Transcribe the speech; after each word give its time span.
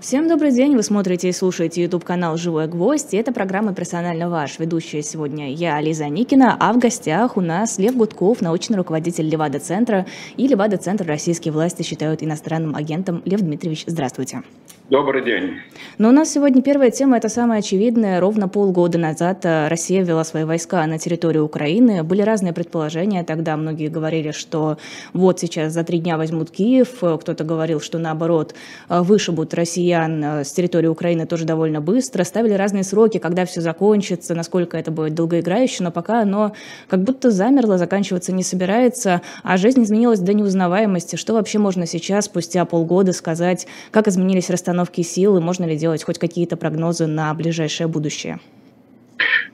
Всем 0.00 0.28
добрый 0.28 0.52
день, 0.52 0.76
вы 0.76 0.84
смотрите 0.84 1.28
и 1.28 1.32
слушаете 1.32 1.82
YouTube-канал 1.82 2.36
«Живой 2.36 2.68
гвоздь», 2.68 3.12
и 3.14 3.16
это 3.16 3.32
программа 3.32 3.74
«Персонально 3.74 4.30
ваш». 4.30 4.60
Ведущая 4.60 5.02
сегодня 5.02 5.52
я, 5.52 5.80
Лиза 5.80 6.06
Никина, 6.06 6.56
а 6.60 6.72
в 6.72 6.78
гостях 6.78 7.36
у 7.36 7.40
нас 7.40 7.78
Лев 7.78 7.96
Гудков, 7.96 8.40
научный 8.40 8.76
руководитель 8.76 9.28
Левада-центра, 9.28 10.06
и 10.36 10.46
Левада-центр 10.46 11.04
российские 11.04 11.52
власти 11.52 11.82
считают 11.82 12.22
иностранным 12.22 12.76
агентом. 12.76 13.22
Лев 13.24 13.40
Дмитриевич, 13.40 13.82
здравствуйте. 13.88 14.42
Добрый 14.90 15.22
день. 15.22 15.60
Но 15.98 16.08
у 16.08 16.12
нас 16.12 16.32
сегодня 16.32 16.62
первая 16.62 16.90
тема, 16.90 17.18
это 17.18 17.28
самая 17.28 17.58
очевидная. 17.58 18.20
Ровно 18.20 18.48
полгода 18.48 18.96
назад 18.96 19.44
э, 19.44 19.68
Россия 19.68 20.02
ввела 20.02 20.24
свои 20.24 20.44
войска 20.44 20.86
на 20.86 20.98
территорию 20.98 21.44
Украины. 21.44 22.02
Были 22.02 22.22
разные 22.22 22.54
предположения. 22.54 23.22
Тогда 23.22 23.58
многие 23.58 23.88
говорили, 23.88 24.30
что 24.30 24.78
вот 25.12 25.40
сейчас 25.40 25.74
за 25.74 25.84
три 25.84 25.98
дня 25.98 26.16
возьмут 26.16 26.50
Киев. 26.50 26.88
Кто-то 27.00 27.44
говорил, 27.44 27.82
что 27.82 27.98
наоборот, 27.98 28.54
э, 28.88 29.02
вышибут 29.02 29.52
россиян 29.52 30.24
э, 30.24 30.44
с 30.44 30.52
территории 30.52 30.86
Украины 30.86 31.26
тоже 31.26 31.44
довольно 31.44 31.82
быстро. 31.82 32.24
Ставили 32.24 32.54
разные 32.54 32.82
сроки, 32.82 33.18
когда 33.18 33.44
все 33.44 33.60
закончится, 33.60 34.34
насколько 34.34 34.78
это 34.78 34.90
будет 34.90 35.14
долгоиграюще. 35.14 35.84
Но 35.84 35.90
пока 35.90 36.22
оно 36.22 36.52
как 36.88 37.02
будто 37.02 37.30
замерло, 37.30 37.76
заканчиваться 37.76 38.32
не 38.32 38.42
собирается. 38.42 39.20
А 39.42 39.58
жизнь 39.58 39.82
изменилась 39.82 40.20
до 40.20 40.32
неузнаваемости. 40.32 41.16
Что 41.16 41.34
вообще 41.34 41.58
можно 41.58 41.84
сейчас, 41.84 42.24
спустя 42.24 42.64
полгода, 42.64 43.12
сказать, 43.12 43.66
как 43.90 44.08
изменились 44.08 44.48
расстановки 44.48 44.77
расстановки 44.78 45.02
сил, 45.02 45.36
и 45.36 45.40
можно 45.40 45.64
ли 45.64 45.76
делать 45.76 46.04
хоть 46.04 46.18
какие-то 46.18 46.56
прогнозы 46.56 47.06
на 47.06 47.34
ближайшее 47.34 47.88
будущее? 47.88 48.38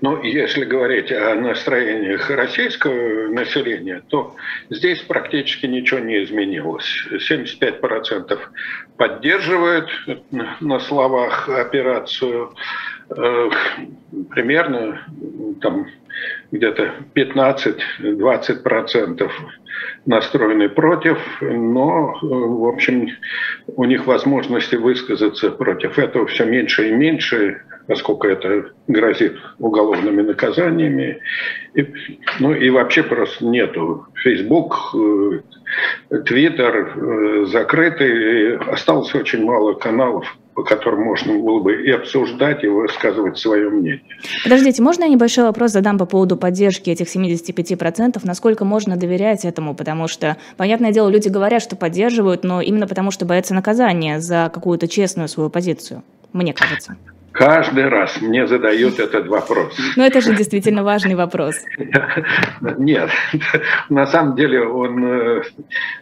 Ну, 0.02 0.22
если 0.22 0.64
говорить 0.64 1.10
о 1.12 1.34
настроениях 1.34 2.28
российского 2.28 3.28
населения, 3.28 4.02
то 4.08 4.36
здесь 4.68 5.00
практически 5.00 5.66
ничего 5.66 6.00
не 6.00 6.24
изменилось. 6.24 7.06
75% 7.10 8.38
поддерживают 8.98 9.88
на 10.60 10.80
словах 10.80 11.48
операцию, 11.48 12.50
примерно 14.30 15.00
там 15.60 15.86
где-то 16.50 16.94
15-20% 17.14 19.30
настроены 20.06 20.68
против, 20.68 21.18
но, 21.40 22.16
в 22.22 22.68
общем, 22.68 23.08
у 23.66 23.84
них 23.84 24.06
возможности 24.06 24.76
высказаться 24.76 25.50
против 25.50 25.98
этого 25.98 26.26
все 26.26 26.44
меньше 26.44 26.88
и 26.88 26.92
меньше, 26.92 27.62
поскольку 27.86 28.28
это 28.28 28.70
грозит 28.86 29.36
уголовными 29.58 30.22
наказаниями. 30.22 31.20
И, 31.74 31.86
ну 32.38 32.54
и 32.54 32.70
вообще 32.70 33.02
просто 33.02 33.44
нету. 33.44 34.06
Твиттер 36.24 36.92
э, 36.96 37.44
закрыты, 37.46 38.54
осталось 38.56 39.14
очень 39.14 39.44
мало 39.44 39.74
каналов 39.74 40.26
по 40.54 40.62
которым 40.62 41.02
можно 41.02 41.34
было 41.34 41.60
бы 41.60 41.84
и 41.84 41.90
обсуждать, 41.90 42.64
и 42.64 42.68
высказывать 42.68 43.38
свое 43.38 43.68
мнение. 43.70 44.02
Подождите, 44.42 44.82
можно 44.82 45.04
я 45.04 45.08
небольшой 45.08 45.44
вопрос 45.44 45.72
задам 45.72 45.98
по 45.98 46.06
поводу 46.06 46.36
поддержки 46.36 46.90
этих 46.90 47.14
75%? 47.14 48.20
Насколько 48.22 48.64
можно 48.64 48.96
доверять 48.96 49.44
этому? 49.44 49.74
Потому 49.74 50.08
что, 50.08 50.36
понятное 50.56 50.92
дело, 50.92 51.08
люди 51.08 51.28
говорят, 51.28 51.62
что 51.62 51.76
поддерживают, 51.76 52.44
но 52.44 52.60
именно 52.60 52.86
потому, 52.86 53.10
что 53.10 53.24
боятся 53.24 53.54
наказания 53.54 54.20
за 54.20 54.50
какую-то 54.52 54.88
честную 54.88 55.28
свою 55.28 55.50
позицию, 55.50 56.02
мне 56.32 56.52
кажется. 56.52 56.96
Каждый 57.34 57.88
раз 57.88 58.22
мне 58.22 58.46
задают 58.46 59.00
этот 59.00 59.26
вопрос. 59.26 59.76
Но 59.96 60.06
это 60.06 60.20
же 60.20 60.36
действительно 60.36 60.84
важный 60.84 61.16
вопрос. 61.16 61.56
Нет, 62.78 63.10
на 63.88 64.06
самом 64.06 64.36
деле 64.36 64.62
он 64.62 65.04
э, 65.04 65.42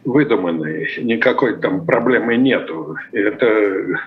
выдуманный, 0.04 0.90
никакой 0.98 1.58
там 1.58 1.86
проблемы 1.86 2.36
нету. 2.36 2.96
Это 3.12 3.98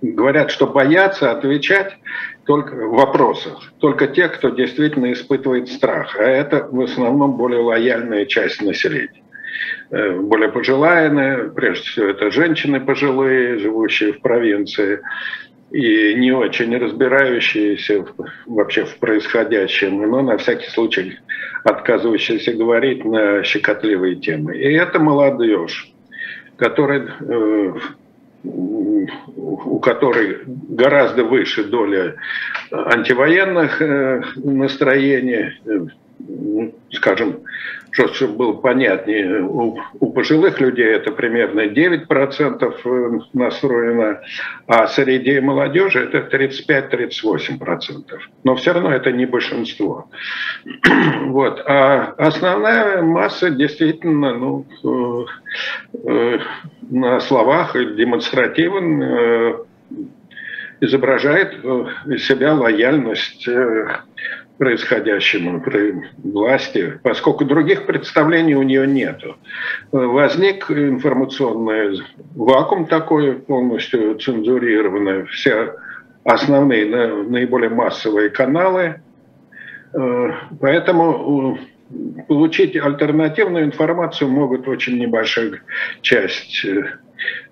говорят, 0.00 0.50
что 0.50 0.66
боятся 0.66 1.30
отвечать 1.30 1.98
только 2.46 2.74
в 2.74 2.94
вопросах, 2.94 3.60
только 3.78 4.06
те, 4.06 4.28
кто 4.28 4.48
действительно 4.48 5.12
испытывает 5.12 5.68
страх, 5.68 6.16
а 6.18 6.22
это 6.22 6.66
в 6.70 6.80
основном 6.80 7.36
более 7.36 7.60
лояльная 7.60 8.24
часть 8.24 8.62
населения 8.62 9.22
э, 9.90 10.18
более 10.18 10.48
пожилая, 10.48 11.50
прежде 11.50 11.84
всего 11.84 12.06
это 12.06 12.30
женщины 12.30 12.80
пожилые, 12.80 13.58
живущие 13.58 14.14
в 14.14 14.22
провинции, 14.22 15.00
и 15.70 16.14
не 16.14 16.32
очень 16.32 16.76
разбирающиеся 16.76 18.04
вообще 18.46 18.84
в 18.84 18.98
происходящем, 18.98 19.98
но 20.10 20.22
на 20.22 20.36
всякий 20.36 20.68
случай 20.70 21.18
отказывающиеся 21.64 22.52
говорить 22.54 23.04
на 23.04 23.42
щекотливые 23.44 24.16
темы. 24.16 24.56
И 24.56 24.72
это 24.72 24.98
молодежь, 24.98 25.92
которая 26.56 27.08
э, 27.20 27.72
у 28.42 29.78
которой 29.80 30.38
гораздо 30.46 31.24
выше 31.24 31.64
доля 31.64 32.16
антивоенных 32.70 33.82
э, 33.82 34.22
настроений, 34.36 35.58
э, 35.64 35.86
ну, 36.18 36.74
скажем, 36.92 37.40
чтобы 37.92 38.34
было 38.34 38.52
понятнее, 38.52 39.42
у, 39.42 39.78
у 39.98 40.12
пожилых 40.12 40.60
людей 40.60 40.86
это 40.86 41.12
примерно 41.12 41.62
9% 41.66 42.74
э, 42.84 43.20
настроено, 43.32 44.20
а 44.66 44.86
среди 44.86 45.40
молодежи 45.40 46.00
это 46.00 46.18
35-38%. 46.36 48.18
Но 48.44 48.56
все 48.56 48.72
равно 48.72 48.92
это 48.92 49.12
не 49.12 49.26
большинство. 49.26 50.08
Вот. 51.30 51.62
А 51.66 52.14
основная 52.18 53.02
масса 53.02 53.50
действительно 53.50 54.34
ну, 54.34 54.66
э, 54.84 56.08
э, 56.08 56.38
на 56.90 57.20
словах 57.20 57.74
демонстративно 57.74 59.56
изображает 60.80 61.64
из 62.06 62.26
себя 62.26 62.54
лояльность 62.54 63.48
происходящему 64.60 65.62
при 65.62 65.94
власти, 66.18 67.00
поскольку 67.02 67.46
других 67.46 67.86
представлений 67.86 68.54
у 68.54 68.62
нее 68.62 68.86
нет. 68.86 69.24
Возник 69.90 70.70
информационный 70.70 72.02
вакуум 72.34 72.86
такой, 72.86 73.36
полностью 73.36 74.18
цензурированный, 74.18 75.24
все 75.28 75.76
основные, 76.24 76.84
наиболее 77.24 77.70
массовые 77.70 78.28
каналы. 78.28 79.00
Поэтому 80.60 81.58
получить 82.28 82.76
альтернативную 82.76 83.64
информацию 83.64 84.28
могут 84.28 84.68
очень 84.68 84.98
небольшая 84.98 85.62
часть 86.02 86.64
э, 86.64 86.98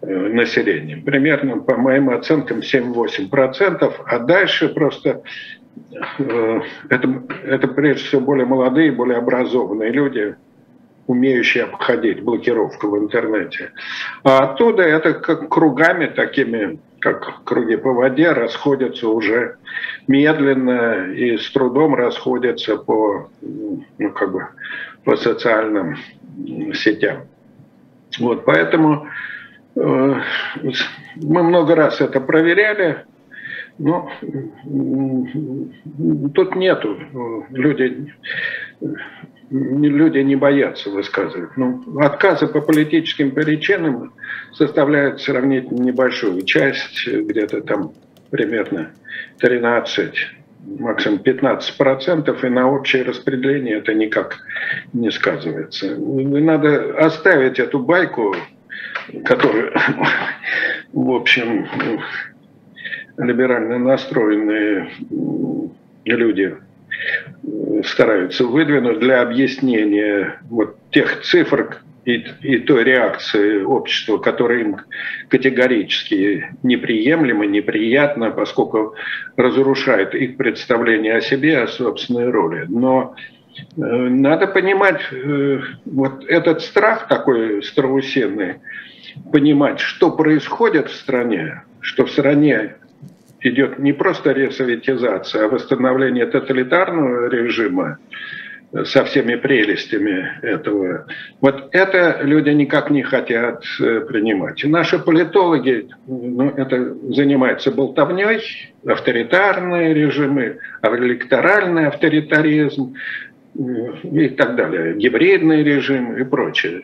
населения. 0.07 0.99
Примерно, 0.99 1.59
по 1.59 1.77
моим 1.77 2.11
оценкам, 2.11 2.59
7-8%, 2.59 3.93
а 4.07 4.19
дальше 4.21 4.69
просто 4.69 5.23
Э, 5.23 5.58
это, 6.89 7.23
это 7.45 7.69
прежде 7.69 8.05
всего 8.05 8.21
более 8.21 8.47
молодые, 8.47 8.93
более 8.93 9.19
образованные 9.19 9.91
люди, 9.91 10.37
умеющие 11.07 11.65
обходить 11.65 12.23
блокировку 12.23 12.91
в 12.91 12.99
интернете. 12.99 13.73
А 14.23 14.51
оттуда 14.51 14.83
это 14.83 15.15
как 15.15 15.49
кругами 15.49 16.07
такими, 16.07 16.79
как 17.01 17.45
круги 17.45 17.77
по 17.77 17.93
воде, 17.93 18.33
расходятся 18.33 19.09
уже 19.09 19.57
медленно 20.07 21.11
и 21.13 21.39
с 21.39 21.51
трудом 21.51 21.95
расходятся 21.95 22.77
по, 22.77 23.31
ну, 23.41 24.11
как 24.15 24.33
бы, 24.33 24.47
по 25.05 25.17
социальным 25.17 25.97
сетям. 26.75 27.27
Вот, 28.19 28.45
поэтому 28.45 29.07
э, 29.77 30.15
мы 31.17 31.43
много 31.43 31.75
раз 31.75 32.01
это 32.01 32.21
проверяли, 32.21 33.05
ну, 33.79 34.09
тут 36.35 36.57
нету. 36.57 36.99
Люди, 37.51 38.13
люди 39.51 40.19
не 40.19 40.37
боятся 40.37 40.91
высказывать. 40.91 41.57
Ну, 41.57 41.83
отказы 42.01 42.49
по 42.49 42.61
политическим 42.61 43.31
причинам 43.31 44.13
составляют 44.53 45.21
сравнительно 45.21 45.83
небольшую 45.83 46.43
часть, 46.43 47.07
где-то 47.07 47.63
там 47.63 47.93
примерно 48.31 48.91
13 49.39 50.13
максимум 50.79 51.19
15 51.21 51.77
процентов, 51.77 52.45
и 52.45 52.49
на 52.49 52.71
общее 52.71 53.03
распределение 53.03 53.79
это 53.79 53.95
никак 53.95 54.39
не 54.93 55.11
сказывается. 55.11 55.97
Надо 55.97 56.99
оставить 56.99 57.59
эту 57.59 57.79
байку, 57.79 58.35
которую, 59.25 59.73
в 60.93 61.11
общем, 61.11 61.67
либерально 63.19 63.79
настроенные 63.79 64.91
люди 66.05 66.57
стараются 67.85 68.45
выдвинуть 68.45 69.01
для 69.01 69.23
объяснения 69.23 70.41
вот 70.49 70.77
тех 70.91 71.23
цифр 71.23 71.79
и, 72.05 72.25
и 72.43 72.59
той 72.61 72.85
реакции 72.85 73.63
общества, 73.63 74.19
которая 74.19 74.61
им 74.61 74.77
категорически 75.29 76.47
неприемлема, 76.63 77.47
неприятна, 77.47 78.31
поскольку 78.31 78.95
разрушает 79.37 80.15
их 80.15 80.37
представление 80.37 81.17
о 81.17 81.21
себе, 81.21 81.59
о 81.59 81.67
собственной 81.67 82.31
роли. 82.31 82.65
Но 82.69 83.15
э, 83.77 83.81
надо 83.81 84.47
понимать, 84.47 85.03
э, 85.13 85.61
вот 85.85 86.25
этот 86.27 86.63
страх 86.63 87.09
такой 87.09 87.63
страусиный, 87.63 88.57
понимать, 89.31 89.81
что 89.81 90.11
происходит 90.11 90.89
в 90.89 90.95
стране, 90.95 91.63
что 91.81 92.07
в 92.07 92.11
стране 92.11 92.77
идет 93.41 93.79
не 93.79 93.93
просто 93.93 94.33
ресоветизация, 94.33 95.45
а 95.45 95.49
восстановление 95.49 96.27
тоталитарного 96.27 97.29
режима, 97.29 97.99
со 98.85 99.05
всеми 99.05 99.37
прелестями 99.37 100.31
этого. 100.43 101.07
Вот 101.41 101.69
это 101.73 102.21
люди 102.23 102.51
никак 102.51 102.91
не 102.91 103.03
хотят 103.03 103.65
э, 103.81 104.01
принимать. 104.03 104.63
Наши 104.65 104.99
политологи 104.99 105.89
ну, 106.07 106.51
это 106.51 106.95
занимаются 107.15 107.71
болтовней, 107.71 108.75
авторитарные 108.87 109.95
режимы, 109.95 110.59
электоральный 110.83 111.87
авторитаризм 111.87 112.95
э, 113.59 113.61
и 114.05 114.29
так 114.29 114.57
далее, 114.57 114.95
гибридный 114.97 115.63
режим 115.63 116.19
и 116.19 116.25
прочее. 116.25 116.83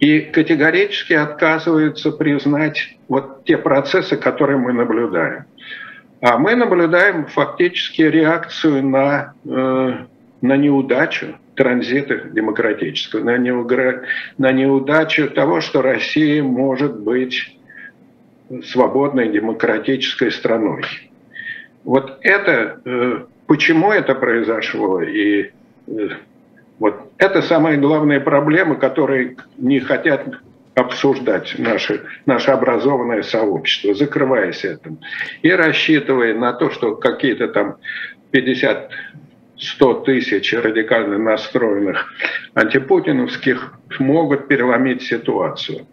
И 0.00 0.20
категорически 0.20 1.14
отказываются 1.14 2.12
признать 2.12 2.98
вот 3.08 3.44
те 3.46 3.56
процессы, 3.56 4.16
которые 4.18 4.58
мы 4.58 4.74
наблюдаем. 4.74 5.46
А 6.22 6.38
мы 6.38 6.54
наблюдаем 6.54 7.26
фактически 7.26 8.02
реакцию 8.02 8.86
на 8.86 9.34
э, 9.44 10.06
на 10.40 10.56
неудачу 10.56 11.38
транзита 11.56 12.28
демократического, 12.30 13.24
на, 13.24 13.38
неугра... 13.38 14.02
на 14.38 14.52
неудачу 14.52 15.28
того, 15.30 15.60
что 15.60 15.82
Россия 15.82 16.42
может 16.42 17.00
быть 17.00 17.58
свободной 18.64 19.30
демократической 19.30 20.30
страной. 20.30 20.84
Вот 21.82 22.18
это, 22.20 22.80
э, 22.84 23.24
почему 23.48 23.90
это 23.90 24.14
произошло, 24.14 25.02
и 25.02 25.50
э, 25.88 26.08
вот 26.78 27.12
это 27.18 27.42
самая 27.42 27.78
главная 27.78 28.20
проблема, 28.20 28.76
которые 28.76 29.36
не 29.58 29.80
хотят 29.80 30.26
обсуждать 30.74 31.54
наше, 31.58 32.04
наше 32.26 32.50
образованное 32.50 33.22
сообщество, 33.22 33.94
закрываясь 33.94 34.64
этим. 34.64 35.00
И 35.42 35.50
рассчитывая 35.50 36.34
на 36.34 36.52
то, 36.52 36.70
что 36.70 36.96
какие-то 36.96 37.48
там 37.48 37.76
50 38.30 38.90
100 39.62 39.94
тысяч 39.94 40.52
радикально 40.52 41.18
настроенных 41.18 42.12
антипутиновских 42.54 43.78
могут 44.00 44.48
переломить 44.48 45.02
ситуацию. 45.02 45.86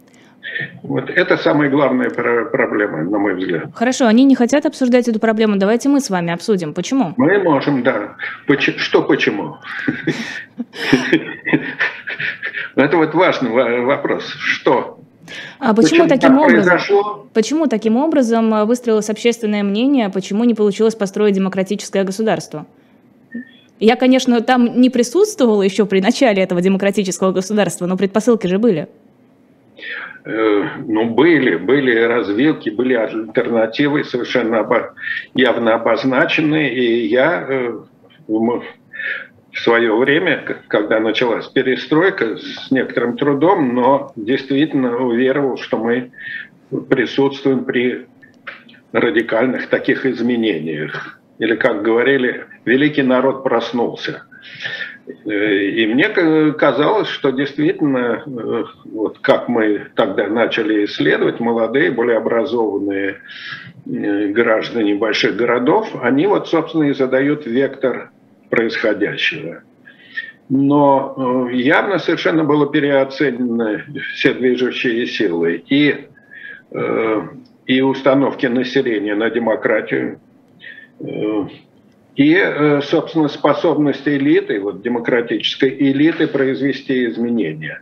Вот 0.82 1.08
это 1.10 1.36
самая 1.36 1.70
главная 1.70 2.10
проблема, 2.10 3.02
на 3.02 3.18
мой 3.18 3.34
взгляд. 3.34 3.70
Хорошо, 3.74 4.06
они 4.06 4.24
не 4.24 4.34
хотят 4.34 4.66
обсуждать 4.66 5.08
эту 5.08 5.20
проблему. 5.20 5.56
Давайте 5.56 5.88
мы 5.88 6.00
с 6.00 6.10
вами 6.10 6.32
обсудим. 6.32 6.74
Почему? 6.74 7.14
Мы 7.16 7.38
можем, 7.42 7.82
да. 7.82 8.16
Что 8.58 9.02
почему? 9.02 9.56
Это 12.76 12.96
вот 12.96 13.14
важный 13.14 13.50
вопрос. 13.84 14.24
Что? 14.24 14.98
А 15.58 15.74
почему, 15.74 16.06
почему 16.06 16.08
таким 16.08 16.38
образом? 16.38 16.64
Произошло? 16.64 17.26
Почему 17.32 17.66
таким 17.66 17.96
образом 17.96 18.66
выстроилось 18.66 19.10
общественное 19.10 19.62
мнение? 19.62 20.08
Почему 20.08 20.44
не 20.44 20.54
получилось 20.54 20.94
построить 20.94 21.34
демократическое 21.34 22.04
государство? 22.04 22.66
Я, 23.78 23.96
конечно, 23.96 24.40
там 24.40 24.80
не 24.80 24.90
присутствовала 24.90 25.62
еще 25.62 25.86
при 25.86 26.00
начале 26.00 26.42
этого 26.42 26.60
демократического 26.60 27.32
государства, 27.32 27.86
но 27.86 27.96
предпосылки 27.96 28.46
же 28.46 28.58
были. 28.58 28.88
Э, 30.24 30.64
ну, 30.86 31.06
были, 31.10 31.56
были 31.56 31.98
развилки, 31.98 32.70
были 32.70 32.94
альтернативы 32.94 34.04
совершенно 34.04 34.66
явно 35.34 35.74
обозначены. 35.74 36.68
И 36.68 37.06
я 37.06 37.46
э, 37.48 37.78
в 38.26 38.62
свое 39.58 39.96
время, 39.96 40.44
когда 40.68 41.00
началась 41.00 41.46
перестройка, 41.48 42.36
с 42.36 42.70
некоторым 42.70 43.16
трудом, 43.16 43.74
но 43.74 44.12
действительно 44.14 44.96
уверовал, 44.98 45.56
что 45.56 45.78
мы 45.78 46.12
присутствуем 46.88 47.64
при 47.64 48.06
радикальных 48.92 49.68
таких 49.68 50.06
изменениях 50.06 51.20
или, 51.38 51.56
как 51.56 51.82
говорили, 51.82 52.46
великий 52.64 53.02
народ 53.02 53.42
проснулся. 53.42 54.24
И 55.24 55.86
мне 55.86 56.08
казалось, 56.52 57.08
что 57.08 57.30
действительно, 57.30 58.22
э, 58.26 58.64
вот 58.84 59.18
как 59.20 59.48
мы 59.48 59.86
тогда 59.94 60.28
начали 60.28 60.84
исследовать, 60.84 61.40
молодые, 61.40 61.90
более 61.90 62.18
образованные 62.18 63.16
э, 63.86 64.26
граждане 64.28 64.94
больших 64.94 65.36
городов, 65.36 65.94
они 66.02 66.26
вот, 66.26 66.48
собственно, 66.48 66.84
и 66.84 66.94
задают 66.94 67.46
вектор 67.46 68.10
происходящего. 68.50 69.62
Но 70.48 71.48
э, 71.50 71.54
явно 71.54 71.98
совершенно 71.98 72.44
было 72.44 72.70
переоценены 72.70 73.84
все 74.14 74.34
движущие 74.34 75.06
силы 75.06 75.62
и, 75.68 76.08
и 77.66 77.80
установки 77.80 78.46
населения 78.46 79.14
на 79.16 79.28
демократию, 79.28 80.20
и, 82.20 82.34
э, 82.34 82.82
собственно, 82.82 83.28
способность 83.28 84.06
элиты, 84.06 84.60
вот 84.60 84.82
демократической 84.82 85.70
элиты 85.70 86.26
произвести 86.26 87.06
изменения. 87.06 87.80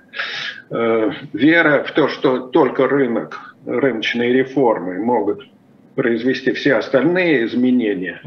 Э, 0.71 1.11
вера 1.33 1.83
в 1.83 1.91
то, 1.91 2.07
что 2.07 2.47
только 2.47 2.87
рынок, 2.87 3.57
рыночные 3.67 4.33
реформы 4.33 5.01
могут 5.01 5.45
произвести 5.97 6.53
все 6.53 6.75
остальные 6.75 7.47
изменения, 7.47 8.23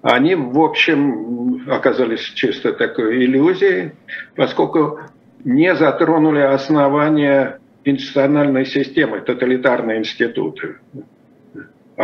они, 0.00 0.34
в 0.34 0.58
общем, 0.58 1.70
оказались 1.70 2.22
чисто 2.22 2.72
такой 2.72 3.22
иллюзией, 3.26 3.92
поскольку 4.36 5.00
не 5.44 5.74
затронули 5.74 6.40
основания 6.40 7.58
институциональной 7.84 8.64
системы, 8.64 9.20
тоталитарные 9.20 9.98
институты 9.98 10.76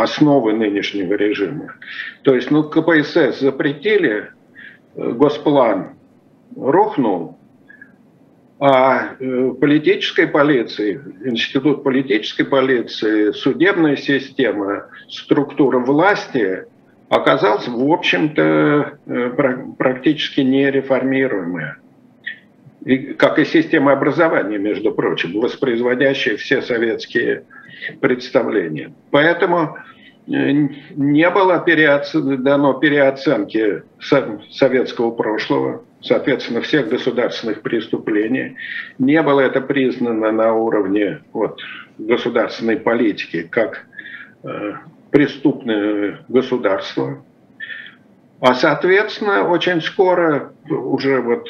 основы 0.01 0.53
нынешнего 0.53 1.13
режима. 1.13 1.75
То 2.23 2.35
есть, 2.35 2.51
ну, 2.51 2.63
КПСС 2.63 3.39
запретили, 3.39 4.29
э, 4.95 5.11
госплан 5.11 5.95
рухнул, 6.55 7.37
а 8.59 9.15
э, 9.19 9.51
политической 9.59 10.27
полиции, 10.27 10.99
институт 11.23 11.83
политической 11.83 12.43
полиции, 12.43 13.31
судебная 13.31 13.95
система, 13.95 14.87
структура 15.09 15.79
власти 15.79 16.65
оказалась, 17.09 17.67
в 17.67 17.91
общем-то, 17.91 18.99
э, 19.05 19.29
практически 19.77 20.41
нереформируемая. 20.41 21.77
И, 22.83 23.13
как 23.13 23.37
и 23.37 23.45
система 23.45 23.91
образования, 23.91 24.57
между 24.57 24.91
прочим, 24.91 25.39
воспроизводящая 25.39 26.37
все 26.37 26.61
советские 26.61 27.43
представления. 28.01 28.93
Поэтому 29.11 29.77
э, 30.27 30.51
не 30.95 31.29
было 31.29 31.59
переоцен... 31.59 32.43
дано 32.43 32.73
переоценки 32.73 33.83
советского 34.51 35.11
прошлого, 35.11 35.83
соответственно, 36.01 36.61
всех 36.61 36.89
государственных 36.89 37.61
преступлений. 37.61 38.57
Не 38.99 39.21
было 39.21 39.41
это 39.41 39.61
признано 39.61 40.31
на 40.31 40.53
уровне 40.53 41.21
вот, 41.33 41.59
государственной 41.97 42.77
политики 42.77 43.43
как 43.43 43.85
э, 44.43 44.73
преступное 45.11 46.19
государство. 46.27 47.23
А, 48.39 48.53
соответственно, 48.53 49.49
очень 49.49 49.81
скоро, 49.81 50.53
уже 50.69 51.21
вот 51.21 51.47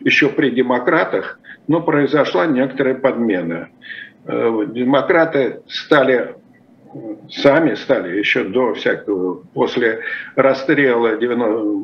еще 0.00 0.28
при 0.28 0.50
демократах, 0.50 1.38
но 1.68 1.78
ну, 1.78 1.84
произошла 1.84 2.46
некоторая 2.46 2.94
подмена. 2.94 3.68
Э, 4.26 4.66
демократы 4.68 5.62
стали 5.68 6.34
сами 7.30 7.74
стали 7.74 8.18
еще 8.18 8.44
до 8.44 8.74
всякого, 8.74 9.42
после 9.54 10.00
расстрела, 10.36 11.16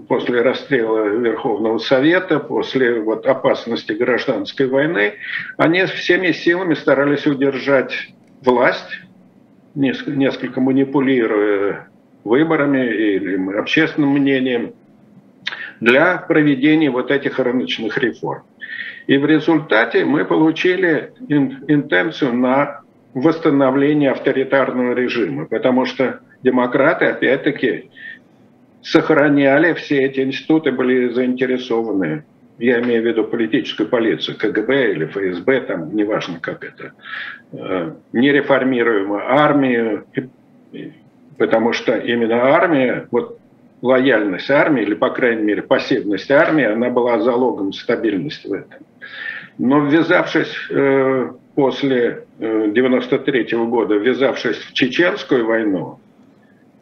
после 0.07 0.43
расстрела 0.43 1.07
Верховного 1.07 1.79
Совета, 1.79 2.39
после 2.41 3.01
вот 3.01 3.27
опасности 3.27 3.93
гражданской 3.93 4.67
войны, 4.67 5.15
они 5.57 5.85
всеми 5.87 6.33
силами 6.33 6.75
старались 6.75 7.27
удержать 7.27 7.93
власть, 8.43 9.01
несколько 9.75 10.61
манипулируя 10.61 11.89
выборами 12.25 12.87
или 12.87 13.57
общественным 13.57 14.11
мнением, 14.11 14.75
для 15.81 16.19
проведения 16.19 16.91
вот 16.91 17.11
этих 17.11 17.39
рыночных 17.39 17.97
реформ. 17.99 18.43
И 19.09 19.17
в 19.17 19.25
результате 19.25 20.05
мы 20.05 20.27
получили 20.27 21.13
интенцию 21.67 22.35
на 22.35 22.83
восстановление 23.15 24.11
авторитарного 24.11 24.93
режима, 24.93 25.47
потому 25.47 25.87
что 25.87 26.21
демократы, 26.43 27.07
опять-таки, 27.07 27.91
сохраняли 28.83 29.73
все 29.73 30.03
эти 30.03 30.21
институты, 30.21 30.73
были 30.73 31.09
заинтересованы, 31.09 32.25
я 32.59 32.81
имею 32.83 33.03
в 33.03 33.07
виду 33.07 33.25
политическую 33.25 33.89
полицию, 33.89 34.37
КГБ 34.37 34.93
или 34.93 35.07
ФСБ, 35.07 35.61
там 35.63 35.97
неважно 35.97 36.39
как 36.39 36.63
это, 36.63 36.93
э, 37.53 37.93
нереформируемую 38.13 39.23
армию, 39.27 40.05
потому 41.39 41.73
что 41.73 41.97
именно 41.97 42.43
армия, 42.43 43.09
вот 43.11 43.39
лояльность 43.81 44.51
армии, 44.51 44.83
или, 44.83 44.95
по 44.95 45.09
крайней 45.09 45.45
мере, 45.45 45.63
пассивность 45.63 46.31
армии, 46.31 46.65
она 46.65 46.91
была 46.91 47.21
залогом 47.21 47.73
стабильности 47.73 48.47
в 48.47 48.53
этом. 48.53 48.85
Но 49.59 49.81
ввязавшись 49.81 50.55
э, 50.71 51.31
после 51.55 52.25
93 52.39 53.45
-го 53.53 53.67
года, 53.67 53.97
ввязавшись 53.97 54.59
в 54.59 54.73
чеченскую 54.73 55.45
войну, 55.45 55.99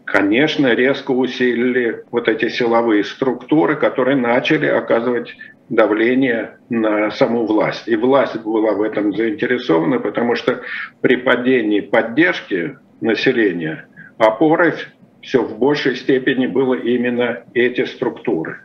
конечно, 0.05 0.75
резко 0.75 1.11
усилили 1.13 2.05
вот 2.11 2.29
эти 2.29 2.49
силовые 2.49 3.03
структуры, 3.05 3.77
которые 3.77 4.17
начали 4.17 4.67
оказывать 4.67 5.35
давление 5.71 6.59
на 6.69 7.11
саму 7.11 7.47
власть. 7.47 7.89
И 7.89 7.97
власть 7.97 8.41
была 8.43 8.73
в 8.73 8.83
этом 8.83 9.15
заинтересована, 9.15 9.99
потому 9.99 10.35
что 10.37 10.61
при 11.01 11.17
падении 11.17 11.81
поддержки 11.81 12.77
населения 13.01 13.87
опорой 14.19 14.75
все 15.23 15.43
в 15.43 15.59
большей 15.59 15.97
степени 15.97 16.47
было 16.47 16.75
именно 16.75 17.43
эти 17.55 17.85
структуры. 17.85 18.61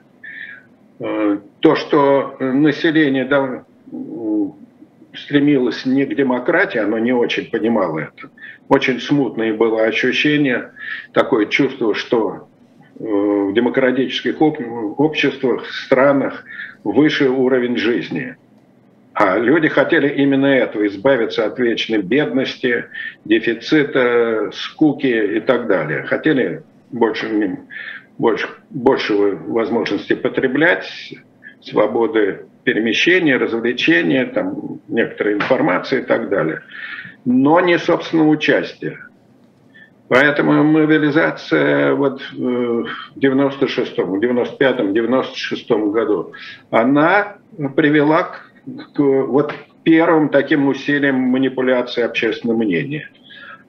Э, 1.00 1.38
то, 1.62 1.75
что 1.75 2.36
население 2.39 3.25
стремилось 5.13 5.86
не 5.86 6.06
к 6.06 6.15
демократии, 6.15 6.80
оно 6.80 6.98
не 7.00 7.13
очень 7.13 7.50
понимало 7.50 8.00
это. 8.00 8.30
Очень 8.70 9.00
смутное 9.00 9.53
было 9.53 9.84
ощущение, 9.84 10.72
такое 11.13 11.46
чувство, 11.48 11.94
что 11.94 12.48
э, 13.00 13.03
в 13.03 13.53
демократических 13.53 14.41
обществах, 14.41 15.65
странах 15.70 16.46
выше 16.84 17.30
уровень 17.30 17.77
жизни. 17.77 18.36
А 19.13 19.38
люди 19.38 19.68
хотели 19.68 20.08
именно 20.08 20.46
этого, 20.46 20.88
избавиться 20.88 21.46
от 21.46 21.60
вечной 21.60 22.01
бедности, 22.01 22.86
дефицита, 23.25 24.51
скуки 24.53 25.36
и 25.36 25.39
так 25.41 25.68
далее. 25.68 26.03
Хотели 26.03 26.63
больше, 26.91 27.60
больше, 28.18 28.48
большего 28.70 29.36
возможности 29.36 30.13
потреблять, 30.13 31.13
свободы 31.62 32.46
перемещения, 32.63 33.38
развлечения, 33.38 34.25
там, 34.25 34.80
некоторой 34.88 35.34
информации 35.36 36.00
и 36.00 36.03
так 36.03 36.30
далее. 36.30 36.62
Но 37.25 37.60
не 37.60 37.77
собственного 37.77 38.30
участия. 38.30 39.00
Поэтому 40.08 40.63
мобилизация 40.63 41.94
вот 41.94 42.22
в 42.34 42.86
96-м, 43.15 44.20
95-м, 44.20 44.91
96-м 44.91 45.91
году, 45.91 46.34
она 46.70 47.38
привела 47.77 48.24
к, 48.24 48.51
к 48.94 49.00
вот 49.00 49.53
первым 49.84 50.27
таким 50.30 50.68
усилиям 50.68 51.15
манипуляции 51.15 52.03
общественного 52.03 52.58
мнения. 52.58 53.10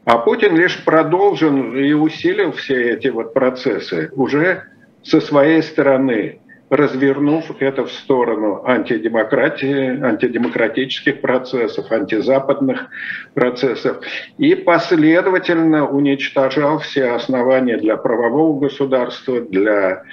А 0.05 0.19
Путин 0.19 0.57
лишь 0.57 0.85
продолжил 0.85 1.75
и 1.75 1.93
усилил 1.93 2.51
все 2.53 2.91
эти 2.91 3.07
вот 3.07 3.35
процессы 3.35 4.11
уже 4.17 4.65
со 5.05 5.21
своей 5.21 5.63
стороны 5.63 6.41
развернув 6.73 7.61
это 7.61 7.85
в 7.85 7.93
сторону 7.93 8.63
антидемократии, 8.65 10.03
антидемократических 10.03 11.21
процессов, 11.21 11.93
антизападных 11.93 12.89
процессов, 13.35 13.99
и 14.39 14.55
последовательно 14.55 15.87
уничтожал 15.87 16.79
все 16.79 17.11
основания 17.11 17.77
для 17.77 17.99
правового 17.99 18.59
государства, 18.59 19.43
для 19.43 20.05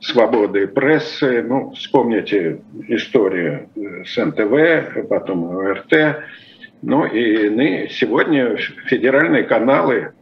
свободы 0.00 0.66
прессы. 0.66 1.42
Ну, 1.42 1.72
вспомните 1.72 2.62
историю 2.88 3.68
с 4.06 4.16
НТВ, 4.16 5.08
потом 5.10 5.68
РТ. 5.68 6.22
Ну 6.80 7.04
и 7.04 7.88
сегодня 7.90 8.56
федеральные 8.86 9.42
каналы 9.42 10.12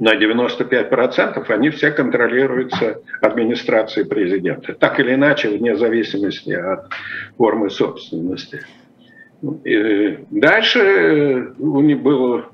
на 0.00 0.14
95% 0.14 1.50
они 1.50 1.70
все 1.70 1.90
контролируются 1.90 3.00
администрацией 3.20 4.06
президента. 4.06 4.74
Так 4.74 5.00
или 5.00 5.14
иначе, 5.14 5.48
вне 5.48 5.76
зависимости 5.76 6.52
от 6.52 6.90
формы 7.36 7.70
собственности. 7.70 8.62
И 9.64 10.18
дальше 10.30 11.52
у 11.58 11.80
них 11.80 12.00
было 12.00 12.46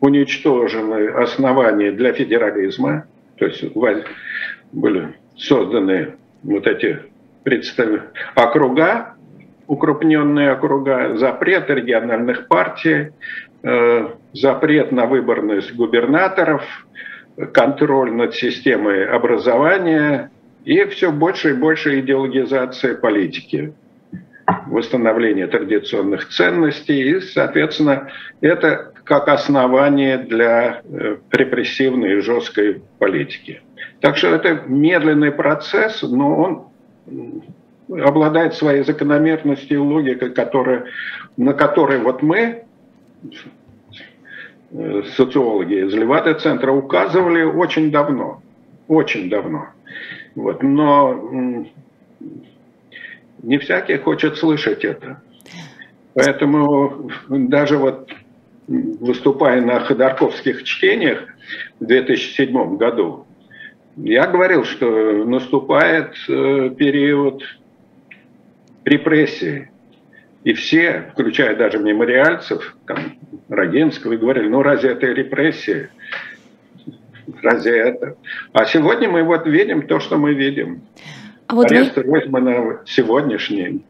уничтожены 0.00 1.08
основания 1.08 1.92
для 1.92 2.12
федерализма, 2.12 3.06
то 3.36 3.46
есть 3.46 3.64
были 4.72 5.14
созданы 5.36 6.14
вот 6.42 6.66
эти 6.66 7.00
представ... 7.42 8.02
округа, 8.34 9.14
укрупненные 9.66 10.52
округа, 10.52 11.16
запрет 11.16 11.70
региональных 11.70 12.48
партий, 12.48 13.10
Э, 13.10 13.51
запрет 14.32 14.90
на 14.92 15.06
выборность 15.06 15.74
губернаторов, 15.74 16.64
контроль 17.52 18.12
над 18.12 18.34
системой 18.34 19.06
образования 19.06 20.30
и 20.64 20.84
все 20.84 21.10
больше 21.10 21.50
и 21.50 21.54
больше 21.54 22.00
идеологизация 22.00 22.94
политики, 22.96 23.72
восстановление 24.66 25.46
традиционных 25.46 26.28
ценностей 26.28 27.02
и, 27.02 27.20
соответственно, 27.20 28.10
это 28.40 28.92
как 29.04 29.28
основание 29.28 30.18
для 30.18 30.82
э, 30.84 31.16
репрессивной 31.32 32.18
и 32.18 32.20
жесткой 32.20 32.82
политики. 32.98 33.62
Так 34.00 34.16
что 34.16 34.28
это 34.28 34.62
медленный 34.66 35.32
процесс, 35.32 36.02
но 36.02 36.36
он 36.36 37.42
обладает 38.00 38.54
своей 38.54 38.84
закономерностью 38.84 39.78
и 39.78 39.80
логикой, 39.80 40.30
которая, 40.30 40.84
на 41.36 41.52
которой 41.52 41.98
вот 41.98 42.22
мы 42.22 42.64
социологи 45.16 45.86
из 45.86 45.94
Левада-центра 45.94 46.72
указывали 46.72 47.42
очень 47.42 47.90
давно, 47.90 48.42
очень 48.88 49.28
давно. 49.28 49.68
Вот, 50.34 50.62
но 50.62 51.66
не 53.42 53.58
всякий 53.58 53.98
хочет 53.98 54.36
слышать 54.36 54.84
это. 54.84 55.20
Поэтому 56.14 57.10
даже 57.28 57.76
вот 57.76 58.10
выступая 58.68 59.60
на 59.60 59.80
ходорковских 59.80 60.62
чтениях 60.64 61.26
в 61.80 61.86
2007 61.86 62.76
году, 62.76 63.26
я 63.96 64.26
говорил, 64.26 64.64
что 64.64 64.86
наступает 65.24 66.14
э, 66.28 66.70
период 66.70 67.42
репрессий, 68.84 69.68
и 70.44 70.52
все, 70.54 71.10
включая 71.12 71.56
даже 71.56 71.78
мемориальцев, 71.78 72.76
там, 72.86 72.98
Рогинского, 73.48 74.14
и 74.14 74.16
говорили, 74.16 74.48
ну 74.48 74.62
разве 74.62 74.90
это 74.90 75.06
репрессия? 75.06 75.90
Разве 77.42 77.78
это? 77.78 78.16
А 78.52 78.64
сегодня 78.64 79.08
мы 79.08 79.22
вот 79.22 79.46
видим 79.46 79.86
то, 79.86 80.00
что 80.00 80.18
мы 80.18 80.34
видим. 80.34 80.82
А 81.46 81.54
вот 81.54 81.70
Арест 81.70 81.96
вы... 81.96 82.02
Ройзмана 82.02 82.80
сегодняшний 82.86 83.84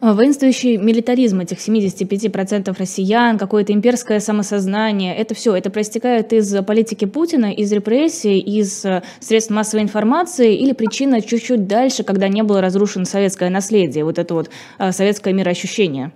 воинствующий 0.00 0.76
милитаризм 0.76 1.40
этих 1.40 1.58
75% 1.58 2.74
россиян, 2.78 3.38
какое-то 3.38 3.72
имперское 3.72 4.20
самосознание, 4.20 5.14
это 5.16 5.34
все, 5.34 5.54
это 5.54 5.70
проистекает 5.70 6.32
из 6.32 6.54
политики 6.64 7.04
Путина, 7.04 7.52
из 7.52 7.70
репрессий, 7.72 8.38
из 8.38 8.84
э, 8.84 9.02
средств 9.20 9.50
массовой 9.50 9.82
информации 9.82 10.56
или 10.56 10.72
причина 10.72 11.20
чуть-чуть 11.20 11.66
дальше, 11.66 12.02
когда 12.02 12.28
не 12.28 12.42
было 12.42 12.60
разрушено 12.60 13.04
советское 13.04 13.50
наследие, 13.50 14.04
вот 14.04 14.18
это 14.18 14.34
вот 14.34 14.50
э, 14.78 14.92
советское 14.92 15.34
мироощущение? 15.34 16.12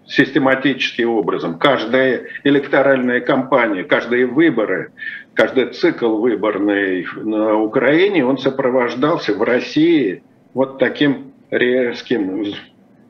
систематическим 0.06 1.10
образом. 1.10 1.58
Каждая 1.58 2.26
электоральная 2.44 3.20
кампания, 3.20 3.84
каждые 3.84 4.26
выборы, 4.26 4.92
каждый 5.34 5.72
цикл 5.72 6.16
выборный 6.16 7.06
на 7.16 7.58
Украине, 7.58 8.24
он 8.24 8.38
сопровождался 8.38 9.34
в 9.34 9.42
России 9.42 10.22
вот 10.54 10.78
таким 10.78 11.32
резким 11.50 12.54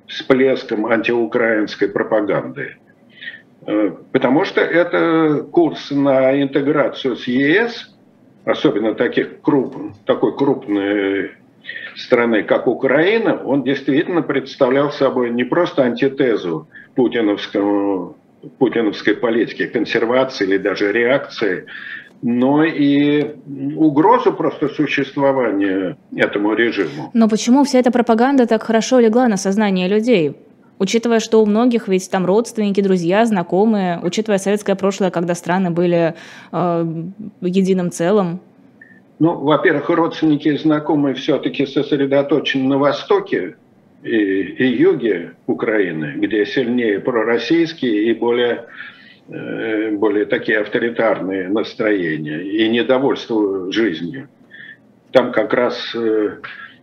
всплеском 0.07 0.87
антиукраинской 0.87 1.89
пропаганды. 1.89 2.77
Э, 3.67 3.93
потому 4.13 4.45
что 4.45 4.61
это 4.61 5.45
курс 5.51 5.91
на 5.91 6.41
интеграцию 6.43 7.17
с 7.17 7.27
ЕС, 7.27 7.95
особенно 8.45 8.95
таких 8.95 9.41
круп, 9.41 9.77
такой 10.05 10.37
крупной 10.37 11.33
страны, 11.97 12.43
как 12.43 12.67
Украина, 12.67 13.43
он 13.45 13.63
действительно 13.65 14.23
представлял 14.23 14.91
собой 14.91 15.31
не 15.31 15.45
просто 15.45 15.83
антитезу 15.83 16.69
путиновскому, 16.95 18.17
путиновской 18.59 19.15
политики, 19.15 19.67
консервации 19.67 20.47
или 20.47 20.59
даже 20.59 20.93
реакции, 20.93 21.67
но 22.23 22.65
и 22.65 23.35
угрозу 23.77 24.33
просто 24.33 24.69
существования 24.69 25.97
этому 26.17 26.55
режиму. 26.55 27.11
Но 27.13 27.29
почему 27.29 27.65
вся 27.65 27.81
эта 27.81 27.91
пропаганда 27.91 28.47
так 28.47 28.63
хорошо 28.63 29.01
легла 29.01 29.29
на 29.29 29.37
сознание 29.37 29.89
людей? 29.89 30.37
Учитывая, 30.79 31.21
что 31.21 31.43
у 31.43 31.47
многих 31.47 31.87
ведь 31.89 32.11
там 32.11 32.27
родственники, 32.27 32.81
друзья, 32.81 33.25
знакомые, 33.25 34.01
учитывая 34.03 34.39
советское 34.39 34.75
прошлое, 34.75 35.11
когда 35.11 35.35
страны 35.35 35.71
были 35.71 36.15
э, 36.51 37.05
единым 37.41 37.91
целым. 37.93 38.41
Ну, 39.23 39.37
во-первых, 39.37 39.89
родственники 39.89 40.49
и 40.49 40.59
знакомые 40.59 41.15
все-таки 41.15 41.65
сосредоточены 41.65 42.65
на 42.71 42.79
Востоке, 42.79 43.55
и, 44.03 44.17
и 44.17 44.67
юге 44.67 45.35
Украины, 45.47 46.15
где 46.17 46.45
сильнее 46.45 46.99
пророссийские 46.99 48.11
и 48.11 48.15
более, 48.15 48.65
э, 49.29 49.93
более 49.93 50.25
такие 50.25 50.59
авторитарные 50.59 51.49
настроения 51.49 52.43
и 52.43 52.69
недовольство 52.69 53.71
жизнью. 53.73 54.29
Там 55.13 55.31
как 55.31 55.55
раз 55.55 55.95
э, 55.95 56.39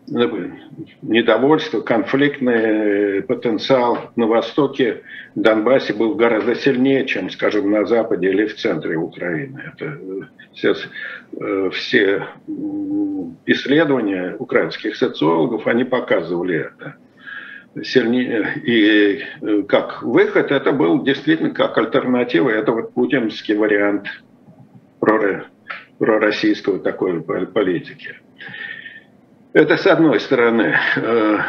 недовольство, 0.09 1.81
конфликтный 1.81 3.21
потенциал 3.23 4.11
на 4.15 4.27
востоке 4.27 5.03
Донбассе 5.35 5.93
был 5.93 6.15
гораздо 6.15 6.55
сильнее, 6.55 7.05
чем, 7.05 7.29
скажем, 7.29 7.71
на 7.71 7.85
западе 7.85 8.29
или 8.29 8.45
в 8.45 8.55
центре 8.55 8.97
Украины. 8.97 9.73
Это 9.73 9.99
сейчас 10.53 10.87
э, 11.33 11.69
все 11.73 12.27
исследования 13.45 14.35
украинских 14.37 14.95
социологов, 14.95 15.67
они 15.67 15.83
показывали 15.83 16.67
это 16.67 16.95
сильнее, 17.83 18.53
и 18.65 19.21
э, 19.41 19.63
как 19.63 20.01
выход, 20.03 20.51
это 20.51 20.71
был 20.71 21.03
действительно 21.03 21.51
как 21.51 21.77
альтернатива, 21.77 22.49
это 22.49 22.71
вот 22.71 22.93
путинский 22.93 23.55
вариант 23.55 24.07
пророссийского 25.97 26.79
такой 26.79 27.21
политики. 27.21 28.15
Это 29.53 29.77
с 29.77 29.87
одной 29.87 30.19
стороны. 30.19 30.75
Э, 30.95 31.39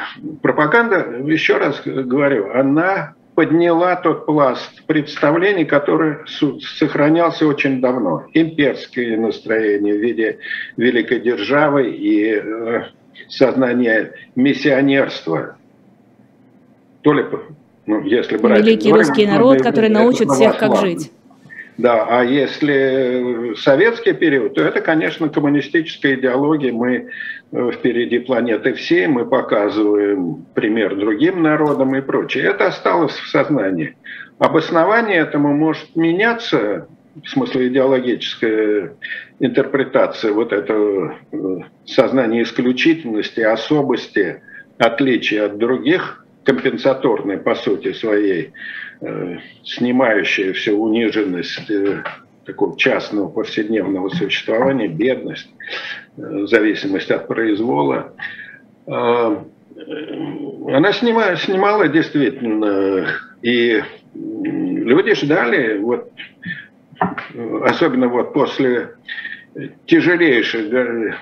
пропаганда, 0.43 1.23
еще 1.25 1.59
раз 1.59 1.83
говорю, 1.85 2.51
она 2.53 3.15
подняла 3.35 3.97
тот 3.97 4.27
пласт 4.27 4.85
представлений, 4.87 5.65
который 5.65 6.17
сохранялся 6.27 7.47
очень 7.47 7.81
давно. 7.81 8.27
Имперское 8.33 9.17
настроение 9.19 9.95
в 9.95 10.01
виде 10.01 10.39
великой 10.77 11.21
державы 11.21 11.91
и 11.91 12.35
э, 12.35 12.85
сознание 13.29 14.13
миссионерства 14.35 15.57
то 17.03 17.13
ли, 17.13 17.25
ну, 17.87 18.03
если 18.03 18.37
брать... 18.37 18.61
Великий 18.61 18.93
русский 18.93 19.27
народ, 19.27 19.63
который 19.63 19.89
научит 19.89 20.31
всех, 20.31 20.59
как 20.59 20.77
жить. 20.77 21.11
Да, 21.79 22.07
а 22.09 22.23
если 22.25 23.55
советский 23.57 24.13
период, 24.13 24.55
то 24.55 24.63
это, 24.63 24.81
конечно, 24.81 25.29
коммунистическая 25.29 26.15
идеология. 26.15 26.73
Мы 26.73 27.11
э, 27.53 27.71
впереди 27.73 28.19
планеты 28.19 28.75
всей, 28.75 29.07
мы 29.07 29.25
показываем 29.25 30.45
пример 30.55 30.97
другим 30.97 31.43
народам 31.43 31.97
и 31.97 32.01
прочее. 32.01 32.45
Это 32.45 32.67
осталось 32.67 33.15
в 33.15 33.29
сознании. 33.29 33.97
Обоснование 34.39 35.19
этому 35.19 35.55
может 35.55 35.97
меняться, 35.97 36.89
в 37.23 37.29
смысле 37.29 37.69
идеологическая 37.69 38.95
интерпретация 39.39 40.33
вот 40.33 40.53
этого 40.53 41.17
э, 41.33 41.37
сознания 41.87 42.43
исключительности, 42.43 43.41
особости, 43.41 44.43
отличия 44.79 45.47
от 45.47 45.59
других 45.59 46.25
компенсаторной 46.51 47.39
по 47.39 47.55
сути 47.55 47.93
своей, 47.93 48.53
э, 49.01 49.37
снимающая 49.65 50.53
всю 50.53 50.83
униженность 50.83 51.71
э, 51.71 52.03
такого 52.45 52.77
частного 52.77 53.29
повседневного 53.29 54.09
существования, 54.09 54.89
бедность, 54.89 55.49
э, 56.17 56.47
зависимость 56.47 57.11
от 57.13 57.29
произвола. 57.29 58.13
Она 58.87 59.45
снимала, 60.93 61.37
снимала 61.37 61.87
действительно, 61.89 63.07
и 63.43 63.81
люди 64.15 65.15
ждали, 65.15 65.79
вот, 65.79 66.11
особенно 67.63 68.09
вот 68.09 68.33
после 68.33 68.95
тяжелейших 69.87 71.17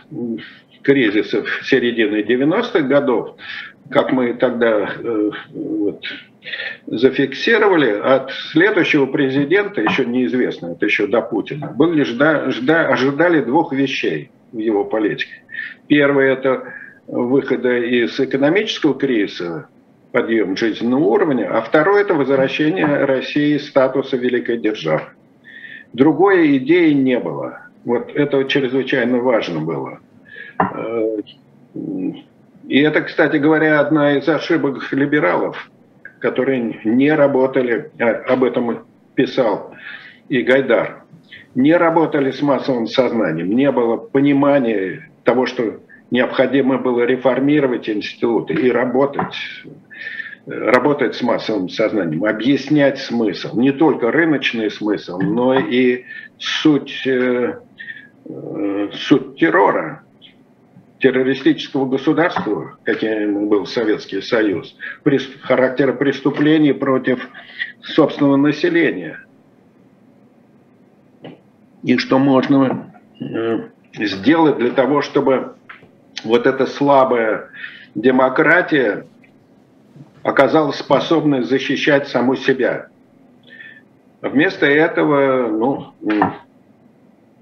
кризисов 0.83 1.47
середины 1.65 2.23
90-х 2.23 2.81
годов, 2.81 3.37
как 3.91 4.13
мы 4.13 4.35
тогда 4.35 4.91
э, 4.99 5.31
вот, 5.51 6.05
зафиксировали, 6.87 7.91
от 7.91 8.31
следующего 8.53 9.07
президента, 9.07 9.81
еще 9.81 10.05
неизвестно, 10.05 10.73
это 10.73 10.87
еще 10.87 11.07
до 11.07 11.21
Путина, 11.21 11.69
были 11.69 12.03
жда, 12.03 12.51
жда, 12.51 12.89
ожидали 12.89 13.41
двух 13.41 13.73
вещей 13.73 14.31
в 14.53 14.59
его 14.59 14.85
политике. 14.85 15.43
Первое– 15.87 16.33
это 16.33 16.73
выхода 17.07 17.77
из 17.79 18.19
экономического 18.21 18.95
кризиса, 18.95 19.69
подъем 20.13 20.57
жизненного 20.57 21.05
уровня, 21.05 21.51
а 21.51 21.63
второе– 21.63 22.01
это 22.03 22.15
возвращение 22.15 22.87
России 22.87 23.59
статуса 23.59 24.17
великой 24.17 24.59
державы. 24.59 25.03
Другой 25.93 26.59
идеи 26.59 26.93
не 26.93 27.19
было. 27.19 27.63
Вот 27.85 28.11
это 28.15 28.45
чрезвычайно 28.45 29.19
важно 29.19 29.61
было 29.61 30.01
э, 30.61 31.17
и 32.69 32.81
это, 32.81 33.01
кстати 33.01 33.39
говоря, 33.39 33.81
одна 33.81 34.19
из 34.19 34.29
ошибок 34.29 34.93
либералов, 34.93 35.71
которые 36.21 36.81
не 36.85 37.11
работали, 37.11 37.91
а, 37.99 38.11
об 38.33 38.45
этом 38.45 38.85
писал 39.15 39.75
и 40.29 40.43
Гайдар, 40.43 41.05
не 41.55 41.75
работали 41.75 42.31
с 42.31 42.43
массовым 42.43 42.87
сознанием, 42.87 43.49
не 43.57 43.73
было 43.73 43.97
понимания 43.97 45.11
того, 45.25 45.47
что 45.47 45.81
необходимо 46.11 46.77
было 46.77 47.05
реформировать 47.05 47.89
институты 47.89 48.53
и 48.53 48.71
работать, 48.71 49.35
работать 50.47 51.15
с 51.15 51.23
массовым 51.23 51.71
сознанием, 51.71 52.25
объяснять 52.27 52.99
смысл, 52.99 53.59
не 53.59 53.73
только 53.73 54.11
рыночный 54.11 54.71
смысл, 54.71 55.19
но 55.19 55.59
и 55.59 56.05
суть, 56.39 57.07
э, 57.07 57.61
э, 58.27 58.89
суть 58.93 59.37
террора, 59.37 60.03
террористического 60.99 61.87
государства, 61.87 62.77
каким 62.85 63.49
был 63.49 63.67
Советский 63.67 64.21
Союз, 64.21 64.77
характера 65.43 65.93
преступлений 65.93 66.73
против 66.73 67.29
собственного 67.83 68.37
населения. 68.37 69.25
И 71.85 71.97
что 71.99 72.19
можно 72.19 72.93
э, 73.21 73.69
сделать 73.95 74.59
для 74.59 74.71
того, 74.71 75.03
чтобы 75.03 75.55
вот 76.25 76.47
эта 76.47 76.67
слабая 76.67 77.51
демократия 77.95 79.07
оказалась 80.23 80.79
способной 80.79 81.43
защищать 81.43 82.09
саму 82.09 82.35
себя. 82.35 82.89
Вместо 84.21 84.67
этого, 84.67 85.47
ну, 85.47 85.93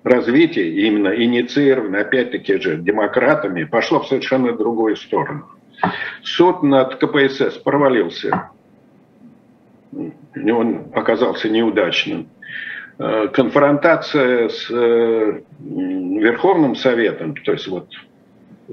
развитие, 0.07 0.87
именно 0.87 1.09
инициированное, 1.09 2.03
опять-таки 2.03 2.59
же, 2.61 2.77
демократами, 2.77 3.65
пошло 3.65 4.01
в 4.01 4.07
совершенно 4.07 4.53
другую 4.53 4.95
сторону. 4.97 5.47
Суд 6.23 6.63
над 6.63 6.97
КПСС 6.97 7.59
провалился. 7.59 8.51
Он 10.35 10.87
оказался 10.95 11.49
неудачным. 11.49 12.29
Э, 12.99 13.29
конфронтация 13.33 14.49
с 14.49 14.71
э, 14.71 15.41
Верховным 15.59 16.77
Советом, 16.77 17.35
то 17.35 17.53
есть 17.53 17.67
вот 17.67 17.89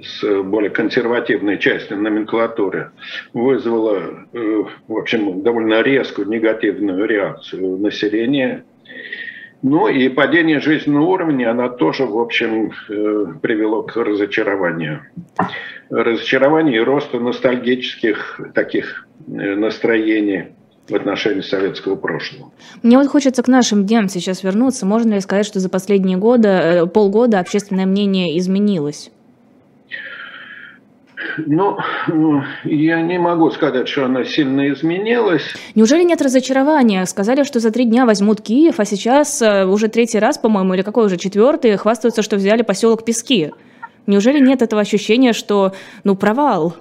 с 0.01 0.43
более 0.43 0.69
консервативной 0.69 1.57
частью 1.57 1.97
номенклатуры, 1.97 2.91
вызвала, 3.33 4.27
э, 4.33 4.63
в 4.87 4.97
общем, 4.97 5.41
довольно 5.41 5.81
резкую 5.81 6.27
негативную 6.27 7.05
реакцию 7.05 7.77
населения– 7.79 8.65
Ну 9.63 9.87
и 9.87 10.09
падение 10.09 10.59
жизненного 10.59 11.05
уровня, 11.05 11.49
она 11.49 11.69
тоже, 11.69 12.05
в 12.05 12.17
общем, 12.19 12.73
э, 12.89 13.25
привело 13.41 13.83
к 13.83 13.95
разочарованию. 13.95 15.03
Разочарованию 15.89 16.81
и 16.81 16.83
росту 16.83 17.21
ностальгических 17.21 18.41
таких 18.53 19.07
э, 19.25 19.55
настроений 19.55 20.49
в 20.89 20.95
отношении 20.95 21.39
советского 21.39 21.95
прошлого. 21.95 22.51
Мне 22.83 22.97
вот 22.97 23.07
хочется 23.07 23.41
к 23.41 23.47
нашим 23.47 23.85
дням 23.85 24.09
сейчас 24.09 24.43
вернуться. 24.43 24.85
Можно 24.85 25.13
ли 25.13 25.21
сказать, 25.21 25.45
что 25.45 25.61
за 25.61 25.69
последние 25.69 26.17
годы, 26.17 26.49
э, 26.49 26.85
полгода 26.85 27.39
общественное 27.39 27.85
мнение 27.85 28.37
изменилось? 28.37 29.11
Ну, 31.37 31.77
я 32.63 33.01
не 33.01 33.17
могу 33.17 33.51
сказать, 33.51 33.87
что 33.87 34.05
она 34.05 34.23
сильно 34.23 34.71
изменилась. 34.71 35.43
Неужели 35.75 36.03
нет 36.03 36.21
разочарования? 36.21 37.05
Сказали, 37.05 37.43
что 37.43 37.59
за 37.59 37.71
три 37.71 37.85
дня 37.85 38.05
возьмут 38.05 38.41
Киев, 38.41 38.79
а 38.79 38.85
сейчас 38.85 39.41
э, 39.41 39.65
уже 39.65 39.87
третий 39.87 40.19
раз, 40.19 40.37
по-моему, 40.37 40.73
или 40.73 40.81
какой 40.81 41.05
уже 41.05 41.17
четвертый, 41.17 41.75
хвастаются, 41.77 42.21
что 42.21 42.35
взяли 42.35 42.61
поселок 42.61 43.05
Пески. 43.05 43.51
Неужели 44.05 44.39
нет 44.39 44.61
этого 44.61 44.81
ощущения, 44.81 45.33
что, 45.33 45.73
ну, 46.03 46.15
провал? 46.15 46.75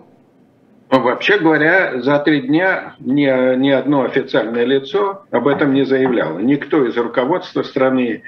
Ну, 0.91 1.01
вообще 1.01 1.39
говоря, 1.39 2.03
за 2.03 2.19
три 2.19 2.43
дня 2.43 2.97
ни, 3.01 3.57
ни 3.57 3.71
одно 3.71 4.05
официальное 4.05 4.65
лицо 4.65 5.23
об 5.31 5.49
этом 5.49 5.73
не 5.73 5.85
заявляло. 5.85 6.39
Никто 6.39 6.85
из 6.87 6.97
руководства 6.97 7.63
страны 7.63 8.23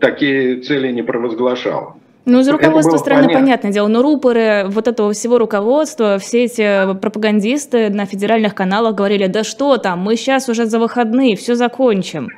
такие 0.00 0.60
цели 0.60 0.92
не 0.92 1.02
провозглашал. 1.02 1.96
Ну, 2.26 2.40
из 2.40 2.48
руководства 2.48 2.96
страны, 2.96 3.22
понятно. 3.22 3.40
понятное 3.40 3.72
дело, 3.72 3.86
но 3.86 4.02
рупоры 4.02 4.64
вот 4.66 4.88
этого 4.88 5.12
всего 5.12 5.38
руководства, 5.38 6.18
все 6.18 6.44
эти 6.44 6.94
пропагандисты 7.00 7.88
на 7.88 8.04
федеральных 8.04 8.52
каналах 8.54 8.96
говорили, 8.96 9.28
да 9.28 9.44
что 9.44 9.76
там, 9.76 10.00
мы 10.00 10.16
сейчас 10.16 10.48
уже 10.48 10.66
за 10.66 10.80
выходные, 10.80 11.36
все 11.36 11.54
закончим. 11.54 12.30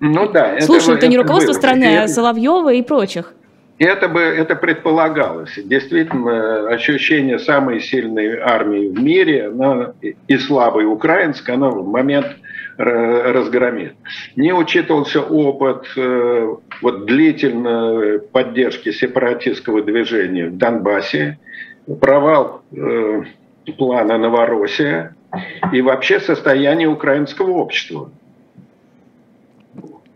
Ну 0.00 0.32
да. 0.32 0.58
Слушай, 0.60 0.94
это, 0.94 0.98
это 0.98 1.08
не 1.08 1.18
руководство 1.18 1.52
было. 1.52 1.58
страны, 1.58 1.98
а 1.98 2.08
Соловьева 2.08 2.72
и 2.72 2.80
прочих. 2.80 3.34
Это 3.78 4.08
бы 4.08 4.20
это 4.20 4.56
предполагалось. 4.56 5.58
Действительно, 5.62 6.68
ощущение 6.68 7.38
самой 7.38 7.80
сильной 7.80 8.38
армии 8.38 8.88
в 8.88 8.98
мире 9.02 9.50
но 9.50 9.92
и 10.00 10.38
слабой 10.38 10.86
украинской, 10.86 11.50
оно 11.50 11.70
в 11.70 11.86
момент 11.86 12.28
разгромит. 12.76 13.94
Не 14.36 14.52
учитывался 14.52 15.20
опыт 15.20 15.86
э, 15.96 16.56
вот, 16.82 17.06
длительной 17.06 18.20
поддержки 18.20 18.90
сепаратистского 18.90 19.82
движения 19.82 20.46
в 20.46 20.56
Донбассе, 20.56 21.38
провал 22.00 22.62
э, 22.72 23.22
плана 23.78 24.18
Новороссия 24.18 25.14
и 25.72 25.80
вообще 25.82 26.20
состояние 26.20 26.88
украинского 26.88 27.52
общества 27.52 28.10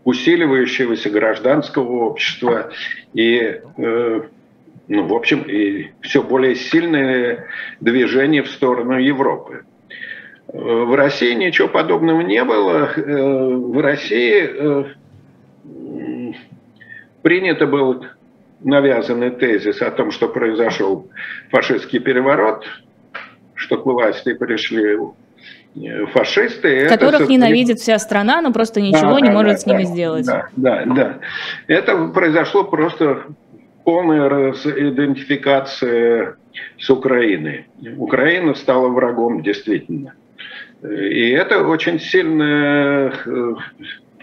усиливающегося 0.09 1.09
гражданского 1.09 2.05
общества 2.05 2.71
и, 3.13 3.61
э, 3.77 4.21
ну, 4.87 5.07
в 5.07 5.13
общем, 5.13 5.41
и 5.43 5.91
все 6.01 6.23
более 6.23 6.55
сильное 6.55 7.45
движение 7.79 8.41
в 8.41 8.49
сторону 8.49 8.97
Европы. 8.97 9.65
В 10.51 10.95
России 10.95 11.35
ничего 11.35 11.67
подобного 11.67 12.21
не 12.21 12.43
было. 12.43 12.89
Э, 12.95 13.53
в 13.53 13.79
России 13.79 14.49
э, 14.49 16.33
принято 17.21 17.67
был 17.67 18.03
навязанный 18.61 19.29
тезис 19.29 19.79
о 19.83 19.91
том, 19.91 20.09
что 20.09 20.27
произошел 20.27 21.07
фашистский 21.51 21.99
переворот, 21.99 22.65
что 23.53 23.77
к 23.77 23.85
власти 23.85 24.33
пришли 24.33 24.97
э, 25.75 26.05
фашисты. 26.07 26.89
Которых 26.89 27.21
это, 27.21 27.31
ненавидит 27.31 27.77
вся 27.79 27.99
страна, 27.99 28.41
но 28.41 28.51
просто 28.51 28.81
ничего 28.81 29.13
да, 29.13 29.21
не 29.21 29.27
да, 29.27 29.33
может 29.33 29.51
да, 29.51 29.57
с 29.59 29.65
ними 29.67 29.83
да, 29.83 29.89
сделать. 29.89 30.25
Да, 30.25 30.49
да, 30.55 30.83
да. 30.85 31.19
Это 31.67 32.07
произошло 32.07 32.63
просто 32.63 33.25
полная 33.83 34.51
идентификация 34.51 36.37
с 36.79 36.89
Украиной. 36.89 37.67
Украина 37.97 38.55
стала 38.55 38.87
врагом, 38.87 39.43
действительно. 39.43 40.15
И 40.83 41.31
это 41.31 41.65
очень 41.67 41.99
сильный, 41.99 43.11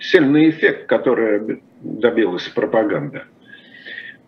сильный 0.00 0.50
эффект, 0.50 0.86
который 0.86 1.62
добилась 1.80 2.48
пропаганда. 2.48 3.24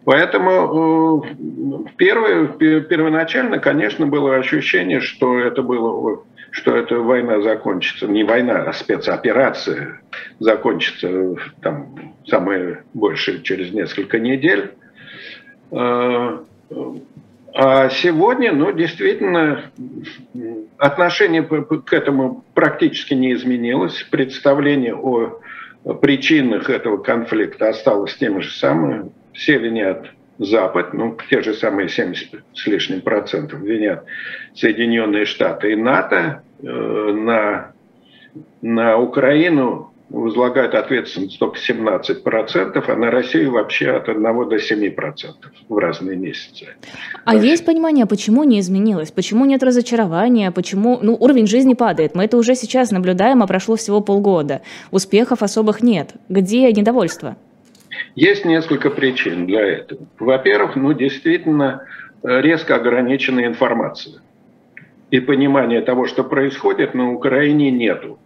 Поэтому 0.04 1.22
э, 1.22 1.90
первое, 1.96 2.46
первоначально, 2.48 3.58
конечно, 3.58 4.06
было 4.06 4.36
ощущение, 4.36 5.00
что 5.00 5.38
это 5.38 5.62
было 5.62 6.22
что 6.50 6.74
эта 6.74 6.98
война 6.98 7.40
закончится, 7.40 8.06
не 8.06 8.24
война, 8.24 8.62
а 8.62 8.72
спецоперация 8.72 10.00
закончится 10.38 11.36
там 11.60 12.14
самое 12.26 12.84
большее 12.94 13.42
через 13.42 13.72
несколько 13.72 14.18
недель. 14.18 14.72
А 17.60 17.88
сегодня, 17.88 18.52
ну, 18.52 18.70
действительно, 18.70 19.72
отношение 20.76 21.42
к 21.42 21.92
этому 21.92 22.44
практически 22.54 23.14
не 23.14 23.32
изменилось. 23.32 24.06
Представление 24.12 24.94
о 24.94 25.40
причинах 26.00 26.70
этого 26.70 26.98
конфликта 26.98 27.70
осталось 27.70 28.14
тем 28.14 28.40
же 28.40 28.52
самым. 28.52 29.10
Все 29.32 29.58
винят 29.58 30.06
Запад, 30.38 30.94
ну, 30.94 31.18
те 31.30 31.42
же 31.42 31.52
самые 31.52 31.88
70 31.88 32.44
с 32.54 32.66
лишним 32.68 33.00
процентов 33.00 33.58
винят 33.58 34.04
Соединенные 34.54 35.24
Штаты 35.24 35.72
и 35.72 35.74
НАТО 35.74 36.44
э, 36.62 36.64
на, 36.64 37.72
на 38.62 38.98
Украину 38.98 39.92
возлагают 40.10 40.74
ответственность 40.74 41.38
только 41.38 41.58
17%, 41.58 42.84
а 42.86 42.96
на 42.96 43.10
Россию 43.10 43.52
вообще 43.52 43.90
от 43.90 44.08
1 44.08 44.22
до 44.22 44.56
7% 44.56 45.26
в 45.68 45.78
разные 45.78 46.16
месяцы. 46.16 46.68
А 47.24 47.32
Дальше. 47.32 47.46
есть 47.46 47.66
понимание, 47.66 48.06
почему 48.06 48.44
не 48.44 48.60
изменилось? 48.60 49.10
Почему 49.10 49.44
нет 49.44 49.62
разочарования? 49.62 50.50
Почему 50.50 50.98
ну, 51.02 51.16
уровень 51.18 51.46
жизни 51.46 51.74
падает? 51.74 52.14
Мы 52.14 52.24
это 52.24 52.36
уже 52.36 52.54
сейчас 52.54 52.90
наблюдаем, 52.90 53.42
а 53.42 53.46
прошло 53.46 53.76
всего 53.76 54.00
полгода. 54.00 54.62
Успехов 54.90 55.42
особых 55.42 55.82
нет. 55.82 56.14
Где 56.28 56.72
недовольство? 56.72 57.36
Есть 58.14 58.44
несколько 58.44 58.90
причин 58.90 59.46
для 59.46 59.60
этого. 59.60 60.00
Во-первых, 60.18 60.76
ну 60.76 60.92
действительно 60.92 61.84
резко 62.22 62.76
ограниченная 62.76 63.46
информация. 63.46 64.22
И 65.10 65.20
понимания 65.20 65.80
того, 65.80 66.06
что 66.06 66.24
происходит, 66.24 66.94
на 66.94 67.12
Украине 67.12 67.70
нету. 67.70 68.18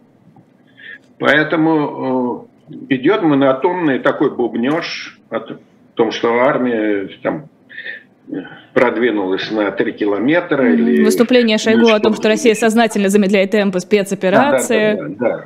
Поэтому 1.23 2.49
э, 2.69 2.73
идет 2.95 3.21
монотонный 3.21 3.99
такой 3.99 4.35
бубнеж 4.35 5.17
о 5.29 5.39
том, 5.93 6.11
что 6.11 6.41
армия 6.41 7.07
там 7.21 7.45
продвинулась 8.73 9.49
на 9.49 9.71
3 9.71 9.93
километра. 9.93 10.63
Mm-hmm. 10.63 10.73
Или, 10.73 11.03
Выступление 11.05 11.57
Шойгу 11.57 11.87
ну, 11.87 11.93
о 11.93 11.99
том, 12.01 12.13
что 12.13 12.27
Россия 12.27 12.55
сознательно 12.55 13.07
замедляет 13.07 13.51
темпы 13.51 13.79
спецоперации. 13.79 14.95
Да, 14.95 15.03
да, 15.03 15.07
да, 15.07 15.29
да. 15.29 15.45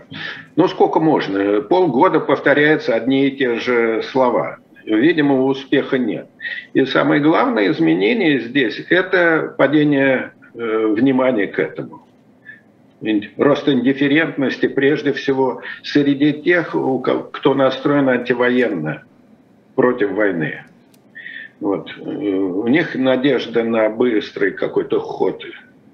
Ну, 0.55 0.67
сколько 0.67 0.99
можно? 0.99 1.61
Полгода 1.61 2.21
повторяются 2.21 2.95
одни 2.95 3.27
и 3.27 3.37
те 3.37 3.59
же 3.59 4.01
слова. 4.01 4.57
Видимо, 4.83 5.43
успеха 5.43 5.99
нет. 5.99 6.27
И 6.73 6.85
самое 6.85 7.21
главное 7.21 7.71
изменение 7.71 8.39
здесь– 8.39 8.83
это 8.89 9.53
падение 9.55 10.31
э, 10.55 10.87
внимания 10.87 11.45
к 11.45 11.59
этому 11.59 12.06
рост 13.37 13.67
индифферентности 13.69 14.67
прежде 14.67 15.13
всего 15.13 15.61
среди 15.83 16.33
тех, 16.33 16.75
кто 17.31 17.53
настроен 17.53 18.09
антивоенно 18.09 19.03
против 19.75 20.11
войны. 20.11 20.63
Вот. 21.59 21.95
У 21.97 22.67
них 22.67 22.95
надежда 22.95 23.63
на 23.63 23.89
быстрый 23.89 24.51
какой-то 24.51 24.99
ход 24.99 25.43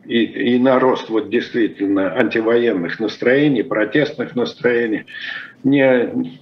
и, 0.06 0.24
и 0.56 0.60
на 0.60 0.80
рост 0.80 1.10
вот 1.10 1.30
действительно 1.30 2.14
антивоенных 2.16 3.00
настроений, 3.00 3.64
протестных 3.64 4.36
настроений. 4.36 5.06
Не, 5.64 6.34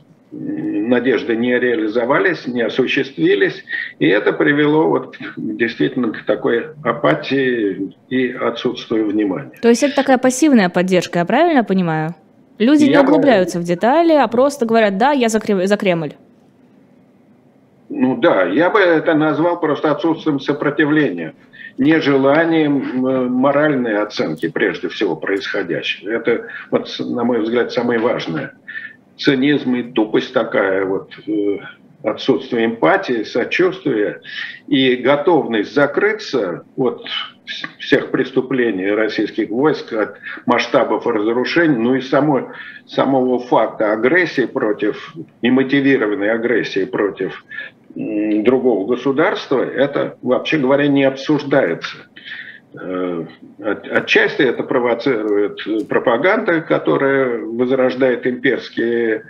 надежды 0.92 1.36
не 1.36 1.58
реализовались, 1.58 2.46
не 2.46 2.62
осуществились, 2.62 3.64
и 3.98 4.08
это 4.08 4.34
привело 4.34 4.88
вот 4.90 5.18
действительно 5.38 6.12
к 6.12 6.24
такой 6.26 6.68
апатии 6.84 7.96
и 8.10 8.32
отсутствию 8.32 9.10
внимания. 9.10 9.54
То 9.62 9.70
есть 9.70 9.82
это 9.82 9.96
такая 9.96 10.20
пассивная 10.20 10.70
поддержка, 10.70 11.20
я 11.20 11.26
правильно 11.26 11.64
понимаю? 11.64 12.14
Люди 12.60 12.84
я 12.84 12.92
не 12.92 12.98
углубляются 13.00 13.58
бы... 13.58 13.64
в 13.64 13.68
детали, 13.68 14.14
а 14.14 14.28
просто 14.28 14.68
говорят, 14.68 14.98
да, 15.00 15.12
я 15.12 15.30
за, 15.30 15.40
за 15.40 15.78
Кремль. 15.78 16.14
Ну 17.90 18.18
да, 18.18 18.44
я 18.44 18.70
бы 18.70 18.80
это 18.80 19.16
назвал 19.16 19.60
просто 19.60 19.92
отсутствием 19.92 20.40
сопротивления, 20.40 21.34
нежеланием 21.78 23.32
моральной 23.34 24.02
оценки 24.02 24.48
прежде 24.48 24.90
всего 24.90 25.16
происходящего. 25.16 26.10
Это, 26.10 26.48
вот, 26.70 26.88
на 27.00 27.24
мой 27.24 27.42
взгляд, 27.42 27.72
самое 27.72 28.00
важное 28.00 28.54
цинизм 29.18 29.76
и 29.76 29.92
тупость 29.92 30.34
такая 30.34 30.86
вот. 30.86 31.12
Э, 31.28 31.58
отсутствие 32.04 32.66
эмпатии, 32.66 33.24
сочувствия 33.24 34.22
и 34.68 34.96
готовность 34.96 35.74
закрыться 35.74 36.66
от 36.76 37.06
всех 37.80 38.12
преступлений 38.12 38.92
российских 38.92 39.50
войск, 39.50 39.94
от 39.94 40.16
масштабов 40.46 41.06
разрушений, 41.06 41.78
ну 41.78 41.96
и 41.96 42.02
само, 42.02 42.54
самого 42.88 43.40
факта 43.40 43.92
агрессии 43.92 44.46
против, 44.46 45.14
немотивированной 45.42 46.32
агрессии 46.32 46.86
против 46.86 47.46
другого 47.94 48.88
государства, 48.88 49.62
это, 49.62 50.18
вообще 50.22 50.58
говоря, 50.58 50.88
не 50.88 51.04
обсуждается. 51.04 51.98
Э, 52.74 53.26
отчасти 53.60 54.44
это 54.44 54.64
провоцирует 54.64 55.88
пропаганда, 55.90 56.62
которая 56.62 57.40
возрождает 57.40 58.26
имперские 58.26 59.26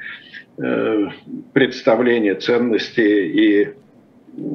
э, 0.58 1.08
представления, 1.54 2.36
ценности, 2.36 3.02
и 3.02 3.70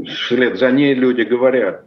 вслед 0.07 0.59
за 0.59 0.71
ней 0.71 0.95
люди 0.95 1.23
говорят, 1.23 1.85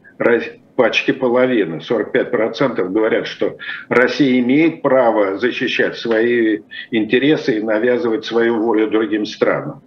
почти 0.76 1.14
половина, 1.14 1.76
45% 1.76 2.90
говорят, 2.90 3.28
что 3.28 3.58
Россия 3.88 4.40
имеет 4.40 4.82
право 4.82 5.38
защищать 5.38 5.98
свои 5.98 6.60
интересы 6.92 7.60
и 7.60 7.64
навязывать 7.64 8.26
свою 8.26 8.62
волю 8.62 8.90
другим 8.90 9.26
странам. 9.26 9.82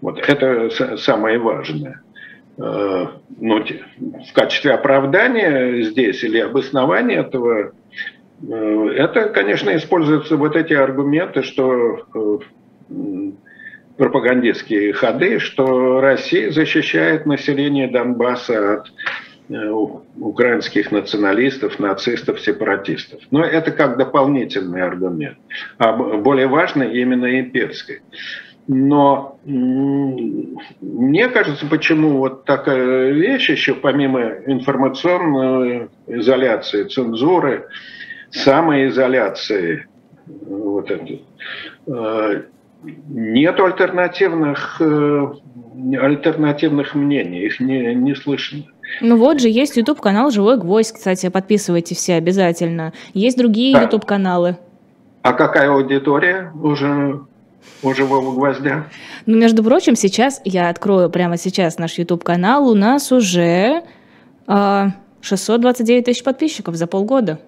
Вот 0.00 0.18
это 0.26 0.70
самое 0.96 1.38
важное. 1.38 2.00
Э, 2.60 3.06
ну, 3.38 3.64
в 3.64 4.32
качестве 4.34 4.72
оправдания 4.72 5.82
здесь 5.82 6.22
или 6.22 6.38
обоснования 6.38 7.20
этого, 7.20 7.72
э, 8.46 8.88
это, 8.96 9.30
конечно, 9.30 9.74
используются 9.76 10.36
вот 10.36 10.56
эти 10.56 10.74
аргументы, 10.74 11.42
что 11.42 12.04
э, 12.14 13.30
пропагандистские 13.96 14.92
ходы, 14.92 15.38
что 15.38 16.00
Россия 16.00 16.50
защищает 16.50 17.24
население 17.24 17.88
Донбасса 17.88 18.82
от 18.82 18.90
украинских 20.16 20.92
националистов, 20.92 21.80
нацистов, 21.80 22.40
сепаратистов. 22.40 23.20
Но 23.32 23.44
это 23.44 23.72
как 23.72 23.96
дополнительный 23.96 24.82
аргумент. 24.82 25.38
А 25.76 25.92
более 25.92 26.46
важный 26.46 27.00
именно 27.00 27.40
имперский. 27.40 27.98
Но 28.72 29.36
мне 29.44 31.28
кажется, 31.28 31.66
почему 31.66 32.18
вот 32.18 32.44
такая 32.44 33.10
вещь 33.10 33.50
еще 33.50 33.74
помимо 33.74 34.20
информационной 34.46 35.88
изоляции, 36.06 36.84
цензуры, 36.84 37.66
самоизоляции, 38.30 39.88
вот 40.24 40.88
это, 40.88 41.04
э, 41.88 42.42
нет 43.08 43.58
альтернативных, 43.58 44.80
э, 44.80 45.32
альтернативных 46.00 46.94
мнений, 46.94 47.46
их 47.46 47.58
не, 47.58 47.92
не 47.96 48.14
слышно. 48.14 48.62
Ну 49.00 49.16
вот 49.16 49.40
же, 49.40 49.48
есть 49.48 49.76
YouTube-канал 49.76 50.30
«Живой 50.30 50.58
гвоздь», 50.58 50.94
кстати, 50.94 51.28
подписывайтесь 51.28 51.96
все 51.96 52.14
обязательно. 52.14 52.92
Есть 53.14 53.36
другие 53.36 53.74
да. 53.74 53.82
YouTube-каналы. 53.82 54.58
А 55.22 55.32
какая 55.32 55.72
аудитория 55.72 56.52
уже 56.54 57.20
у 57.82 57.94
живого 57.94 58.32
гвоздя. 58.34 58.86
Ну, 59.26 59.36
между 59.36 59.62
прочим, 59.62 59.96
сейчас, 59.96 60.40
я 60.44 60.68
открою 60.68 61.10
прямо 61.10 61.36
сейчас 61.36 61.78
наш 61.78 61.98
YouTube-канал, 61.98 62.68
у 62.68 62.74
нас 62.74 63.12
уже 63.12 63.42
э, 63.42 63.82
а, 64.46 64.90
629 65.20 66.04
тысяч 66.04 66.22
подписчиков 66.22 66.74
за 66.76 66.86
полгода. 66.86 67.40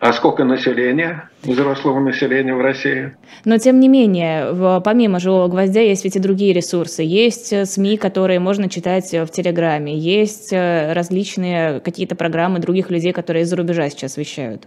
А 0.00 0.12
сколько 0.12 0.44
населения, 0.44 1.30
взрослого 1.42 1.98
населения 2.00 2.54
в 2.54 2.60
России? 2.60 3.14
Но 3.44 3.56
тем 3.58 3.80
не 3.80 3.88
менее, 3.88 4.80
помимо 4.84 5.18
«Живого 5.18 5.48
гвоздя» 5.48 5.80
есть 5.80 6.04
ведь 6.04 6.16
и 6.16 6.18
другие 6.18 6.52
ресурсы. 6.52 7.02
Есть 7.02 7.52
э, 7.52 7.64
СМИ, 7.64 7.96
которые 7.96 8.38
можно 8.38 8.68
читать 8.68 9.10
в 9.12 9.28
Телеграме. 9.28 9.96
Есть 9.96 10.52
э, 10.52 10.92
различные 10.92 11.80
какие-то 11.80 12.16
программы 12.16 12.58
других 12.58 12.90
людей, 12.90 13.12
которые 13.12 13.44
из-за 13.44 13.56
рубежа 13.56 13.88
сейчас 13.88 14.16
вещают. 14.16 14.66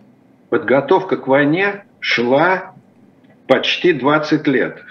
Подготовка 0.50 1.18
к 1.18 1.28
войне 1.28 1.84
шла 2.00 2.74
почти 3.48 3.94
20 3.94 4.48
лет. 4.48 4.84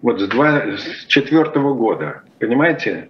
Вот 0.00 0.20
с 0.20 0.28
2004 0.28 1.44
года, 1.74 2.22
понимаете? 2.38 3.08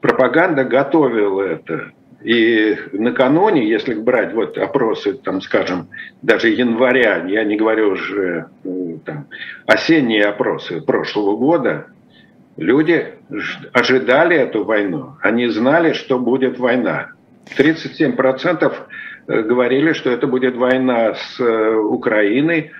Пропаганда 0.00 0.64
готовила 0.64 1.42
это. 1.42 1.92
И 2.22 2.76
накануне, 2.92 3.68
если 3.68 3.94
брать 3.94 4.32
вот 4.32 4.56
опросы, 4.56 5.14
там, 5.14 5.40
скажем, 5.40 5.88
даже 6.22 6.48
января, 6.48 7.24
я 7.26 7.44
не 7.44 7.56
говорю 7.56 7.90
уже 7.90 8.46
там, 9.04 9.26
осенние 9.66 10.24
опросы 10.24 10.80
прошлого 10.80 11.36
года, 11.36 11.86
люди 12.56 13.14
ожидали 13.72 14.36
эту 14.36 14.64
войну. 14.64 15.16
Они 15.20 15.46
знали, 15.48 15.92
что 15.92 16.18
будет 16.18 16.58
война. 16.58 17.10
37% 17.56 18.72
э, 19.28 19.42
говорили, 19.42 19.92
что 19.92 20.10
это 20.10 20.26
будет 20.26 20.56
война 20.56 21.14
с 21.14 21.38
э, 21.38 21.74
Украиной, 21.76 22.72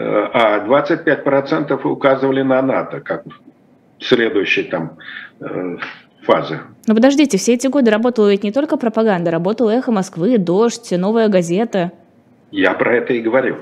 а 0.00 0.64
25% 0.66 1.82
указывали 1.86 2.42
на 2.42 2.62
НАТО 2.62 3.00
как 3.00 3.24
следующей 4.00 4.64
там 4.64 4.98
э, 5.40 5.76
фазы. 6.22 6.60
Но 6.86 6.94
подождите, 6.94 7.38
все 7.38 7.54
эти 7.54 7.66
годы 7.66 7.90
работала 7.90 8.30
ведь 8.30 8.44
не 8.44 8.52
только 8.52 8.76
пропаганда, 8.76 9.30
работала 9.30 9.70
«Эхо 9.70 9.92
Москвы», 9.92 10.38
«Дождь», 10.38 10.90
«Новая 10.92 11.28
газета». 11.28 11.92
Я 12.50 12.72
про 12.74 12.96
это 12.96 13.12
и 13.12 13.20
говорю, 13.20 13.56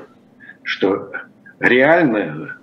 что 0.62 1.10
реально, 1.58 2.56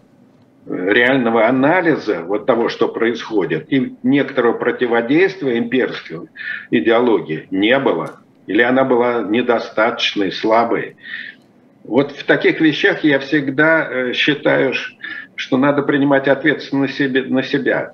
реального 0.65 1.47
анализа 1.47 2.21
вот 2.21 2.45
того, 2.45 2.69
что 2.69 2.87
происходит, 2.87 3.71
и 3.71 3.95
некоторого 4.03 4.53
противодействия 4.53 5.57
имперской 5.57 6.29
идеологии 6.71 7.47
не 7.51 7.77
было. 7.79 8.19
Или 8.45 8.61
она 8.61 8.83
была 8.83 9.21
недостаточной, 9.21 10.31
слабой. 10.31 10.97
Вот 11.83 12.11
в 12.11 12.25
таких 12.25 12.61
вещах 12.61 13.03
я 13.03 13.19
всегда 13.19 13.87
э, 13.89 14.13
считаю, 14.13 14.73
что 15.35 15.57
надо 15.57 15.81
принимать 15.81 16.27
ответственность 16.27 16.99
на 16.99 17.43
себя. 17.43 17.93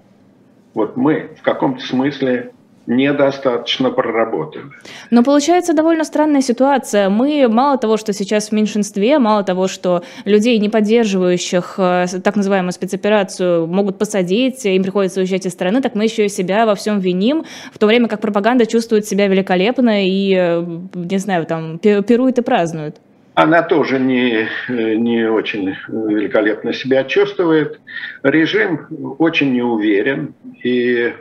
Вот 0.74 0.96
мы 0.96 1.32
в 1.38 1.42
каком-то 1.42 1.84
смысле 1.84 2.52
недостаточно 2.86 3.92
проработали. 3.92 4.66
Но 5.12 5.24
получается 5.24 5.74
довольно 5.74 6.04
странная 6.04 6.42
ситуация. 6.42 7.10
Мы 7.10 7.48
мало 7.48 7.78
того, 7.78 7.98
что 7.98 8.14
сейчас 8.14 8.50
в 8.50 8.52
меньшинстве, 8.52 9.20
мало 9.20 9.44
того, 9.44 9.68
что 9.68 10.04
людей, 10.26 10.58
не 10.58 10.70
поддерживающих 10.70 11.76
э, 11.78 12.06
так 12.24 12.36
называемую 12.36 12.72
спецоперацию, 12.72 13.68
могут 13.68 14.00
посадить, 14.00 14.66
им 14.66 14.84
приходится 14.84 15.20
уезжать 15.20 15.46
из 15.46 15.54
страны, 15.54 15.82
так 15.82 15.96
мы 15.96 16.06
еще 16.06 16.26
и 16.26 16.30
себя 16.30 16.66
во 16.66 16.76
всем 16.76 17.00
виним, 17.00 17.44
в 17.72 17.78
то 17.78 17.86
время 17.86 18.08
как 18.08 18.22
пропаганда 18.22 18.66
чувствует 18.66 19.06
себя 19.06 19.28
великолепно 19.28 20.06
и, 20.06 20.34
э, 20.36 20.66
не 20.96 21.18
знаю, 21.18 21.46
там, 21.46 21.78
пирует 21.80 22.40
и 22.40 22.42
празднует. 22.42 22.98
Она 23.42 23.62
тоже 23.62 24.00
не, 24.00 24.50
не 24.68 25.32
очень 25.32 25.74
великолепно 25.88 26.74
себя 26.74 27.06
чувствует. 27.06 27.80
Режим 28.22 29.16
очень 29.18 29.54
неуверен 29.54 30.34
и 30.62 31.14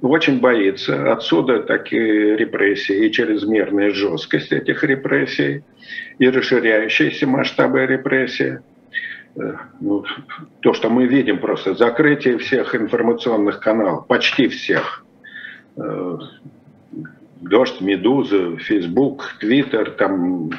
очень 0.00 0.38
боится. 0.38 1.10
Отсюда 1.10 1.64
такие 1.64 2.36
репрессии 2.36 3.04
и 3.04 3.10
чрезмерная 3.10 3.90
жесткость 3.90 4.52
этих 4.52 4.84
репрессий, 4.84 5.64
и 6.20 6.28
расширяющиеся 6.28 7.26
масштабы 7.26 7.86
репрессий. 7.86 8.58
Э, 9.34 9.54
ну, 9.80 10.04
то, 10.60 10.74
что 10.74 10.90
мы 10.90 11.08
видим 11.08 11.38
просто, 11.38 11.74
закрытие 11.74 12.38
всех 12.38 12.76
информационных 12.76 13.58
каналов, 13.58 14.06
почти 14.06 14.46
всех. 14.46 15.04
Э, 15.76 16.18
Дождь, 17.40 17.80
Медуза, 17.80 18.58
Фейсбук, 18.58 19.34
Твиттер, 19.40 19.90
там 19.90 20.50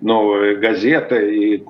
новая 0.00 0.56
газета 0.56 1.16
и 1.16 1.62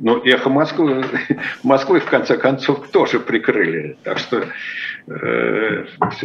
ну, 0.00 0.22
эхо 0.24 0.48
Москвы, 0.48 1.04
Москвы 1.62 2.00
в 2.00 2.06
конце 2.06 2.36
концов 2.36 2.88
тоже 2.88 3.20
прикрыли. 3.20 3.96
Так 4.02 4.18
что 4.18 4.44
э, 5.06 5.84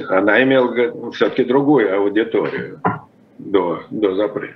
она 0.10 0.44
имела 0.44 1.12
все-таки 1.12 1.44
другую 1.44 1.96
аудиторию 1.96 2.82
до, 3.38 3.84
до 3.90 4.16
запрета. 4.16 4.56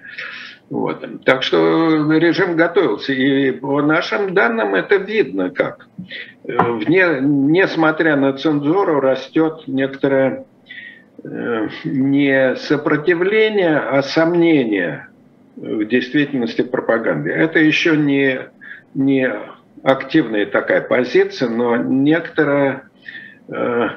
Вот. 0.69 1.23
Так 1.23 1.43
что 1.43 2.11
режим 2.11 2.57
готовился. 2.57 3.13
И 3.13 3.51
по 3.51 3.81
нашим 3.81 4.33
данным 4.33 4.75
это 4.75 4.97
видно 4.97 5.49
как. 5.49 5.87
Вне, 6.43 7.19
несмотря 7.21 8.17
на 8.17 8.33
цензуру, 8.33 8.99
растет 8.99 9.63
некоторое 9.67 10.45
э, 11.23 11.67
не 11.85 12.55
сопротивление, 12.57 13.77
а 13.77 14.01
сомнение 14.03 15.07
в 15.57 15.85
действительности 15.85 16.61
пропаганды. 16.61 17.31
Это 17.31 17.59
еще 17.59 17.97
не, 17.97 18.41
не 18.93 19.29
активная 19.83 20.45
такая 20.45 20.81
позиция, 20.81 21.49
но 21.49 21.75
некоторая, 21.77 22.83
э, 23.49 23.87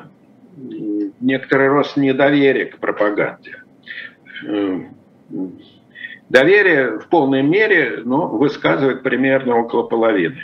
некоторый 1.21 1.69
рост 1.69 1.97
недоверия 1.97 2.67
к 2.67 2.79
пропаганде. 2.79 3.63
Э, 4.47 4.81
доверие 6.31 6.99
в 6.99 7.09
полной 7.09 7.43
мере 7.43 8.01
ну, 8.05 8.27
высказывает 8.27 9.03
примерно 9.03 9.57
около 9.57 9.83
половины. 9.83 10.41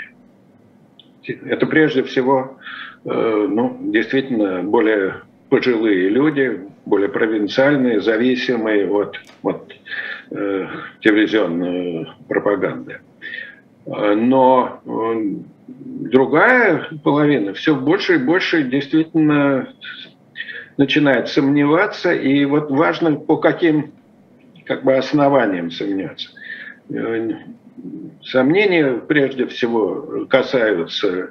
Это 1.26 1.66
прежде 1.66 2.02
всего 2.04 2.58
э, 3.04 3.08
ну, 3.10 3.78
действительно 3.80 4.62
более 4.62 5.22
пожилые 5.48 6.08
люди, 6.10 6.60
более 6.84 7.08
провинциальные, 7.08 8.00
зависимые 8.00 8.88
от, 8.90 9.18
от 9.42 9.72
телевизионной 10.28 12.08
пропаганды. 12.28 13.00
Но 13.86 14.80
э, 14.84 15.14
другая 15.66 16.88
половина 17.04 17.54
все 17.54 17.76
больше 17.76 18.16
и 18.16 18.18
больше 18.18 18.64
действительно 18.64 19.68
начинает 20.76 21.28
сомневаться, 21.28 22.12
и 22.12 22.44
вот 22.44 22.70
важно, 22.70 23.14
по 23.14 23.36
каким 23.36 23.92
как 24.64 24.84
бы 24.84 24.96
основаниям 24.96 25.70
сомневаться. 25.70 26.30
Э, 26.90 27.30
сомнения 28.22 28.94
прежде 28.94 29.46
всего 29.46 30.26
касаются 30.28 31.30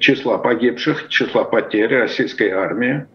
числа 0.00 0.38
погибших, 0.38 1.08
числа 1.08 1.44
потерь 1.44 1.96
российской 1.96 2.50
армии. 2.50 3.06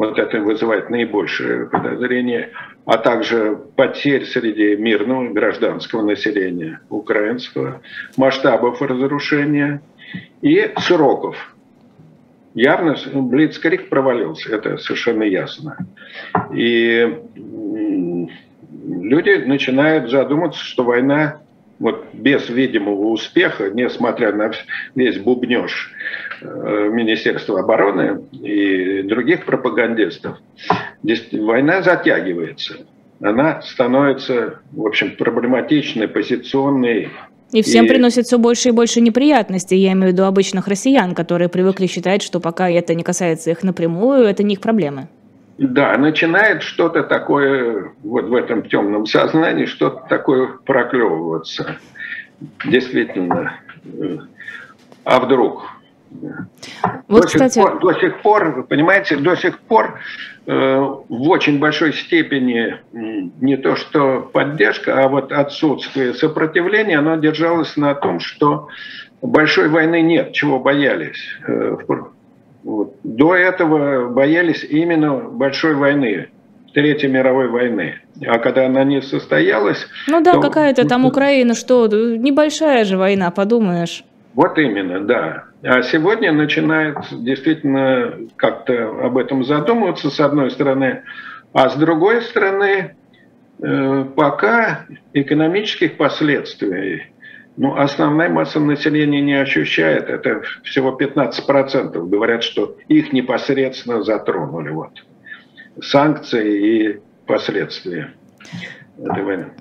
Вот 0.00 0.18
это 0.18 0.40
вызывает 0.40 0.88
наибольшее 0.88 1.66
подозрение. 1.66 2.52
А 2.86 2.96
также 2.96 3.60
потерь 3.76 4.24
среди 4.24 4.74
мирного 4.74 5.28
гражданского 5.28 6.00
населения 6.02 6.80
украинского, 6.88 7.82
масштабов 8.16 8.80
разрушения 8.80 9.82
и 10.40 10.72
сроков. 10.78 11.36
Явно 12.54 12.96
Блицкрик 13.12 13.90
провалился, 13.90 14.56
это 14.56 14.78
совершенно 14.78 15.22
ясно. 15.24 15.76
И 16.54 17.18
люди 18.86 19.44
начинают 19.44 20.10
задуматься, 20.10 20.64
что 20.64 20.82
война 20.82 21.42
вот 21.80 22.04
без 22.12 22.48
видимого 22.48 23.08
успеха, 23.08 23.70
несмотря 23.70 24.32
на 24.32 24.52
весь 24.94 25.18
бубнеж 25.18 25.90
э, 26.42 26.88
Министерства 26.92 27.60
обороны 27.60 28.22
и 28.32 29.02
других 29.02 29.46
пропагандистов, 29.46 30.38
война 31.32 31.82
затягивается. 31.82 32.86
Она 33.22 33.62
становится, 33.62 34.60
в 34.70 34.86
общем, 34.86 35.16
проблематичной, 35.16 36.06
позиционной, 36.06 37.08
и 37.52 37.62
всем 37.62 37.86
и... 37.86 37.88
приносит 37.88 38.26
все 38.26 38.38
больше 38.38 38.68
и 38.68 38.72
больше 38.72 39.00
неприятностей. 39.00 39.76
Я 39.76 39.92
имею 39.92 40.10
в 40.10 40.12
виду 40.12 40.24
обычных 40.24 40.68
россиян, 40.68 41.14
которые 41.14 41.48
привыкли 41.48 41.86
считать, 41.86 42.22
что 42.22 42.38
пока 42.38 42.70
это 42.70 42.94
не 42.94 43.02
касается 43.02 43.50
их 43.50 43.64
напрямую, 43.64 44.24
это 44.24 44.44
не 44.44 44.54
их 44.54 44.60
проблемы. 44.60 45.08
Да, 45.60 45.94
начинает 45.98 46.62
что-то 46.62 47.02
такое 47.02 47.92
вот 48.02 48.24
в 48.24 48.34
этом 48.34 48.62
темном 48.62 49.04
сознании, 49.04 49.66
что-то 49.66 50.06
такое 50.08 50.48
проклевываться. 50.64 51.76
Действительно. 52.64 53.52
А 55.04 55.20
вдруг? 55.20 55.66
Вот, 57.08 57.20
до, 57.20 57.26
кстати... 57.26 57.52
сих 57.52 57.62
пор, 57.62 57.78
до 57.78 57.92
сих 57.92 58.22
пор, 58.22 58.48
вы 58.52 58.62
понимаете, 58.62 59.16
до 59.16 59.36
сих 59.36 59.58
пор 59.60 60.00
э, 60.46 60.78
в 60.78 61.28
очень 61.28 61.58
большой 61.58 61.92
степени 61.92 62.78
не 62.92 63.58
то 63.58 63.76
что 63.76 64.30
поддержка, 64.32 65.04
а 65.04 65.08
вот 65.08 65.30
отсутствие 65.30 66.14
сопротивления, 66.14 66.98
оно 66.98 67.16
держалось 67.16 67.76
на 67.76 67.94
том, 67.94 68.18
что 68.20 68.68
большой 69.20 69.68
войны 69.68 70.00
нет, 70.00 70.32
чего 70.32 70.58
боялись. 70.58 71.22
Э, 71.46 71.76
вот. 72.62 72.94
До 73.04 73.34
этого 73.34 74.08
боялись 74.08 74.64
именно 74.64 75.16
большой 75.16 75.74
войны, 75.74 76.28
Третьей 76.74 77.08
мировой 77.08 77.48
войны. 77.48 77.96
А 78.26 78.38
когда 78.38 78.66
она 78.66 78.84
не 78.84 79.02
состоялась... 79.02 79.86
Ну 80.06 80.20
да, 80.22 80.34
то... 80.34 80.40
какая-то 80.40 80.86
там 80.86 81.04
Украина, 81.04 81.54
что, 81.54 81.86
небольшая 81.88 82.84
же 82.84 82.96
война, 82.96 83.30
подумаешь. 83.30 84.04
Вот 84.34 84.56
именно, 84.58 85.00
да. 85.00 85.44
А 85.62 85.82
сегодня 85.82 86.32
начинает 86.32 86.98
действительно 87.10 88.14
как-то 88.36 89.04
об 89.04 89.18
этом 89.18 89.44
задумываться, 89.44 90.10
с 90.10 90.20
одной 90.20 90.50
стороны. 90.50 91.02
А 91.52 91.68
с 91.68 91.74
другой 91.74 92.22
стороны, 92.22 92.94
э, 93.60 94.04
пока 94.14 94.86
экономических 95.12 95.96
последствий 95.96 97.10
ну, 97.60 97.76
основная 97.76 98.30
масса 98.30 98.58
населения 98.58 99.20
не 99.20 99.34
ощущает, 99.34 100.08
это 100.08 100.40
всего 100.62 100.96
15%. 100.98 102.08
Говорят, 102.08 102.42
что 102.42 102.74
их 102.88 103.12
непосредственно 103.12 104.02
затронули. 104.02 104.70
Вот. 104.70 105.04
Санкции 105.82 106.92
и 106.94 107.00
последствия. 107.26 108.14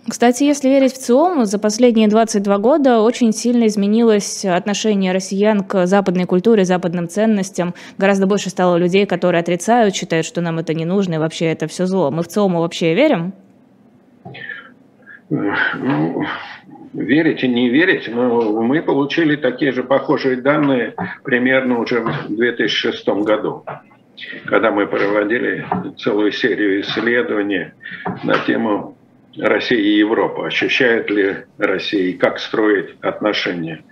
Кстати, 0.07 0.45
если 0.45 0.69
верить 0.69 0.93
в 0.93 0.97
ЦИОМ, 0.97 1.43
за 1.43 1.59
последние 1.59 2.07
22 2.07 2.57
года 2.59 3.01
очень 3.01 3.33
сильно 3.33 3.67
изменилось 3.67 4.45
отношение 4.45 5.11
россиян 5.11 5.61
к 5.65 5.85
западной 5.85 6.23
культуре, 6.23 6.63
западным 6.63 7.09
ценностям. 7.09 7.73
Гораздо 7.97 8.27
больше 8.27 8.49
стало 8.49 8.77
людей, 8.77 9.05
которые 9.07 9.41
отрицают, 9.41 9.93
считают, 9.93 10.25
что 10.25 10.39
нам 10.39 10.57
это 10.57 10.73
не 10.73 10.85
нужно, 10.85 11.15
и 11.15 11.17
вообще 11.17 11.47
это 11.47 11.67
все 11.67 11.85
зло. 11.85 12.11
Мы 12.11 12.23
в 12.23 12.29
ЦИОМу 12.29 12.61
вообще 12.61 12.95
верим? 12.95 13.33
Ну, 15.29 16.23
верить 16.93 17.43
и 17.43 17.47
не 17.47 17.69
верить, 17.69 18.07
но 18.07 18.61
мы 18.61 18.81
получили 18.81 19.35
такие 19.35 19.71
же 19.71 19.83
похожие 19.83 20.37
данные 20.37 20.95
примерно 21.23 21.79
уже 21.79 22.01
в 22.01 22.35
2006 22.35 23.07
году, 23.07 23.65
когда 24.45 24.71
мы 24.71 24.87
проводили 24.87 25.65
целую 25.97 26.31
серию 26.31 26.81
исследований 26.81 27.71
на 28.23 28.39
тему 28.39 28.97
России 29.37 29.79
и 29.79 29.97
Европы. 29.99 30.47
Ощущает 30.47 31.09
ли 31.09 31.37
Россия 31.57 32.09
и 32.09 32.13
как 32.13 32.39
строить 32.39 32.95
отношения 33.01 33.83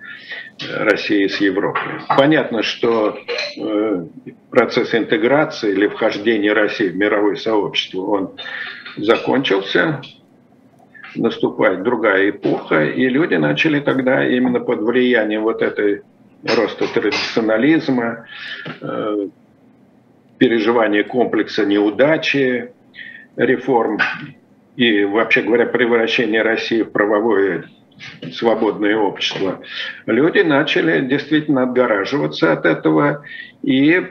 России 0.80 1.28
с 1.28 1.38
Европой. 1.38 2.02
Понятно, 2.18 2.64
что 2.64 3.18
э, 3.58 4.06
процесс 4.50 4.94
интеграции 4.96 5.72
или 5.72 5.88
вхождения 5.88 6.54
России 6.54 6.90
в 6.90 6.96
мировое 6.96 7.36
сообщество, 7.36 8.02
он 8.02 8.32
закончился, 8.98 10.02
наступает 11.16 11.84
другая 11.84 12.30
эпоха, 12.30 12.86
и 12.86 13.08
люди 13.08 13.36
начали 13.36 13.80
тогда 13.80 14.28
именно 14.28 14.60
под 14.60 14.82
влиянием 14.82 15.44
вот 15.44 15.62
этой 15.62 16.02
роста 16.44 16.86
традиционализма, 16.94 18.28
э, 18.82 19.28
переживания 20.38 21.04
комплекса 21.04 21.66
неудачи, 21.66 22.72
реформ 23.36 24.00
и, 24.76 25.04
вообще 25.04 25.42
говоря, 25.42 25.66
превращения 25.66 26.44
России 26.44 26.84
в 26.84 26.92
правовое 26.92 27.66
свободное 28.34 28.96
общество, 28.96 29.62
люди 30.06 30.40
начали 30.40 31.06
действительно 31.06 31.64
отгораживаться 31.64 32.54
от 32.54 32.66
этого 32.66 33.24
и 33.64 34.06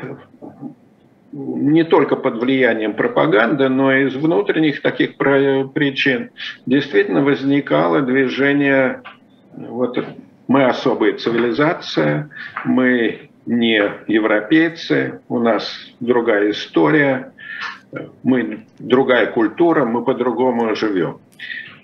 не 1.36 1.84
только 1.84 2.16
под 2.16 2.38
влиянием 2.38 2.94
пропаганды, 2.94 3.68
но 3.68 3.92
и 3.94 4.06
из 4.06 4.16
внутренних 4.16 4.80
таких 4.80 5.16
причин 5.16 6.30
действительно 6.64 7.22
возникало 7.22 8.00
движение, 8.00 9.02
вот 9.54 9.98
мы 10.48 10.64
особая 10.64 11.14
цивилизация, 11.14 12.30
мы 12.64 13.30
не 13.44 13.82
европейцы, 14.06 15.20
у 15.28 15.38
нас 15.38 15.70
другая 16.00 16.50
история, 16.50 17.32
мы 18.22 18.64
другая 18.78 19.26
культура, 19.26 19.84
мы 19.84 20.04
по-другому 20.04 20.74
живем. 20.74 21.18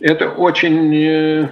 Это 0.00 0.30
очень 0.30 0.94
э, 0.96 1.48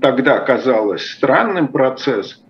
тогда 0.00 0.40
казалось 0.40 1.08
странным 1.10 1.68
процессом, 1.68 2.42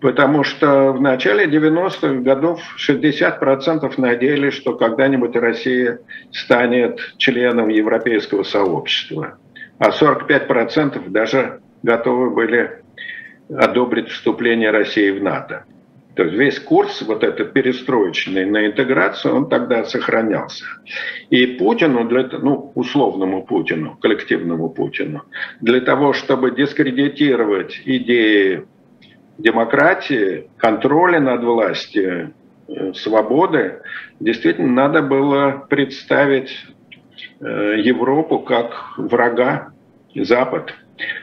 Потому 0.00 0.44
что 0.44 0.92
в 0.92 1.00
начале 1.00 1.44
90-х 1.44 2.22
годов 2.22 2.60
60% 2.78 3.92
надеялись, 3.98 4.54
что 4.54 4.74
когда-нибудь 4.74 5.36
Россия 5.36 6.00
станет 6.32 7.00
членом 7.18 7.68
европейского 7.68 8.42
сообщества. 8.42 9.38
А 9.78 9.90
45% 9.90 11.08
даже 11.10 11.60
готовы 11.82 12.30
были 12.30 12.82
одобрить 13.54 14.08
вступление 14.08 14.70
России 14.70 15.10
в 15.10 15.22
НАТО. 15.22 15.64
То 16.16 16.24
есть 16.24 16.36
весь 16.36 16.58
курс 16.58 17.02
вот 17.02 17.22
этот 17.22 17.52
перестроечный 17.52 18.44
на 18.44 18.66
интеграцию, 18.66 19.34
он 19.34 19.48
тогда 19.48 19.84
сохранялся. 19.84 20.64
И 21.30 21.46
Путину, 21.46 22.06
для, 22.08 22.24
ну, 22.24 22.72
условному 22.74 23.44
Путину, 23.44 23.96
коллективному 24.00 24.70
Путину, 24.70 25.22
для 25.60 25.80
того, 25.80 26.12
чтобы 26.12 26.50
дискредитировать 26.50 27.80
идеи 27.84 28.64
демократии, 29.40 30.50
контроля 30.56 31.20
над 31.20 31.42
властью, 31.42 32.34
э, 32.68 32.92
свободы, 32.94 33.80
действительно 34.20 34.72
надо 34.72 35.02
было 35.02 35.64
представить 35.68 36.50
э, 37.40 37.80
Европу 37.82 38.40
как 38.40 38.94
врага 38.96 39.72
Запад, 40.14 40.74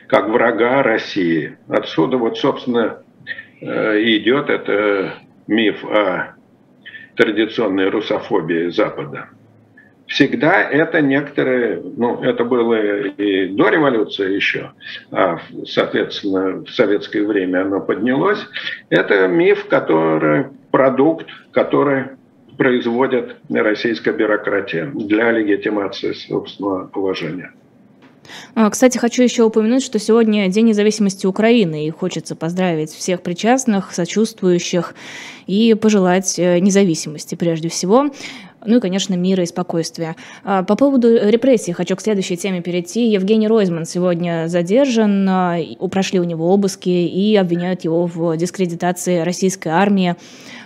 как 0.07 0.29
врага 0.29 0.83
России. 0.83 1.57
Отсюда 1.67 2.17
вот, 2.17 2.37
собственно, 2.37 3.03
э, 3.61 3.65
идет 4.03 4.49
это 4.49 5.15
миф 5.47 5.83
о 5.85 6.35
традиционной 7.15 7.89
русофобии 7.89 8.69
Запада 8.69 9.29
всегда 10.07 10.61
это 10.61 11.01
некоторые, 11.01 11.81
ну, 11.97 12.21
это 12.23 12.43
было 12.43 12.75
и 13.05 13.47
до 13.49 13.69
революции 13.69 14.33
еще, 14.33 14.71
а, 15.11 15.39
соответственно, 15.65 16.63
в 16.63 16.69
советское 16.69 17.23
время 17.23 17.61
оно 17.61 17.79
поднялось, 17.79 18.39
это 18.89 19.27
миф, 19.27 19.67
который, 19.67 20.45
продукт, 20.71 21.27
который 21.51 22.05
производит 22.57 23.35
российская 23.49 24.13
бюрократия 24.13 24.85
для 24.85 25.31
легитимации 25.31 26.13
собственного 26.13 26.87
положения. 26.87 27.51
А, 28.55 28.69
кстати, 28.69 28.97
хочу 28.97 29.23
еще 29.23 29.43
упомянуть, 29.43 29.83
что 29.83 29.99
сегодня 29.99 30.47
День 30.49 30.67
независимости 30.67 31.25
Украины, 31.25 31.87
и 31.87 31.91
хочется 31.91 32.35
поздравить 32.35 32.91
всех 32.91 33.21
причастных, 33.21 33.93
сочувствующих 33.93 34.95
и 35.45 35.73
пожелать 35.75 36.37
э, 36.37 36.59
независимости 36.59 37.35
прежде 37.35 37.69
всего. 37.69 38.09
Ну 38.67 38.77
и, 38.77 38.79
конечно, 38.81 39.13
мира 39.13 39.43
и 39.43 39.45
спокойствия. 39.45 40.17
А, 40.43 40.61
по 40.61 40.75
поводу 40.75 41.07
репрессий 41.07 41.71
хочу 41.71 41.95
к 41.95 42.01
следующей 42.01 42.35
теме 42.35 42.61
перейти. 42.61 43.09
Евгений 43.09 43.47
Ройзман 43.47 43.85
сегодня 43.85 44.47
задержан, 44.49 45.27
а, 45.29 45.57
прошли 45.89 46.19
у 46.19 46.25
него 46.25 46.53
обыски 46.53 46.89
и 46.89 47.33
обвиняют 47.37 47.85
его 47.85 48.05
в 48.05 48.35
дискредитации 48.35 49.19
российской 49.19 49.69
армии. 49.69 50.17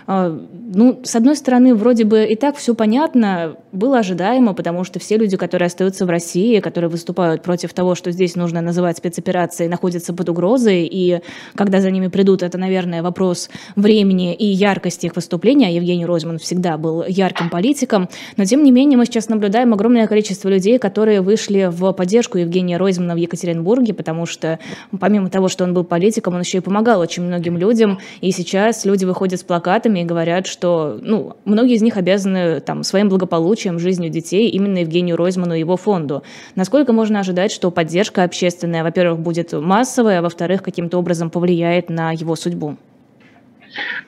А, 0.06 0.38
ну, 0.74 1.00
с 1.04 1.14
одной 1.14 1.36
стороны, 1.36 1.74
вроде 1.74 2.04
бы 2.04 2.24
и 2.24 2.36
так 2.36 2.56
все 2.56 2.74
понятно, 2.74 3.56
было 3.72 3.98
ожидаемо, 3.98 4.54
потому 4.54 4.84
что 4.84 4.98
все 4.98 5.16
люди, 5.16 5.36
которые 5.36 5.66
остаются 5.66 6.06
в 6.06 6.10
России, 6.10 6.60
которые 6.60 6.90
выступают 6.90 7.42
против 7.42 7.72
того, 7.72 7.94
что 7.94 8.10
здесь 8.10 8.36
нужно 8.36 8.60
называть 8.60 8.98
спецоперацией, 8.98 9.68
находятся 9.68 10.12
под 10.12 10.28
угрозой, 10.28 10.86
и 10.90 11.20
когда 11.54 11.80
за 11.80 11.90
ними 11.90 12.08
придут, 12.08 12.42
это, 12.42 12.58
наверное, 12.58 13.02
вопрос 13.02 13.48
времени 13.76 14.34
и 14.34 14.46
яркости 14.46 15.06
их 15.06 15.16
выступления. 15.16 15.74
Евгений 15.74 16.06
Ройзман 16.06 16.38
всегда 16.38 16.76
был 16.76 17.04
ярким 17.06 17.50
политиком, 17.50 18.08
но 18.36 18.44
тем 18.44 18.62
не 18.62 18.70
менее 18.70 18.98
мы 18.98 19.06
сейчас 19.06 19.28
наблюдаем 19.28 19.72
огромное 19.72 20.06
количество 20.06 20.48
людей, 20.48 20.78
которые 20.78 21.20
вышли 21.20 21.68
в 21.70 21.92
поддержку 21.92 22.38
Евгения 22.38 22.76
Ройзмана 22.76 23.14
в 23.14 23.18
Екатеринбурге, 23.18 23.94
потому 23.94 24.26
что 24.26 24.58
помимо 25.00 25.30
того, 25.30 25.48
что 25.48 25.64
он 25.64 25.74
был 25.74 25.84
политиком, 25.84 26.34
он 26.34 26.40
еще 26.40 26.58
и 26.58 26.60
помогал 26.60 27.00
очень 27.00 27.22
многим 27.22 27.56
людям, 27.56 27.98
и 28.20 28.32
сейчас 28.32 28.84
люди 28.84 29.04
выходят 29.04 29.40
с 29.40 29.42
плакатами 29.42 29.91
и 30.00 30.04
говорят, 30.04 30.46
что 30.46 30.98
ну, 31.00 31.36
многие 31.44 31.74
из 31.74 31.82
них 31.82 31.96
обязаны 31.96 32.60
там, 32.60 32.82
своим 32.82 33.08
благополучием, 33.08 33.78
жизнью 33.78 34.10
детей 34.10 34.48
именно 34.48 34.78
Евгению 34.78 35.16
Ройзману 35.16 35.54
и 35.54 35.60
его 35.60 35.76
фонду. 35.76 36.22
Насколько 36.54 36.92
можно 36.92 37.20
ожидать, 37.20 37.52
что 37.52 37.70
поддержка 37.70 38.24
общественная, 38.24 38.82
во-первых, 38.82 39.20
будет 39.20 39.52
массовая, 39.52 40.20
а 40.20 40.22
во-вторых, 40.22 40.62
каким-то 40.62 40.98
образом 40.98 41.30
повлияет 41.30 41.90
на 41.90 42.12
его 42.12 42.36
судьбу? 42.36 42.76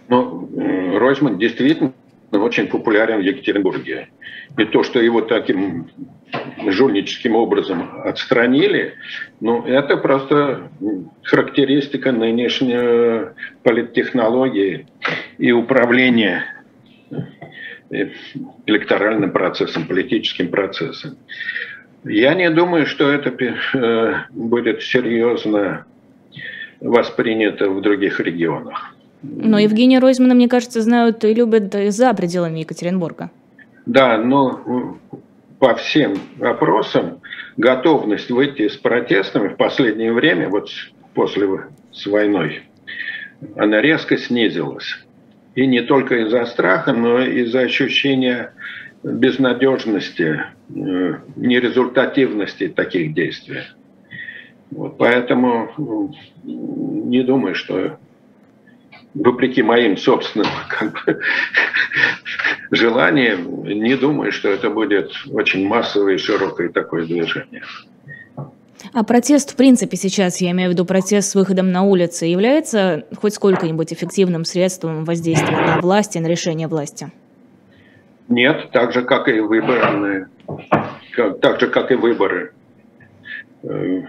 Ну, 0.08 0.48
Ройзман 0.98 1.38
действительно 1.38 1.92
очень 2.42 2.68
популярен 2.68 3.18
в 3.18 3.22
Екатеринбурге. 3.22 4.08
Не 4.56 4.64
то, 4.66 4.82
что 4.82 5.00
его 5.00 5.20
таким 5.20 5.88
жульническим 6.66 7.34
образом 7.34 8.02
отстранили, 8.04 8.94
но 9.40 9.64
это 9.66 9.96
просто 9.96 10.70
характеристика 11.22 12.12
нынешней 12.12 13.32
политтехнологии 13.62 14.86
и 15.38 15.52
управления 15.52 16.44
э, 17.90 18.10
электоральным 18.66 19.32
процессом, 19.32 19.86
политическим 19.86 20.48
процессом. 20.48 21.16
Я 22.04 22.34
не 22.34 22.50
думаю, 22.50 22.86
что 22.86 23.10
это 23.10 23.30
э, 23.30 24.14
будет 24.30 24.82
серьезно 24.82 25.86
воспринято 26.80 27.70
в 27.70 27.80
других 27.80 28.20
регионах. 28.20 28.93
Но 29.24 29.58
Евгения 29.58 29.98
Ройзмана, 29.98 30.34
мне 30.34 30.48
кажется, 30.48 30.82
знают 30.82 31.24
и 31.24 31.32
любят 31.32 31.74
за 31.88 32.12
пределами 32.14 32.60
Екатеринбурга. 32.60 33.30
Да, 33.86 34.18
но 34.18 34.98
по 35.58 35.74
всем 35.74 36.14
вопросам 36.36 37.20
готовность 37.56 38.30
выйти 38.30 38.68
с 38.68 38.76
протестами 38.76 39.48
в 39.48 39.56
последнее 39.56 40.12
время, 40.12 40.48
вот 40.48 40.68
после 41.14 41.48
с 41.92 42.06
войной, 42.06 42.62
она 43.56 43.80
резко 43.80 44.16
снизилась. 44.16 44.98
И 45.54 45.66
не 45.66 45.82
только 45.82 46.22
из-за 46.22 46.44
страха, 46.46 46.92
но 46.92 47.20
и 47.20 47.42
из-за 47.42 47.60
ощущения 47.60 48.52
безнадежности, 49.02 50.42
э, 50.74 51.14
нерезультативности 51.36 52.68
таких 52.68 53.14
действий. 53.14 53.62
Вот 54.70 54.98
поэтому 54.98 56.12
не 56.42 57.22
думаю, 57.22 57.54
что 57.54 57.98
вопреки 59.14 59.62
моим 59.62 59.96
собственным 59.96 60.50
как 60.68 60.92
бы, 60.92 61.20
желаниям, 62.70 63.64
не 63.64 63.96
думаю, 63.96 64.32
что 64.32 64.48
это 64.48 64.70
будет 64.70 65.12
очень 65.30 65.66
массовое 65.66 66.14
и 66.14 66.18
широкое 66.18 66.68
такое 66.68 67.06
движение. 67.06 67.62
А 68.92 69.02
протест, 69.02 69.52
в 69.52 69.56
принципе, 69.56 69.96
сейчас, 69.96 70.40
я 70.40 70.50
имею 70.50 70.70
в 70.70 70.72
виду 70.74 70.84
протест 70.84 71.30
с 71.30 71.34
выходом 71.34 71.72
на 71.72 71.82
улицы, 71.82 72.26
является 72.26 73.04
хоть 73.16 73.34
сколько-нибудь 73.34 73.92
эффективным 73.92 74.44
средством 74.44 75.04
воздействия 75.04 75.56
на 75.56 75.80
власть 75.80 76.16
и 76.16 76.20
на 76.20 76.26
решение 76.26 76.68
власти? 76.68 77.10
Нет, 78.28 78.70
так 78.72 78.92
же, 78.92 79.02
как 79.02 79.28
и 79.28 79.40
выборы. 79.40 80.28
Так 81.40 81.60
же, 81.60 81.68
как 81.68 81.90
и 81.90 81.94
выборы. 81.94 82.52
Э, 83.62 84.02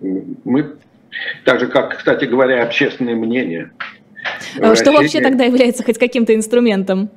мы, 0.00 0.76
так 1.44 1.60
же, 1.60 1.66
как, 1.66 1.96
кстати 1.98 2.24
говоря, 2.24 2.62
общественное 2.62 3.14
мнение. 3.14 3.70
А 4.60 4.74
что 4.74 4.92
вообще 4.92 5.20
тогда 5.20 5.44
является 5.44 5.82
хоть 5.82 5.98
каким-то 5.98 6.34
инструментом? 6.34 7.10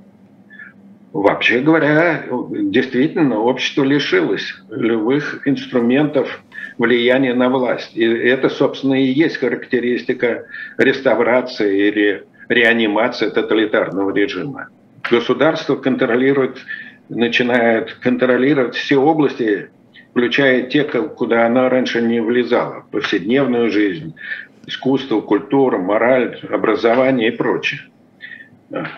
Вообще 1.13 1.59
говоря, 1.59 2.25
действительно, 2.51 3.39
общество 3.39 3.83
лишилось 3.83 4.53
любых 4.69 5.47
инструментов 5.47 6.41
влияния 6.77 7.33
на 7.33 7.49
власть. 7.49 7.95
И 7.95 8.03
это, 8.03 8.49
собственно, 8.49 8.93
и 8.93 9.07
есть 9.07 9.37
характеристика 9.37 10.45
реставрации 10.77 11.87
или 11.87 12.23
реанимации 12.49 13.29
тоталитарного 13.29 14.13
режима. 14.15 14.69
Государство 15.09 15.75
контролирует, 15.75 16.57
начинает 17.09 17.93
контролировать 17.93 18.75
все 18.75 18.97
области, 18.97 19.69
включая 20.17 20.63
те, 20.63 20.83
куда 20.83 21.45
оно 21.45 21.69
раньше 21.69 22.01
не 22.01 22.19
влезало. 22.19 22.85
Повседневную 22.91 23.69
жизнь, 23.69 24.15
искусство, 24.65 25.21
культура, 25.21 25.77
мораль, 25.77 26.39
образование 26.49 27.27
и 27.27 27.37
прочее. 27.37 27.81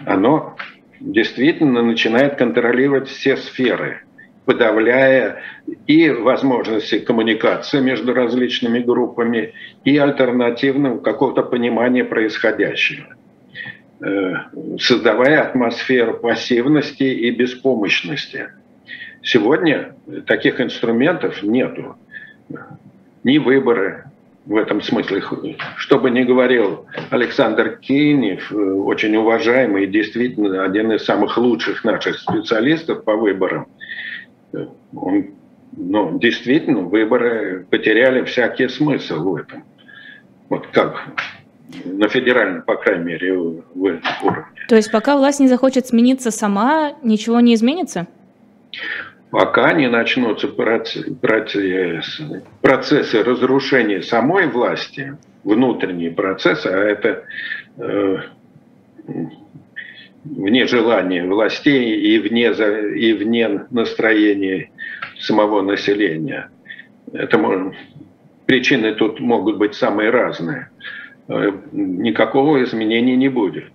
Оно 0.05 0.55
действительно 1.01 1.81
начинает 1.81 2.37
контролировать 2.37 3.09
все 3.09 3.35
сферы, 3.35 4.03
подавляя 4.45 5.41
и 5.87 6.09
возможности 6.09 6.99
коммуникации 6.99 7.81
между 7.81 8.13
различными 8.13 8.79
группами, 8.79 9.53
и 9.83 9.97
альтернативного 9.97 10.99
какого-то 10.99 11.43
понимания 11.43 12.05
происходящего 12.05 13.07
э, 14.01 14.33
создавая 14.79 15.41
атмосферу 15.41 16.17
пассивности 16.17 17.03
и 17.03 17.29
беспомощности. 17.31 18.51
Сегодня 19.21 19.95
таких 20.25 20.61
инструментов 20.61 21.43
нету. 21.43 21.95
Ни 23.23 23.37
выборы, 23.37 24.05
в 24.49 24.55
этом 24.55 24.81
смысле. 24.81 25.23
Что 25.77 25.99
бы 25.99 26.09
ни 26.09 26.23
говорил 26.23 26.85
Александр 27.11 27.77
Кейнев, 27.77 28.51
э, 28.51 28.55
очень 28.55 29.15
уважаемый 29.15 29.85
действительно 29.85 30.63
один 30.63 30.91
из 30.91 31.05
самых 31.05 31.37
лучших 31.37 31.83
наших 31.83 32.17
специалистов 32.17 33.03
по 33.03 33.15
выборам, 33.15 33.67
э, 34.53 34.65
он, 34.95 35.27
ну, 35.77 36.17
действительно, 36.17 36.79
выборы 36.79 37.67
потеряли 37.69 38.23
всякий 38.23 38.67
смысл 38.69 39.23
в 39.23 39.35
этом. 39.35 39.63
Вот 40.49 40.65
как 40.67 40.95
на 41.85 42.07
федеральном, 42.07 42.63
по 42.63 42.75
крайней 42.75 43.03
мере, 43.03 43.37
уровне. 43.37 44.01
То 44.67 44.75
есть 44.75 44.91
пока 44.91 45.15
власть 45.15 45.39
не 45.39 45.47
захочет 45.47 45.85
смениться 45.85 46.31
сама, 46.31 46.93
ничего 47.03 47.39
не 47.39 47.53
изменится? 47.53 48.07
Пока 49.31 49.73
не 49.73 49.87
начнутся 49.89 50.47
процессы, 50.47 51.13
разрушения 53.23 54.01
самой 54.01 54.47
власти, 54.47 55.17
внутренние 55.43 56.11
процессы, 56.11 56.67
а 56.67 56.77
это 56.77 57.23
э, 57.77 58.17
вне 60.23 60.67
желания 60.67 61.25
властей 61.25 61.95
и 61.95 62.19
вне, 62.19 62.51
и 62.51 63.13
вне 63.13 63.65
настроения 63.69 64.71
самого 65.19 65.61
населения. 65.61 66.49
Это 67.13 67.39
причины 68.45 68.93
тут 68.95 69.19
могут 69.19 69.57
быть 69.57 69.75
самые 69.75 70.09
разные. 70.09 70.69
Э, 71.27 71.51
никакого 71.71 72.63
изменения 72.63 73.15
не 73.15 73.29
будет. 73.29 73.71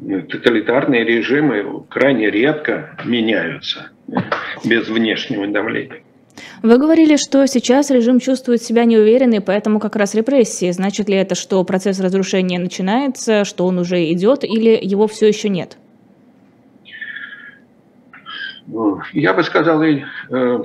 Тоталитарные 0.00 1.04
режимы 1.04 1.84
крайне 1.88 2.30
редко 2.30 2.96
меняются 3.04 3.90
без 4.64 4.88
внешнего 4.88 5.46
давления. 5.46 6.02
Вы 6.62 6.78
говорили, 6.78 7.16
что 7.16 7.46
сейчас 7.46 7.90
режим 7.90 8.20
чувствует 8.20 8.62
себя 8.62 8.84
неуверенный, 8.84 9.40
поэтому 9.40 9.80
как 9.80 9.96
раз 9.96 10.14
репрессии. 10.14 10.70
Значит 10.70 11.08
ли 11.08 11.16
это, 11.16 11.34
что 11.34 11.62
процесс 11.64 12.00
разрушения 12.00 12.58
начинается, 12.58 13.44
что 13.44 13.66
он 13.66 13.78
уже 13.78 14.10
идет, 14.12 14.44
или 14.44 14.78
его 14.80 15.06
все 15.06 15.28
еще 15.28 15.48
нет? 15.48 15.76
Я 19.12 19.34
бы 19.34 19.42
сказал, 19.42 19.82
и, 19.82 20.02
э, 20.30 20.62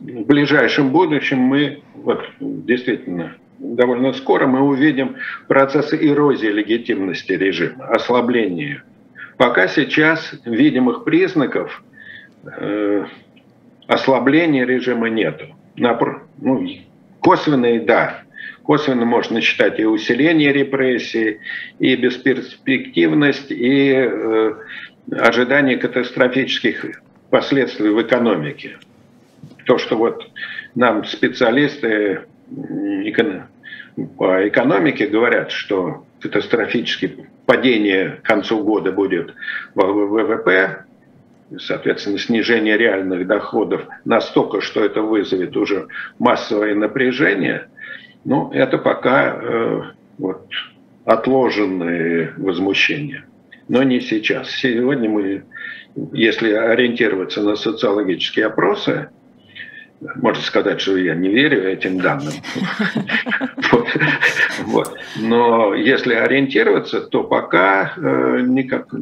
в 0.00 0.26
ближайшем 0.26 0.90
будущем 0.90 1.38
мы, 1.38 1.82
вот, 1.94 2.20
действительно, 2.40 3.34
довольно 3.58 4.12
скоро 4.12 4.46
мы 4.46 4.60
увидим 4.60 5.16
процессы 5.46 5.96
эрозии 5.96 6.48
легитимности 6.48 7.32
режима, 7.32 7.86
ослабления 7.86 8.82
пока 9.38 9.68
сейчас 9.68 10.32
видимых 10.44 11.04
признаков 11.04 11.82
э, 12.56 13.04
ослабления 13.86 14.64
режима 14.64 15.08
нету. 15.08 15.46
Напр- 15.76 16.22
ну, 16.38 16.66
косвенные– 17.20 17.80
да, 17.86 18.22
косвенно 18.62 19.04
можно 19.04 19.40
считать 19.40 19.78
и 19.80 19.84
усиление 19.84 20.52
репрессий, 20.52 21.40
и 21.78 21.96
бесперспективность, 21.96 23.50
и 23.50 23.92
э, 23.92 24.54
ожидание 25.12 25.78
катастрофических 25.78 27.00
последствий 27.30 27.90
в 27.90 28.02
экономике. 28.02 28.76
То, 29.64 29.78
что 29.78 29.96
вот 29.96 30.30
нам 30.74 31.04
специалисты 31.04 32.22
по 34.16 34.48
экономике 34.48 35.06
говорят, 35.06 35.50
что 35.50 36.04
катастрофическое 36.20 37.30
падение 37.46 38.20
к 38.22 38.22
концу 38.22 38.62
года 38.62 38.92
будет 38.92 39.34
в 39.74 39.82
ВВП, 39.82 40.84
соответственно, 41.56 42.18
снижение 42.18 42.76
реальных 42.76 43.26
доходов 43.26 43.86
настолько, 44.04 44.60
что 44.60 44.84
это 44.84 45.00
вызовет 45.00 45.56
уже 45.56 45.88
массовое 46.18 46.74
напряжение, 46.74 47.68
ну, 48.24 48.50
это 48.52 48.78
пока 48.78 49.34
э, 49.34 49.82
вот, 50.18 50.46
отложенные 51.04 52.34
возмущения. 52.36 53.24
Но 53.68 53.82
не 53.82 54.00
сейчас. 54.00 54.50
Сегодня 54.50 55.08
мы, 55.08 55.44
если 56.12 56.52
ориентироваться 56.52 57.42
на 57.42 57.56
социологические 57.56 58.46
опросы, 58.46 59.10
можно 60.00 60.42
сказать, 60.42 60.80
что 60.80 60.96
я 60.96 61.14
не 61.14 61.28
верю 61.28 61.68
этим 61.68 62.00
данным. 62.00 62.32
Но 65.16 65.74
если 65.74 66.14
ориентироваться, 66.14 67.00
то 67.00 67.24
пока 67.24 67.94
э, 67.96 68.40
никак, 68.46 68.92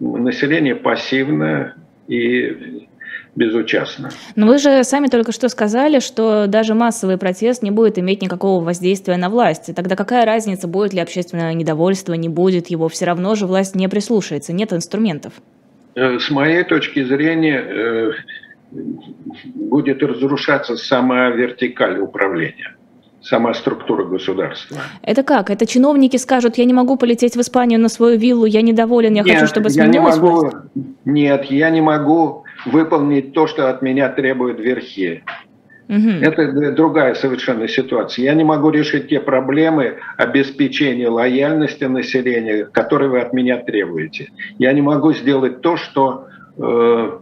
население 0.00 0.76
пассивно 0.76 1.74
и 2.08 2.88
безучастно. 3.36 4.10
Но 4.34 4.46
вы 4.46 4.58
же 4.58 4.82
сами 4.84 5.06
только 5.06 5.32
что 5.32 5.48
сказали, 5.48 6.00
что 6.00 6.46
даже 6.46 6.74
массовый 6.74 7.16
протест 7.16 7.62
не 7.62 7.70
будет 7.70 7.98
иметь 7.98 8.22
никакого 8.22 8.62
воздействия 8.64 9.16
на 9.16 9.28
власть. 9.28 9.74
Тогда 9.74 9.96
какая 9.96 10.24
разница, 10.24 10.68
будет 10.68 10.92
ли 10.92 11.00
общественное 11.00 11.54
недовольство, 11.54 12.14
не 12.14 12.28
будет 12.28 12.68
его? 12.68 12.88
Все 12.88 13.04
равно 13.04 13.34
же 13.34 13.46
власть 13.46 13.74
не 13.74 13.88
прислушается, 13.88 14.52
нет 14.52 14.72
инструментов. 14.72 15.34
Э, 15.94 16.18
с 16.18 16.30
моей 16.30 16.64
точки 16.64 17.02
зрения, 17.04 17.60
э, 17.60 18.12
будет 18.70 20.02
разрушаться 20.02 20.76
сама 20.76 21.30
вертикаль 21.30 21.98
управления 21.98 22.76
сама 23.22 23.52
структура 23.54 24.04
государства. 24.04 24.78
Это 25.02 25.22
как? 25.22 25.50
Это 25.50 25.66
чиновники 25.66 26.16
скажут, 26.16 26.56
я 26.56 26.64
не 26.64 26.72
могу 26.72 26.96
полететь 26.96 27.36
в 27.36 27.40
Испанию 27.40 27.78
на 27.78 27.88
свою 27.88 28.18
виллу, 28.18 28.46
я 28.46 28.62
недоволен, 28.62 29.14
я 29.14 29.22
нет, 29.22 29.34
хочу, 29.34 29.46
чтобы 29.46 29.70
сменилась 29.70 30.16
я 30.16 30.22
не 30.22 30.26
могу, 30.26 30.50
Нет, 31.04 31.44
я 31.44 31.70
не 31.70 31.80
могу 31.80 32.44
выполнить 32.66 33.32
то, 33.32 33.46
что 33.46 33.68
от 33.68 33.82
меня 33.82 34.08
требуют 34.08 34.58
верхи. 34.58 35.22
Угу. 35.88 36.08
Это 36.22 36.72
другая 36.72 37.14
совершенно 37.14 37.66
ситуация. 37.66 38.24
Я 38.24 38.34
не 38.34 38.44
могу 38.44 38.70
решить 38.70 39.08
те 39.08 39.18
проблемы 39.18 39.96
обеспечения 40.16 41.08
лояльности 41.08 41.84
населения, 41.84 42.64
которые 42.64 43.10
вы 43.10 43.20
от 43.20 43.32
меня 43.32 43.56
требуете. 43.58 44.30
Я 44.58 44.72
не 44.72 44.82
могу 44.82 45.12
сделать 45.12 45.62
то, 45.62 45.76
что 45.76 46.28
э, 46.56 47.18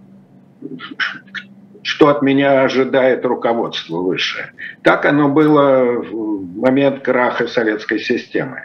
что 1.83 2.09
от 2.09 2.23
меня 2.23 2.63
ожидает 2.63 3.25
руководство 3.25 3.99
высшее. 3.99 4.53
Так 4.83 5.07
оно 5.07 5.29
было 5.29 5.85
в 5.85 6.59
момент 6.59 7.03
краха 7.03 7.47
советской 7.47 7.99
системы. 7.99 8.65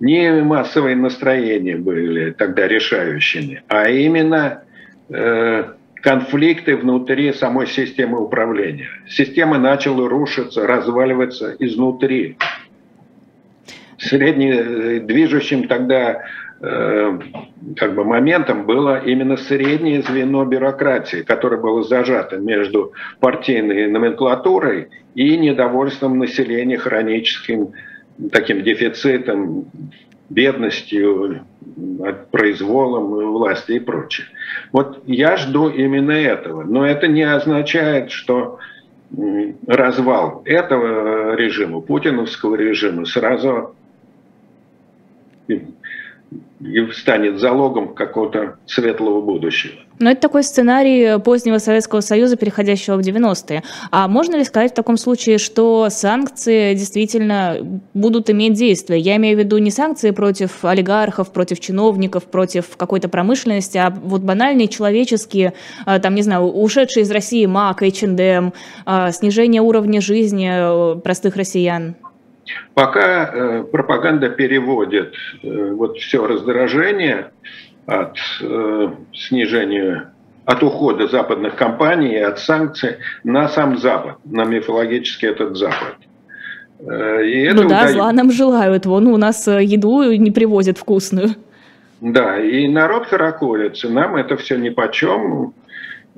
Не 0.00 0.42
массовые 0.42 0.96
настроения 0.96 1.76
были 1.76 2.32
тогда 2.32 2.68
решающими, 2.68 3.62
а 3.68 3.88
именно 3.88 4.62
э, 5.08 5.64
конфликты 6.02 6.76
внутри 6.76 7.32
самой 7.32 7.66
системы 7.66 8.20
управления. 8.20 8.88
Система 9.08 9.58
начала 9.58 10.08
рушиться, 10.08 10.66
разваливаться 10.66 11.56
изнутри. 11.58 12.36
Средним 13.98 15.06
движущим 15.06 15.68
тогда 15.68 16.24
как 16.58 17.94
бы 17.94 18.04
моментом 18.04 18.64
было 18.64 18.98
именно 19.04 19.36
среднее 19.36 20.02
звено 20.02 20.44
бюрократии, 20.44 21.18
которое 21.18 21.60
было 21.60 21.82
зажато 21.82 22.38
между 22.38 22.92
партийной 23.20 23.88
номенклатурой 23.88 24.88
и 25.14 25.36
недовольством 25.36 26.18
населения 26.18 26.78
хроническим 26.78 27.72
таким 28.32 28.62
дефицитом, 28.62 29.66
бедностью, 30.30 31.44
произволом 32.30 33.32
власти 33.32 33.72
и 33.72 33.80
прочее. 33.80 34.26
Вот 34.72 35.02
я 35.06 35.36
жду 35.36 35.68
именно 35.68 36.12
этого. 36.12 36.62
Но 36.62 36.86
это 36.86 37.06
не 37.06 37.22
означает, 37.22 38.10
что 38.10 38.58
развал 39.66 40.42
этого 40.44 41.36
режима, 41.36 41.80
путиновского 41.80 42.56
режима, 42.56 43.04
сразу 43.04 43.74
и 46.60 46.90
станет 46.92 47.38
залогом 47.38 47.94
какого-то 47.94 48.56
светлого 48.66 49.20
будущего. 49.20 49.74
Но 49.98 50.10
это 50.10 50.20
такой 50.20 50.42
сценарий 50.42 51.18
позднего 51.20 51.58
Советского 51.58 52.00
Союза, 52.00 52.36
переходящего 52.36 52.96
в 52.96 53.00
90-е. 53.00 53.62
А 53.90 54.08
можно 54.08 54.36
ли 54.36 54.44
сказать 54.44 54.72
в 54.72 54.74
таком 54.74 54.98
случае, 54.98 55.38
что 55.38 55.88
санкции 55.90 56.74
действительно 56.74 57.56
будут 57.94 58.28
иметь 58.28 58.54
действие? 58.54 59.00
Я 59.00 59.16
имею 59.16 59.36
в 59.36 59.40
виду 59.40 59.56
не 59.58 59.70
санкции 59.70 60.10
против 60.10 60.64
олигархов, 60.64 61.32
против 61.32 61.60
чиновников, 61.60 62.24
против 62.24 62.76
какой-то 62.76 63.08
промышленности, 63.08 63.78
а 63.78 63.90
вот 63.90 64.20
банальные 64.20 64.68
человеческие, 64.68 65.54
а, 65.86 65.98
там, 65.98 66.14
не 66.14 66.22
знаю, 66.22 66.42
ушедшие 66.42 67.04
из 67.04 67.10
России 67.10 67.46
МАК, 67.46 67.82
H&M, 67.82 68.52
снижение 69.12 69.62
уровня 69.62 70.00
жизни 70.00 70.50
э, 70.96 71.00
простых 71.00 71.36
россиян. 71.36 71.96
Пока 72.74 73.30
э, 73.32 73.64
пропаганда 73.64 74.28
переводит 74.28 75.14
э, 75.42 75.72
вот 75.72 75.98
все 75.98 76.26
раздражение 76.26 77.30
от 77.86 78.16
э, 78.40 78.88
снижения, 79.12 80.12
от 80.44 80.62
ухода 80.62 81.08
западных 81.08 81.56
компаний, 81.56 82.16
от 82.16 82.38
санкций 82.38 82.96
на 83.24 83.48
сам 83.48 83.78
Запад, 83.78 84.18
на 84.24 84.44
мифологический 84.44 85.28
этот 85.28 85.56
Запад. 85.56 85.96
Э, 86.80 87.24
и 87.24 87.42
это 87.42 87.62
ну 87.62 87.68
да, 87.68 87.76
удается. 87.76 87.94
зла 87.94 88.12
нам 88.12 88.30
желают. 88.30 88.86
Вон 88.86 89.06
у 89.06 89.16
нас 89.16 89.46
э, 89.48 89.62
еду 89.62 90.02
не 90.12 90.30
привозят 90.30 90.78
вкусную. 90.78 91.30
Да, 92.00 92.38
и 92.38 92.68
народ 92.68 93.06
каракулится, 93.06 93.88
нам 93.88 94.16
это 94.16 94.36
все 94.36 94.56
нипочем 94.56 95.54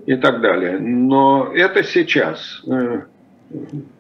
и 0.06 0.16
так 0.16 0.40
далее. 0.40 0.78
Но 0.80 1.52
это 1.54 1.84
сейчас 1.84 2.62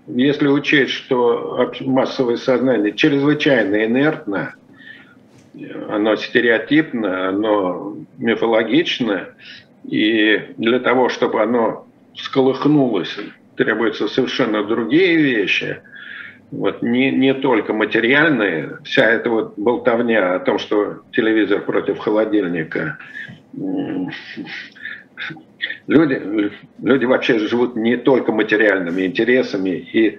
если 0.06 0.48
учесть, 0.48 0.92
что 0.92 1.72
массовое 1.80 2.36
сознание 2.36 2.92
чрезвычайно 2.92 3.84
инертно, 3.84 4.54
оно 5.88 6.16
стереотипно, 6.16 7.28
оно 7.28 7.96
мифологично, 8.18 9.28
и 9.84 10.52
для 10.58 10.80
того, 10.80 11.08
чтобы 11.08 11.42
оно 11.42 11.86
сколыхнулось, 12.14 13.16
требуются 13.56 14.08
совершенно 14.08 14.64
другие 14.64 15.16
вещи, 15.16 15.80
вот 16.50 16.82
не, 16.82 17.10
не 17.10 17.34
только 17.34 17.72
материальные, 17.72 18.78
вся 18.84 19.04
эта 19.04 19.28
вот 19.28 19.58
болтовня 19.58 20.34
о 20.34 20.38
том, 20.40 20.58
что 20.58 21.02
телевизор 21.12 21.60
против 21.60 21.98
холодильника, 21.98 22.98
Люди, 25.86 26.52
люди 26.82 27.04
вообще 27.04 27.38
живут 27.38 27.76
не 27.76 27.96
только 27.96 28.32
материальными 28.32 29.06
интересами, 29.06 29.70
и 29.70 30.18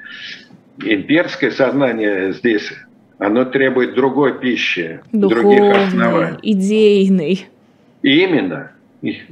имперское 0.84 1.52
сознание 1.52 2.34
здесь, 2.34 2.72
оно 3.18 3.45
требует 3.45 3.95
другой 3.95 4.39
пищи, 4.39 5.02
Духовной, 5.12 5.58
других 5.58 5.88
оснований. 5.88 6.38
идейной. 6.41 7.47
Именно. 8.02 8.72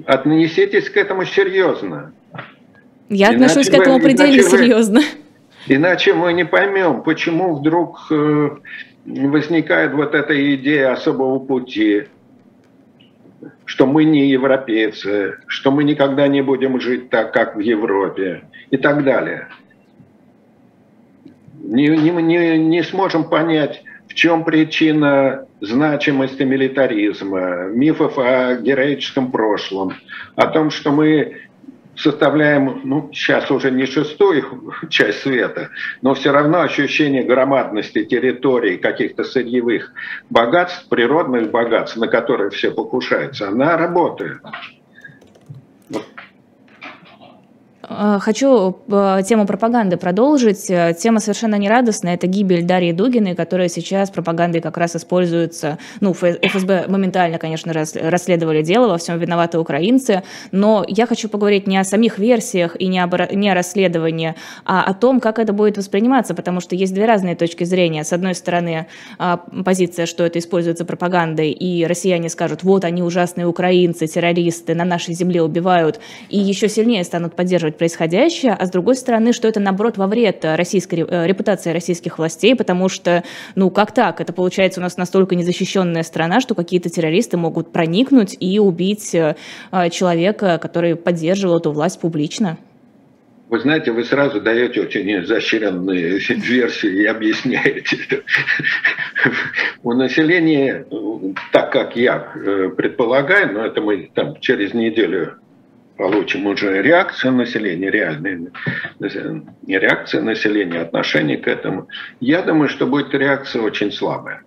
Отнеситесь 0.06 0.90
к 0.90 0.98
этому 0.98 1.26
серьезно. 1.26 2.14
Я 3.10 3.30
иначе 3.30 3.46
отношусь 3.46 3.70
к 3.70 3.74
этому 3.74 3.98
вы, 3.98 4.04
предельно 4.04 4.36
иначе 4.36 4.50
серьезно. 4.50 5.00
Вы, 5.68 5.76
иначе 5.76 6.14
мы 6.14 6.34
не 6.34 6.46
поймем, 6.46 7.02
почему 7.04 7.56
вдруг 7.56 8.08
э, 8.12 8.50
возникает 9.06 9.94
вот 9.94 10.14
эта 10.14 10.56
идея 10.56 10.94
особого 10.94 11.40
пути, 11.40 12.04
что 13.68 13.86
мы 13.86 14.06
не 14.06 14.30
европейцы, 14.30 15.40
что 15.46 15.72
мы 15.72 15.84
никогда 15.84 16.28
не 16.30 16.42
будем 16.42 16.80
жить 16.80 17.10
так, 17.10 17.34
как 17.34 17.58
в 17.58 17.60
Европе 17.60 18.44
и 18.72 18.78
так 18.78 19.04
далее. 19.04 19.50
Не, 21.62 21.90
не, 21.90 22.12
не, 22.12 22.58
не 22.58 22.82
сможем 22.84 23.30
понять, 23.30 23.84
в 24.08 24.14
чем 24.14 24.46
причина 24.46 25.48
значимости 25.60 26.44
милитаризма, 26.44 27.66
мифов 27.66 28.18
о 28.18 28.56
героическом 28.56 29.32
прошлом, 29.32 29.96
о 30.38 30.48
том, 30.48 30.70
что 30.72 30.94
мы 30.94 31.36
составляем, 31.98 32.82
ну, 32.84 33.10
сейчас 33.12 33.50
уже 33.52 33.72
не 33.72 33.86
шестую 33.86 34.74
часть 34.90 35.22
света, 35.22 35.70
но 36.02 36.14
все 36.14 36.32
равно 36.32 36.62
ощущение 36.62 37.24
громадности 37.24 38.06
территорий, 38.06 38.78
каких-то 38.78 39.24
сырьевых 39.24 39.92
богатств, 40.30 40.88
природных 40.90 41.52
богатств, 41.52 41.98
на 41.98 42.08
которые 42.08 42.52
все 42.52 42.72
покушаются, 42.72 43.48
она 43.50 43.78
работает. 43.78 44.40
Э, 45.94 45.98
хочу 47.88 48.78
э, 48.90 49.22
тему 49.26 49.46
пропаганды 49.46 49.96
продолжить. 49.98 50.70
Э, 50.70 50.94
тема 50.98 51.20
совершенно 51.20 51.56
нерадостная. 51.56 52.16
Это 52.16 52.28
гибель 52.28 52.64
Дарьи 52.64 52.92
Дугиной, 52.92 53.34
которая 53.34 53.70
сейчас 53.70 54.10
пропагандой 54.10 54.60
как 54.60 54.78
раз 54.78 54.96
используется. 54.96 55.78
Ну, 56.02 56.14
ФСБ 56.14 56.88
моментально, 56.90 57.38
конечно, 57.38 57.74
расследовали 57.74 58.62
дело, 58.62 58.90
во 58.90 58.98
всем 58.98 59.18
виноваты 59.20 59.58
украинцы. 59.58 60.24
Но 60.52 60.84
я 60.88 61.06
хочу 61.06 61.30
поговорить 61.30 61.66
не 61.68 61.78
о 61.78 61.86
самих 61.86 62.20
версиях 62.20 62.76
и 62.78 62.88
не, 62.88 63.00
об, 63.00 63.16
не 63.32 63.50
о 63.50 63.56
расследовании, 63.56 64.36
а 64.66 64.84
о 64.84 64.94
том, 64.94 65.22
как 65.22 65.40
это 65.40 65.54
будет 65.54 65.78
восприниматься, 65.78 66.36
потому 66.36 66.60
что 66.60 66.76
есть 66.76 66.94
две 66.94 67.06
разные 67.06 67.36
точки 67.36 67.64
зрения. 67.64 68.04
С 68.04 68.12
одной 68.12 68.36
стороны, 68.36 68.88
позиция, 69.66 70.06
что 70.06 70.26
это 70.26 70.40
используется 70.40 70.84
пропагандой, 70.84 71.52
и 71.52 71.86
россияне 71.86 72.30
скажут, 72.30 72.64
вот 72.64 72.84
они 72.84 73.02
ужасные 73.02 73.48
украинцы, 73.48 74.08
террористы, 74.08 74.76
на 74.76 74.84
нашей 74.84 75.14
земле 75.14 75.42
убивают, 75.42 76.00
и 76.30 76.38
еще 76.38 76.68
сильнее 76.68 77.04
станут 77.04 77.36
поддерживать 77.36 77.77
происходящее, 77.78 78.54
а 78.54 78.66
с 78.66 78.72
другой 78.72 78.96
стороны, 78.96 79.34
что 79.34 79.48
это, 79.48 79.60
наоборот, 79.60 79.98
во 79.98 80.08
вред 80.08 80.44
российской 80.44 81.06
э, 81.08 81.28
репутации 81.28 81.72
российских 81.72 82.18
властей, 82.18 82.56
потому 82.56 82.90
что, 82.90 83.24
ну, 83.56 83.70
как 83.70 83.94
так? 83.94 84.22
Это, 84.22 84.34
получается, 84.34 84.80
у 84.80 84.84
нас 84.84 84.98
настолько 84.98 85.36
незащищенная 85.36 86.04
страна, 86.04 86.40
что 86.42 86.56
какие-то 86.56 86.90
террористы 86.90 87.38
могут 87.38 87.72
проникнуть 87.72 88.36
и 88.40 88.60
убить 88.60 89.14
э, 89.16 89.36
человека, 89.92 90.60
который 90.62 90.96
поддерживал 90.96 91.60
эту 91.60 91.72
власть 91.72 92.00
публично. 92.00 92.58
Вы 93.50 93.60
знаете, 93.60 93.92
вы 93.94 94.04
сразу 94.04 94.42
даете 94.42 94.82
очень 94.82 95.10
изощренные 95.24 96.20
версии 96.30 97.04
и 97.04 97.06
объясняете. 97.06 98.24
У 99.84 99.94
населения, 99.94 100.86
так 101.54 101.72
как 101.72 101.96
я 101.96 102.34
э, 102.36 102.70
предполагаю, 102.76 103.54
но 103.54 103.66
это 103.66 103.82
мы 103.82 104.10
там 104.14 104.38
через 104.42 104.74
неделю 104.74 105.38
получим 105.98 106.46
уже 106.48 106.82
реакцию 106.82 107.34
населения, 107.34 107.90
реальные 107.90 108.52
реакция 109.68 110.22
населения, 110.22 110.82
отношение 110.82 111.38
к 111.38 111.48
этому. 111.48 111.88
Я 112.20 112.42
думаю, 112.42 112.70
что 112.70 112.88
будет 112.88 113.14
реакция 113.14 113.62
очень 113.62 113.92
слабая. 113.92 114.44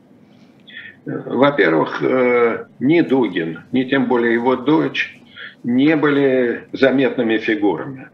Во-первых, 1.04 2.02
э, 2.02 2.66
ни 2.78 3.00
Дугин, 3.00 3.60
ни 3.72 3.84
тем 3.84 4.06
более 4.06 4.34
его 4.34 4.56
дочь 4.56 5.18
не 5.64 5.96
были 5.96 6.68
заметными 6.72 7.38
фигурами. 7.38 8.09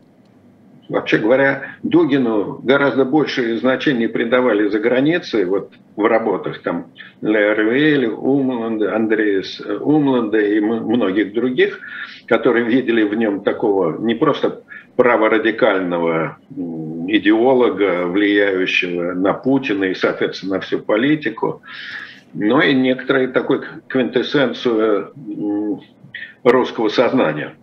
Вообще 0.89 1.18
говоря, 1.18 1.76
Дугину 1.82 2.61
гораздо 2.62 3.05
большее 3.05 3.59
значение 3.59 4.09
придавали 4.09 4.68
за 4.68 4.78
границей, 4.78 5.45
вот 5.45 5.72
в 5.97 6.05
работах 6.05 6.62
там 6.62 6.87
Лервель, 7.22 8.07
Умланда, 8.07 8.95
Андреас 8.95 9.61
Умланда 9.61 10.39
и 10.39 10.61
многих 10.61 11.32
других, 11.32 11.80
которые 12.26 12.66
видели 12.66 13.03
в 13.03 13.14
нем 13.14 13.43
такого 13.43 13.99
не 13.99 14.14
просто 14.14 14.62
праворадикального 14.95 16.39
идеолога, 17.09 18.07
влияющего 18.07 19.12
на 19.12 19.32
Путина 19.32 19.84
и, 19.84 19.95
соответственно, 19.95 20.55
на 20.55 20.61
всю 20.61 20.78
политику, 20.78 21.62
но 22.32 22.62
и 22.62 22.72
некоторые 22.74 23.28
такой 23.28 23.62
квинтэссенцию 23.89 25.12
русского 26.45 26.89
сознания, 26.89 27.55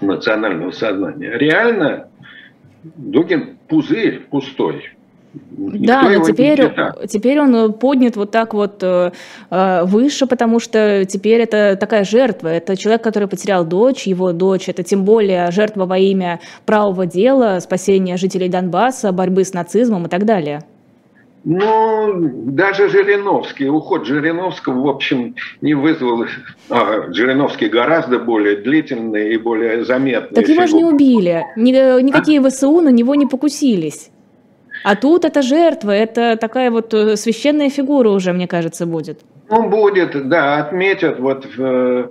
национального 0.00 0.70
сознания. 0.70 1.36
Реально 1.38 2.08
Дугин 2.82 3.58
пузырь 3.68 4.20
пустой. 4.30 4.92
Никто 5.56 5.86
да, 5.86 6.02
но 6.10 6.24
теперь, 6.24 6.74
теперь 7.08 7.40
он 7.40 7.72
поднят 7.72 8.16
вот 8.16 8.30
так 8.30 8.52
вот 8.52 8.82
э, 8.82 9.12
э, 9.50 9.84
выше, 9.84 10.26
потому 10.26 10.60
что 10.60 11.06
теперь 11.06 11.40
это 11.40 11.76
такая 11.80 12.04
жертва. 12.04 12.48
Это 12.48 12.76
человек, 12.76 13.02
который 13.02 13.28
потерял 13.28 13.64
дочь, 13.64 14.06
его 14.06 14.32
дочь. 14.32 14.68
Это 14.68 14.82
тем 14.82 15.04
более 15.04 15.50
жертва 15.50 15.86
во 15.86 15.96
имя 15.96 16.40
правого 16.66 17.06
дела, 17.06 17.60
спасения 17.60 18.18
жителей 18.18 18.50
Донбасса, 18.50 19.10
борьбы 19.12 19.44
с 19.44 19.54
нацизмом 19.54 20.04
и 20.06 20.08
так 20.10 20.26
далее. 20.26 20.64
Ну, 21.44 22.30
даже 22.52 22.88
Жириновский, 22.88 23.68
уход 23.68 24.06
Жириновского, 24.06 24.80
в 24.80 24.88
общем, 24.88 25.34
не 25.60 25.74
вызвал... 25.74 26.26
А, 26.70 27.12
Жириновский 27.12 27.68
гораздо 27.68 28.20
более 28.20 28.56
длительный 28.56 29.34
и 29.34 29.38
более 29.38 29.84
заметный. 29.84 30.36
Так 30.36 30.48
его 30.48 30.66
же 30.66 30.76
не 30.76 30.84
убили. 30.84 31.44
Никакие 31.56 32.40
а? 32.40 32.48
ВСУ 32.48 32.80
на 32.80 32.90
него 32.90 33.16
не 33.16 33.26
покусились. 33.26 34.10
А 34.84 34.94
тут 34.94 35.24
это 35.24 35.42
жертва, 35.42 35.90
это 35.90 36.36
такая 36.36 36.70
вот 36.70 36.92
э, 36.94 37.16
священная 37.16 37.70
фигура 37.70 38.08
уже, 38.10 38.32
мне 38.32 38.48
кажется, 38.48 38.86
будет. 38.86 39.20
Ну, 39.48 39.68
будет, 39.68 40.28
да, 40.28 40.58
отметят 40.58 41.20
вот 41.20 41.46
в, 41.56 41.62
э, 41.62 42.08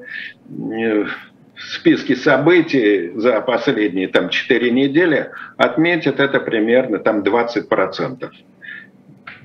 в 0.47 1.73
списке 1.73 2.15
событий 2.15 3.11
за 3.15 3.41
последние 3.41 4.07
там 4.07 4.29
4 4.29 4.71
недели, 4.71 5.31
отметят 5.57 6.19
это 6.19 6.39
примерно 6.39 6.99
там 6.99 7.23
20% 7.23 8.29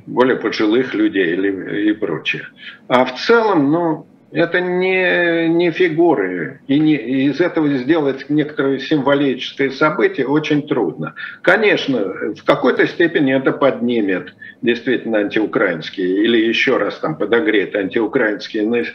более 0.06 0.36
пожилых 0.36 0.94
людей 0.94 1.32
или, 1.32 1.90
и 1.90 1.92
прочее. 1.92 2.48
А 2.88 3.04
в 3.04 3.14
целом, 3.16 3.70
ну, 3.70 4.06
это 4.32 4.60
не, 4.60 5.48
не 5.48 5.70
фигуры, 5.70 6.60
и, 6.66 6.78
не, 6.78 6.94
из 6.94 7.40
этого 7.40 7.68
сделать 7.78 8.26
некоторые 8.28 8.80
символические 8.80 9.70
события 9.70 10.26
очень 10.26 10.66
трудно. 10.66 11.14
Конечно, 11.42 12.34
в 12.34 12.44
какой-то 12.44 12.86
степени 12.86 13.34
это 13.34 13.52
поднимет 13.52 14.34
действительно 14.62 15.18
антиукраинские, 15.18 16.24
или 16.24 16.38
еще 16.38 16.76
раз 16.76 16.98
там 16.98 17.16
подогреет 17.16 17.76
антиукраинские 17.76 18.86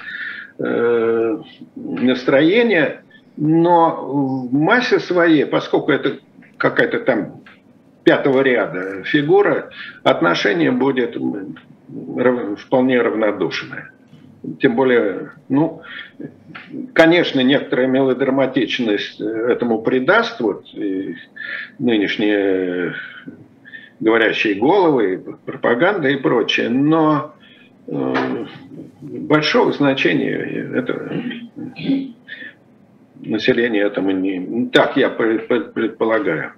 э, 0.59 1.37
настроения, 1.75 3.03
но 3.37 4.47
в 4.47 4.53
массе 4.53 4.99
своей, 4.99 5.45
поскольку 5.45 5.91
это 5.91 6.19
какая-то 6.57 6.99
там 6.99 7.40
пятого 8.03 8.41
ряда 8.41 9.03
фигура, 9.03 9.69
отношение 10.03 10.71
будет 10.71 11.17
вполне 12.57 13.01
равнодушное. 13.01 13.91
Тем 14.59 14.75
более, 14.75 15.31
ну, 15.49 15.81
конечно, 16.93 17.41
некоторая 17.41 17.87
мелодраматичность 17.87 19.21
этому 19.21 19.81
придаст, 19.83 20.39
вот 20.39 20.65
и 20.73 21.15
нынешние 21.77 22.95
говорящие 23.99 24.55
головы, 24.55 25.23
пропаганда 25.45 26.09
и 26.09 26.15
прочее, 26.15 26.69
но 26.69 27.35
э, 27.87 28.45
большого 29.01 29.71
значения 29.73 30.37
это 30.75 31.23
население 33.19 33.83
этому 33.83 34.09
не... 34.09 34.69
Так 34.69 34.97
я 34.97 35.11
предполагаю 35.11 36.53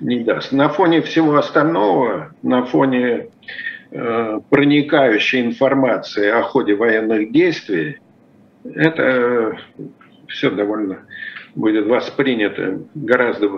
не 0.00 0.20
даст. 0.20 0.52
На 0.52 0.68
фоне 0.68 1.00
всего 1.02 1.36
остального, 1.36 2.32
на 2.42 2.64
фоне 2.64 3.28
э, 3.90 4.40
проникающей 4.50 5.40
информации 5.40 6.28
о 6.28 6.42
ходе 6.42 6.74
военных 6.74 7.32
действий, 7.32 7.98
это 8.64 9.58
все 10.28 10.50
довольно 10.50 11.00
будет 11.54 11.86
воспринято 11.86 12.80
гораздо 12.94 13.48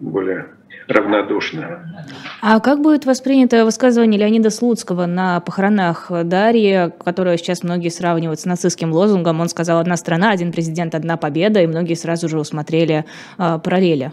более 0.00 0.46
равнодушно. 0.86 2.06
А 2.40 2.60
как 2.60 2.80
будет 2.80 3.04
воспринято 3.04 3.64
высказывание 3.64 4.18
Леонида 4.20 4.50
Слуцкого 4.50 5.06
на 5.06 5.40
похоронах 5.40 6.10
Дарьи, 6.24 6.90
которое 7.04 7.36
сейчас 7.36 7.62
многие 7.62 7.90
сравнивают 7.90 8.40
с 8.40 8.46
нацистским 8.46 8.92
лозунгом? 8.92 9.40
Он 9.40 9.48
сказал 9.48 9.80
«одна 9.80 9.96
страна, 9.96 10.30
один 10.30 10.50
президент, 10.50 10.94
одна 10.94 11.16
победа», 11.16 11.60
и 11.60 11.66
многие 11.66 11.94
сразу 11.94 12.28
же 12.28 12.38
усмотрели 12.38 13.04
э, 13.38 13.58
параллели 13.62 14.12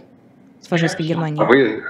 с 0.65 0.67
фашистской 0.67 1.05
Германией. 1.05 1.41
А 1.41 1.45
вы 1.45 1.83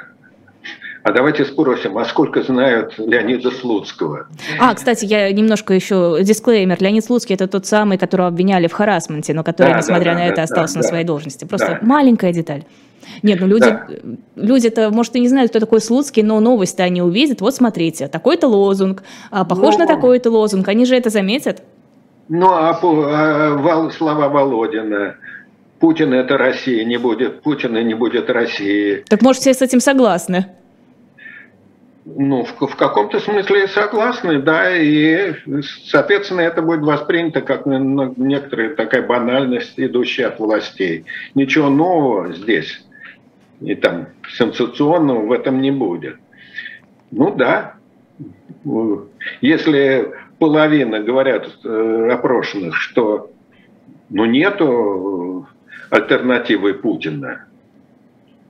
а 1.03 1.11
давайте 1.11 1.45
спросим, 1.45 1.99
а 1.99 2.05
сколько 2.05 2.41
знают 2.41 2.95
Леонида 2.97 3.51
Слуцкого? 3.51 4.27
А, 4.59 4.73
кстати, 4.73 5.05
я 5.05 5.31
немножко 5.31 5.75
еще 5.75 6.17
дисклеймер. 6.23 6.81
Леонид 6.81 7.05
Слуцкий– 7.05 7.35
это 7.35 7.47
тот 7.47 7.67
самый, 7.67 7.99
которого 7.99 8.27
обвиняли 8.27 8.65
в 8.65 8.73
харасменте, 8.73 9.35
но 9.35 9.43
который, 9.43 9.73
да, 9.73 9.77
несмотря 9.77 10.13
да, 10.13 10.19
на 10.19 10.25
да, 10.25 10.25
это, 10.25 10.41
остался 10.41 10.73
да, 10.73 10.79
на 10.79 10.87
своей 10.87 11.05
должности. 11.05 11.45
Просто 11.45 11.77
да. 11.79 11.87
маленькая 11.87 12.33
деталь. 12.33 12.63
Нет, 13.21 13.39
ну 13.39 13.45
люди, 13.45 13.69
да. 13.69 13.87
люди-то, 14.35 14.89
может, 14.89 15.15
и 15.15 15.19
не 15.19 15.27
знают, 15.27 15.51
кто 15.51 15.59
такой 15.59 15.79
Слуцкий, 15.79 16.23
но 16.23 16.39
новость-то 16.39 16.81
они 16.81 17.03
увидят. 17.03 17.39
Вот 17.39 17.53
смотрите, 17.53 18.07
такой-то 18.07 18.47
лозунг, 18.47 19.03
а, 19.29 19.45
похож 19.45 19.75
ну, 19.75 19.81
на 19.81 19.87
такой-то 19.87 20.31
лозунг. 20.31 20.67
Они 20.67 20.85
же 20.85 20.95
это 20.95 21.11
заметят. 21.11 21.61
Ну, 22.29 22.49
а, 22.49 22.71
а 22.71 23.91
слова 23.91 24.27
Володина, 24.29 25.17
Путин 25.85 26.15
это 26.15 26.35
Россия, 26.39 26.83
не 26.83 26.97
будет 26.97 27.43
Путина, 27.43 27.83
не 27.83 27.93
будет 27.93 28.31
России. 28.31 29.03
Так 29.07 29.21
может 29.21 29.43
все 29.43 29.53
с 29.53 29.61
этим 29.61 29.79
согласны? 29.79 30.47
Ну, 32.05 32.43
в, 32.43 32.59
в 32.59 32.75
каком-то 32.75 33.19
смысле 33.19 33.67
согласны, 33.67 34.41
да, 34.41 34.75
и, 34.75 35.35
соответственно, 35.85 36.41
это 36.41 36.63
будет 36.63 36.81
воспринято 36.81 37.41
как 37.41 37.67
некоторая 37.67 38.73
такая 38.73 39.05
банальность, 39.05 39.73
идущая 39.77 40.29
от 40.29 40.39
властей. 40.39 41.05
Ничего 41.35 41.69
нового 41.69 42.33
здесь 42.33 42.83
И 43.61 43.75
там 43.75 44.07
сенсационного 44.27 45.23
в 45.23 45.31
этом 45.31 45.61
не 45.61 45.69
будет. 45.69 46.15
Ну 47.11 47.29
да, 47.35 47.75
если 49.39 50.13
половина 50.39 51.01
говорят 51.01 51.47
э, 51.63 52.09
опрошенных, 52.11 52.75
что 52.75 53.29
ну 54.09 54.25
нету 54.25 55.47
альтернативы 55.89 56.73
Путина, 56.73 57.45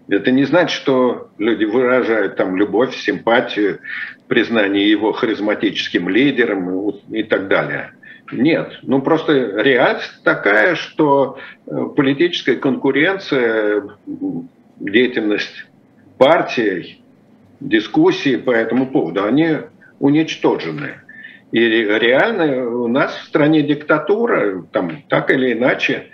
это 0.08 0.32
не 0.32 0.44
значит, 0.44 0.76
что 0.76 1.30
люди 1.38 1.66
выражают 1.66 2.36
там 2.36 2.56
любовь, 2.56 2.96
симпатию, 2.96 3.80
признание 4.28 4.90
его 4.90 5.12
харизматическим 5.12 6.10
лидером 6.10 6.90
и 7.10 7.24
так 7.24 7.48
далее. 7.48 7.92
Нет, 8.32 8.80
ну 8.82 9.02
просто 9.02 9.62
реальность 9.62 10.24
такая, 10.24 10.76
что 10.76 11.38
э, 11.68 11.86
политическая 11.96 12.56
конкуренция, 12.56 13.84
деятельность 14.80 15.66
партий, 16.18 17.04
дискуссии 17.60 18.36
по 18.36 18.52
этому 18.52 18.88
поводу, 18.88 19.24
они 19.24 19.58
уничтожены. 20.00 21.02
И 21.52 21.60
реально 21.60 22.68
у 22.68 22.88
нас 22.88 23.16
в 23.16 23.26
стране 23.26 23.62
диктатура, 23.62 24.64
там 24.72 25.04
так 25.08 25.30
или 25.30 25.54
иначе, 25.54 26.08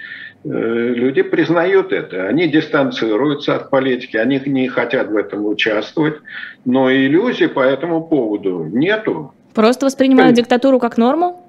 люди 0.44 1.22
признают 1.22 1.92
это. 1.92 2.28
Они 2.28 2.48
дистанцируются 2.48 3.56
от 3.56 3.70
политики, 3.70 4.18
они 4.18 4.42
не 4.46 4.68
хотят 4.68 5.10
в 5.10 5.16
этом 5.16 5.46
участвовать, 5.46 6.16
но 6.66 6.92
иллюзий 6.92 7.48
по 7.48 7.62
этому 7.62 8.04
поводу 8.04 8.66
нету. 8.66 9.34
Просто 9.54 9.86
воспринимают 9.86 10.36
диктатуру 10.36 10.80
как 10.80 10.98
норму? 10.98 11.46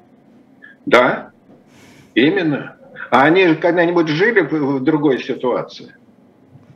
Да, 0.87 1.31
именно. 2.15 2.77
А 3.11 3.25
они 3.25 3.55
когда-нибудь 3.55 4.09
жили 4.09 4.41
в 4.41 4.81
другой 4.81 5.23
ситуации? 5.23 5.95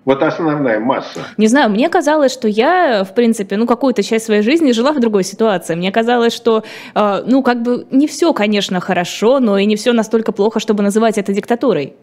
Вот 0.04 0.22
основная 0.22 0.78
масса. 0.78 1.26
Не 1.36 1.48
знаю, 1.48 1.68
мне 1.68 1.88
казалось, 1.88 2.32
что 2.32 2.46
я, 2.46 3.02
в 3.02 3.12
принципе, 3.12 3.56
ну, 3.56 3.66
какую-то 3.66 4.04
часть 4.04 4.26
своей 4.26 4.42
жизни 4.42 4.70
жила 4.70 4.92
в 4.92 5.00
другой 5.00 5.24
ситуации. 5.24 5.74
Мне 5.74 5.90
казалось, 5.90 6.32
что, 6.32 6.62
э, 6.94 7.22
ну, 7.26 7.42
как 7.42 7.62
бы 7.62 7.88
не 7.90 8.06
все, 8.06 8.32
конечно, 8.32 8.78
хорошо, 8.78 9.40
но 9.40 9.58
и 9.58 9.66
не 9.66 9.74
все 9.74 9.92
настолько 9.92 10.30
плохо, 10.30 10.60
чтобы 10.60 10.84
называть 10.84 11.18
это 11.18 11.32
диктатурой. 11.32 11.94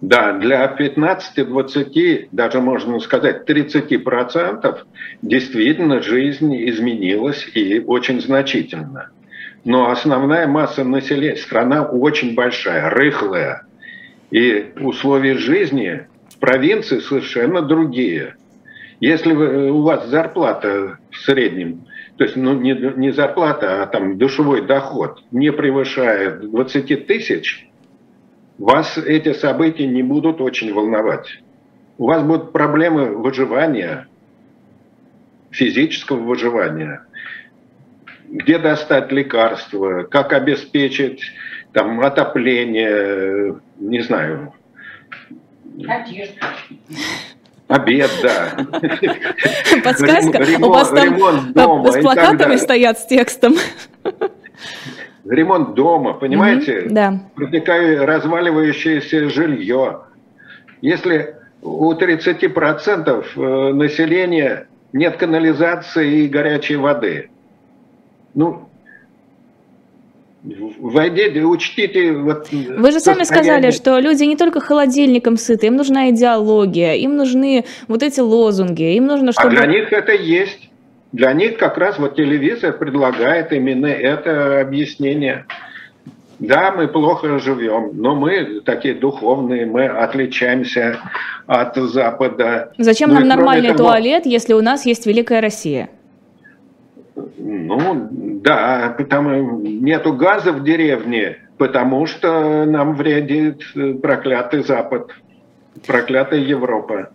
Да, 0.00 0.32
для 0.32 0.66
15-20, 0.66 2.28
даже 2.32 2.60
можно 2.60 2.98
сказать 3.00 3.48
30% 3.48 4.78
действительно 5.22 6.02
жизнь 6.02 6.54
изменилась 6.68 7.48
и 7.54 7.80
очень 7.80 8.20
значительно. 8.20 9.10
Но 9.64 9.90
основная 9.90 10.46
масса 10.46 10.84
населения, 10.84 11.36
страна 11.36 11.84
очень 11.84 12.34
большая, 12.34 12.90
рыхлая. 12.90 13.66
И 14.30 14.72
условия 14.80 15.38
жизни 15.38 16.06
провинции 16.38 16.98
совершенно 16.98 17.62
другие. 17.62 18.36
Если 19.00 19.32
вы, 19.32 19.70
у 19.70 19.82
вас 19.82 20.06
зарплата 20.08 20.98
в 21.10 21.16
среднем, 21.16 21.86
то 22.18 22.24
есть 22.24 22.36
ну, 22.36 22.54
не, 22.54 22.74
не 22.96 23.10
зарплата, 23.12 23.82
а 23.82 23.86
там 23.86 24.18
душевой 24.18 24.66
доход 24.66 25.22
не 25.30 25.50
превышает 25.50 26.40
20 26.50 27.06
тысяч, 27.06 27.68
вас 28.58 28.98
эти 28.98 29.32
события 29.32 29.86
не 29.86 30.02
будут 30.02 30.40
очень 30.40 30.72
волновать. 30.72 31.40
У 31.98 32.06
вас 32.06 32.22
будут 32.22 32.52
проблемы 32.52 33.16
выживания, 33.16 34.08
физического 35.50 36.18
выживания. 36.18 37.04
Где 38.28 38.58
достать 38.58 39.12
лекарства, 39.12 40.02
как 40.04 40.32
обеспечить 40.32 41.32
там, 41.72 42.00
отопление, 42.00 43.60
не 43.78 44.00
знаю, 44.00 44.52
Одежда. 45.88 46.46
Обед, 47.66 48.10
да. 48.22 48.52
Подсказка. 49.82 50.38
Ремонт, 50.38 50.64
У 50.64 50.70
вас 50.70 50.90
там 50.90 51.52
дома 51.52 51.92
с 51.92 52.00
плакатами 52.00 52.56
стоят 52.56 52.98
с 52.98 53.06
текстом. 53.06 53.54
Ремонт 55.24 55.74
дома, 55.74 56.14
понимаете? 56.14 56.80
Mm-hmm, 56.80 56.90
да. 56.90 57.20
Протекает 57.34 58.00
разваливающееся 58.00 59.30
жилье. 59.30 60.00
Если 60.82 61.36
у 61.62 61.92
30% 61.92 63.24
э, 63.36 63.72
населения 63.72 64.66
нет 64.92 65.16
канализации 65.16 66.24
и 66.24 66.28
горячей 66.28 66.76
воды, 66.76 67.30
ну, 68.34 68.68
Войдите, 70.44 71.42
учтите. 71.42 72.12
Вот, 72.12 72.48
Вы 72.52 72.92
же 72.92 73.00
сами 73.00 73.24
сказали, 73.24 73.70
что 73.70 73.98
люди 73.98 74.24
не 74.24 74.36
только 74.36 74.60
холодильником 74.60 75.38
сыты, 75.38 75.68
им 75.68 75.76
нужна 75.76 76.10
идеология, 76.10 76.96
им 76.96 77.16
нужны 77.16 77.64
вот 77.88 78.02
эти 78.02 78.20
лозунги, 78.20 78.94
им 78.94 79.06
нужно, 79.06 79.32
чтобы... 79.32 79.48
А 79.48 79.50
для 79.50 79.66
них 79.66 79.90
это 79.90 80.12
есть. 80.12 80.63
Для 81.14 81.32
них 81.32 81.58
как 81.58 81.78
раз 81.78 81.96
вот 82.00 82.16
телевизор 82.16 82.76
предлагает 82.76 83.52
именно 83.52 83.86
это 83.86 84.60
объяснение. 84.60 85.46
Да, 86.40 86.72
мы 86.72 86.88
плохо 86.88 87.38
живем, 87.38 87.90
но 87.92 88.16
мы 88.16 88.60
такие 88.64 88.94
духовные, 88.94 89.64
мы 89.64 89.86
отличаемся 89.86 90.98
от 91.46 91.76
Запада. 91.76 92.72
Зачем 92.78 93.10
ну, 93.10 93.20
нам 93.20 93.28
нормальный 93.28 93.68
того... 93.68 93.90
туалет, 93.90 94.26
если 94.26 94.54
у 94.54 94.60
нас 94.60 94.86
есть 94.86 95.06
Великая 95.06 95.40
Россия? 95.40 95.88
Ну, 97.14 98.08
да, 98.10 98.92
потому 98.98 99.60
нету 99.60 100.14
газа 100.14 100.50
в 100.50 100.64
деревне, 100.64 101.38
потому 101.58 102.06
что 102.06 102.64
нам 102.64 102.96
вредит 102.96 103.62
э, 103.76 103.94
проклятый 103.94 104.64
Запад, 104.64 105.12
проклятая 105.86 106.40
Европа. 106.40 107.10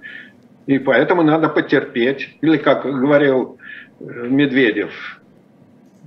И 0.67 0.79
поэтому 0.79 1.21
надо 1.21 1.49
потерпеть. 1.49 2.37
Или, 2.39 2.55
как 2.55 2.83
говорил 2.83 3.58
Медведев, 3.99 5.18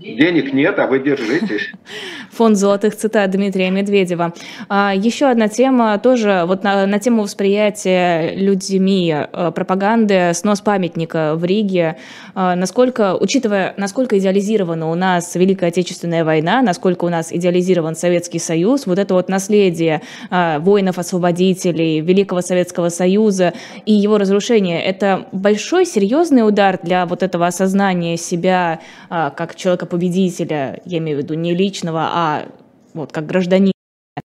Денег 0.03 0.53
нет, 0.53 0.79
а 0.81 0.89
вы 0.89 0.99
держитесь. 0.99 1.71
Фонд 2.33 2.57
золотых 2.57 2.97
цитат 2.97 3.31
Дмитрия 3.31 3.71
Медведева. 3.71 4.33
А, 4.69 4.93
еще 4.97 5.27
одна 5.27 5.47
тема 5.47 5.97
тоже 5.99 6.43
вот 6.47 6.65
на, 6.65 6.87
на 6.87 6.99
тему 6.99 7.23
восприятия 7.23 8.35
людьми 8.35 9.15
а, 9.15 9.53
пропаганды 9.53 10.33
снос 10.35 10.61
памятника 10.61 11.35
в 11.37 11.45
Риге. 11.45 11.99
А, 12.35 12.57
насколько, 12.57 13.15
учитывая, 13.15 13.75
насколько 13.77 14.19
идеализирована 14.19 14.91
у 14.91 14.97
нас 14.97 15.37
Великая 15.37 15.67
Отечественная 15.67 16.25
война, 16.25 16.63
насколько 16.63 17.05
у 17.05 17.09
нас 17.09 17.33
идеализирован 17.33 17.95
Советский 17.95 18.41
Союз, 18.41 18.87
вот 18.87 18.99
это 18.99 19.15
вот 19.15 19.29
наследие 19.29 20.03
воинов-освободителей, 20.31 22.01
Великого 22.01 22.41
Советского 22.41 22.89
Союза 22.89 23.53
и 23.87 23.93
его 23.93 24.19
разрушение, 24.19 24.83
это 24.83 25.27
большой 25.31 25.87
серьезный 25.87 26.47
удар 26.47 26.79
для 26.83 27.07
вот 27.07 27.23
этого 27.23 27.47
осознания 27.47 28.17
себя 28.17 28.81
как 29.09 29.55
человека 29.55 29.87
победителя, 29.93 30.81
я 30.87 30.99
имею 30.99 31.19
в 31.19 31.23
виду 31.23 31.35
не 31.35 31.55
личного, 31.55 32.09
а 32.13 32.49
вот 32.95 33.13
как 33.13 33.27
гражданина? 33.27 33.73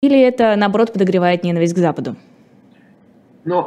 Или 0.02 0.20
это, 0.20 0.54
наоборот, 0.56 0.92
подогревает 0.92 1.42
ненависть 1.42 1.74
к 1.74 1.78
Западу? 1.78 2.16
Ну, 3.44 3.62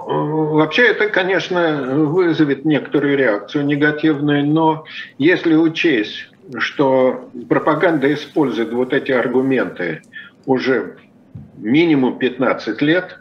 вообще 0.54 0.88
это, 0.88 1.10
конечно, 1.10 2.06
вызовет 2.06 2.64
некоторую 2.66 3.18
реакцию 3.18 3.66
негативную, 3.66 4.46
но 4.46 4.86
если 5.18 5.56
учесть, 5.56 6.30
что 6.60 7.30
пропаганда 7.50 8.14
использует 8.14 8.72
вот 8.72 8.94
эти 8.94 9.12
аргументы 9.12 10.02
уже 10.46 10.98
минимум 11.58 12.18
15 12.20 12.82
лет, 12.82 13.20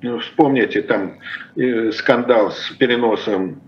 ну, 0.00 0.20
вспомните 0.20 0.80
там 0.82 1.18
э, 1.56 1.90
скандал 1.92 2.52
с 2.52 2.70
переносом 2.78 3.60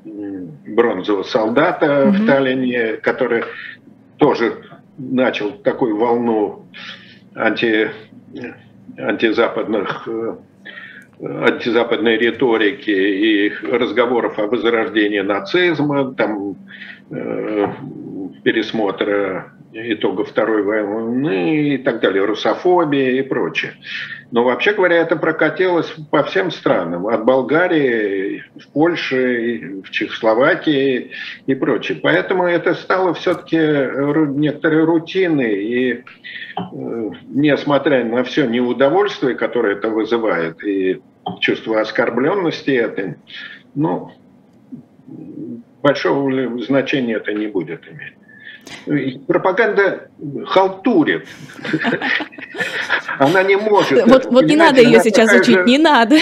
бронзового 0.67 1.25
солдата 1.25 1.87
mm-hmm. 1.87 2.11
в 2.11 2.27
Таллине, 2.27 2.93
который 2.99 3.45
тоже 4.21 4.63
начал 4.99 5.51
такую 5.53 5.97
волну 5.97 6.67
анти, 7.35 7.91
антизападных 8.97 10.07
э, 10.07 10.37
антизападной 11.23 12.17
риторики 12.17 12.91
и 12.91 13.49
разговоров 13.67 14.39
о 14.39 14.47
возрождении 14.47 15.21
нацизма, 15.21 16.15
там, 16.15 16.57
э, 17.11 17.67
пересмотра 18.45 19.53
итогов 19.73 20.29
Второй 20.29 20.63
войны 20.63 21.75
и 21.75 21.79
так 21.79 22.01
далее, 22.01 22.25
русофобия 22.25 23.13
и 23.13 23.23
прочее. 23.23 23.73
Но 24.33 24.45
вообще 24.45 24.73
говоря, 24.73 24.97
это 24.97 25.17
прокатилось 25.17 25.93
по 26.11 26.23
всем 26.23 26.51
странам, 26.53 27.07
от 27.09 27.25
Болгарии, 27.25 28.45
в 28.55 28.69
Польше, 28.73 29.83
в 29.85 29.91
Чехословакии 29.91 31.11
и 31.47 31.55
прочее. 31.55 31.99
Поэтому 32.01 32.45
это 32.45 32.75
стало 32.75 33.15
все-таки 33.15 33.57
некоторой 33.57 34.85
рутиной, 34.85 35.65
и 35.65 35.93
э, 35.93 36.03
несмотря 37.29 38.05
на 38.05 38.23
все 38.23 38.47
неудовольствие, 38.47 39.35
которое 39.35 39.75
это 39.75 39.89
вызывает, 39.89 40.63
и 40.65 41.03
чувство 41.41 41.81
оскорбленности 41.81 42.71
это, 42.71 43.17
ну, 43.75 44.13
большого 45.83 46.63
значения 46.63 47.15
это 47.15 47.33
не 47.33 47.49
будет 47.49 47.83
иметь. 47.89 48.15
Пропаганда 49.27 50.09
халтурит. 50.47 51.27
Она 53.19 53.43
не 53.43 53.57
может. 53.57 54.07
Вот, 54.07 54.27
вот 54.27 54.45
не 54.45 54.57
надо 54.57 54.81
ее 54.81 55.01
сейчас 55.01 55.33
учить, 55.33 55.67
не 55.67 55.79
надо. 55.79 56.17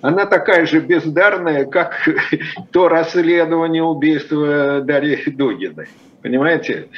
она 0.00 0.26
такая 0.26 0.66
же 0.66 0.80
бездарная, 0.80 1.64
как 1.64 2.08
то 2.72 2.88
расследование 2.88 3.82
убийства 3.82 4.80
Дарьи 4.80 5.30
Дугиной. 5.30 5.88
Понимаете? 6.22 6.88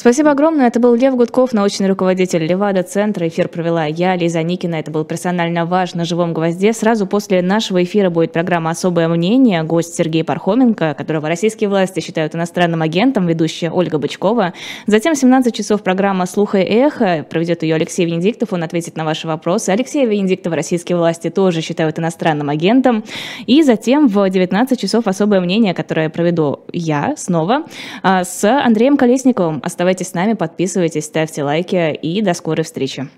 Спасибо 0.00 0.30
огромное. 0.30 0.68
Это 0.68 0.78
был 0.78 0.94
Лев 0.94 1.16
Гудков, 1.16 1.52
научный 1.52 1.88
руководитель 1.88 2.46
Левада-центра. 2.46 3.26
Эфир 3.26 3.48
провела 3.48 3.84
я, 3.84 4.14
Лиза 4.14 4.44
Никина. 4.44 4.76
Это 4.76 4.92
был 4.92 5.04
персонально 5.04 5.66
ваш 5.66 5.94
на 5.94 6.04
живом 6.04 6.32
гвозде. 6.34 6.72
Сразу 6.72 7.04
после 7.04 7.42
нашего 7.42 7.82
эфира 7.82 8.08
будет 8.08 8.32
программа 8.32 8.70
«Особое 8.70 9.08
мнение». 9.08 9.64
Гость 9.64 9.96
Сергей 9.96 10.22
Пархоменко, 10.22 10.94
которого 10.96 11.26
российские 11.26 11.68
власти 11.68 11.98
считают 11.98 12.36
иностранным 12.36 12.80
агентом, 12.82 13.26
ведущая 13.26 13.72
Ольга 13.72 13.98
Бычкова. 13.98 14.54
Затем 14.86 15.16
в 15.16 15.18
17 15.18 15.52
часов 15.52 15.82
программа 15.82 16.26
«Слух 16.26 16.54
и 16.54 16.58
эхо». 16.58 17.26
Проведет 17.28 17.64
ее 17.64 17.74
Алексей 17.74 18.06
Венедиктов. 18.06 18.52
Он 18.52 18.62
ответит 18.62 18.96
на 18.96 19.04
ваши 19.04 19.26
вопросы. 19.26 19.70
Алексея 19.70 20.06
Венедиктова 20.06 20.54
российские 20.54 20.96
власти 20.96 21.28
тоже 21.28 21.60
считают 21.60 21.98
иностранным 21.98 22.50
агентом. 22.50 23.02
И 23.46 23.64
затем 23.64 24.06
в 24.06 24.30
19 24.30 24.78
часов 24.78 25.08
«Особое 25.08 25.40
мнение», 25.40 25.74
которое 25.74 26.08
проведу 26.08 26.60
я 26.72 27.14
снова 27.16 27.64
а, 28.04 28.22
с 28.22 28.44
Андреем 28.44 28.96
Колесниковым. 28.96 29.37
Оставайтесь 29.40 30.08
с 30.08 30.14
нами, 30.14 30.34
подписывайтесь, 30.34 31.04
ставьте 31.04 31.42
лайки 31.42 31.94
и 31.94 32.22
до 32.22 32.34
скорой 32.34 32.64
встречи. 32.64 33.08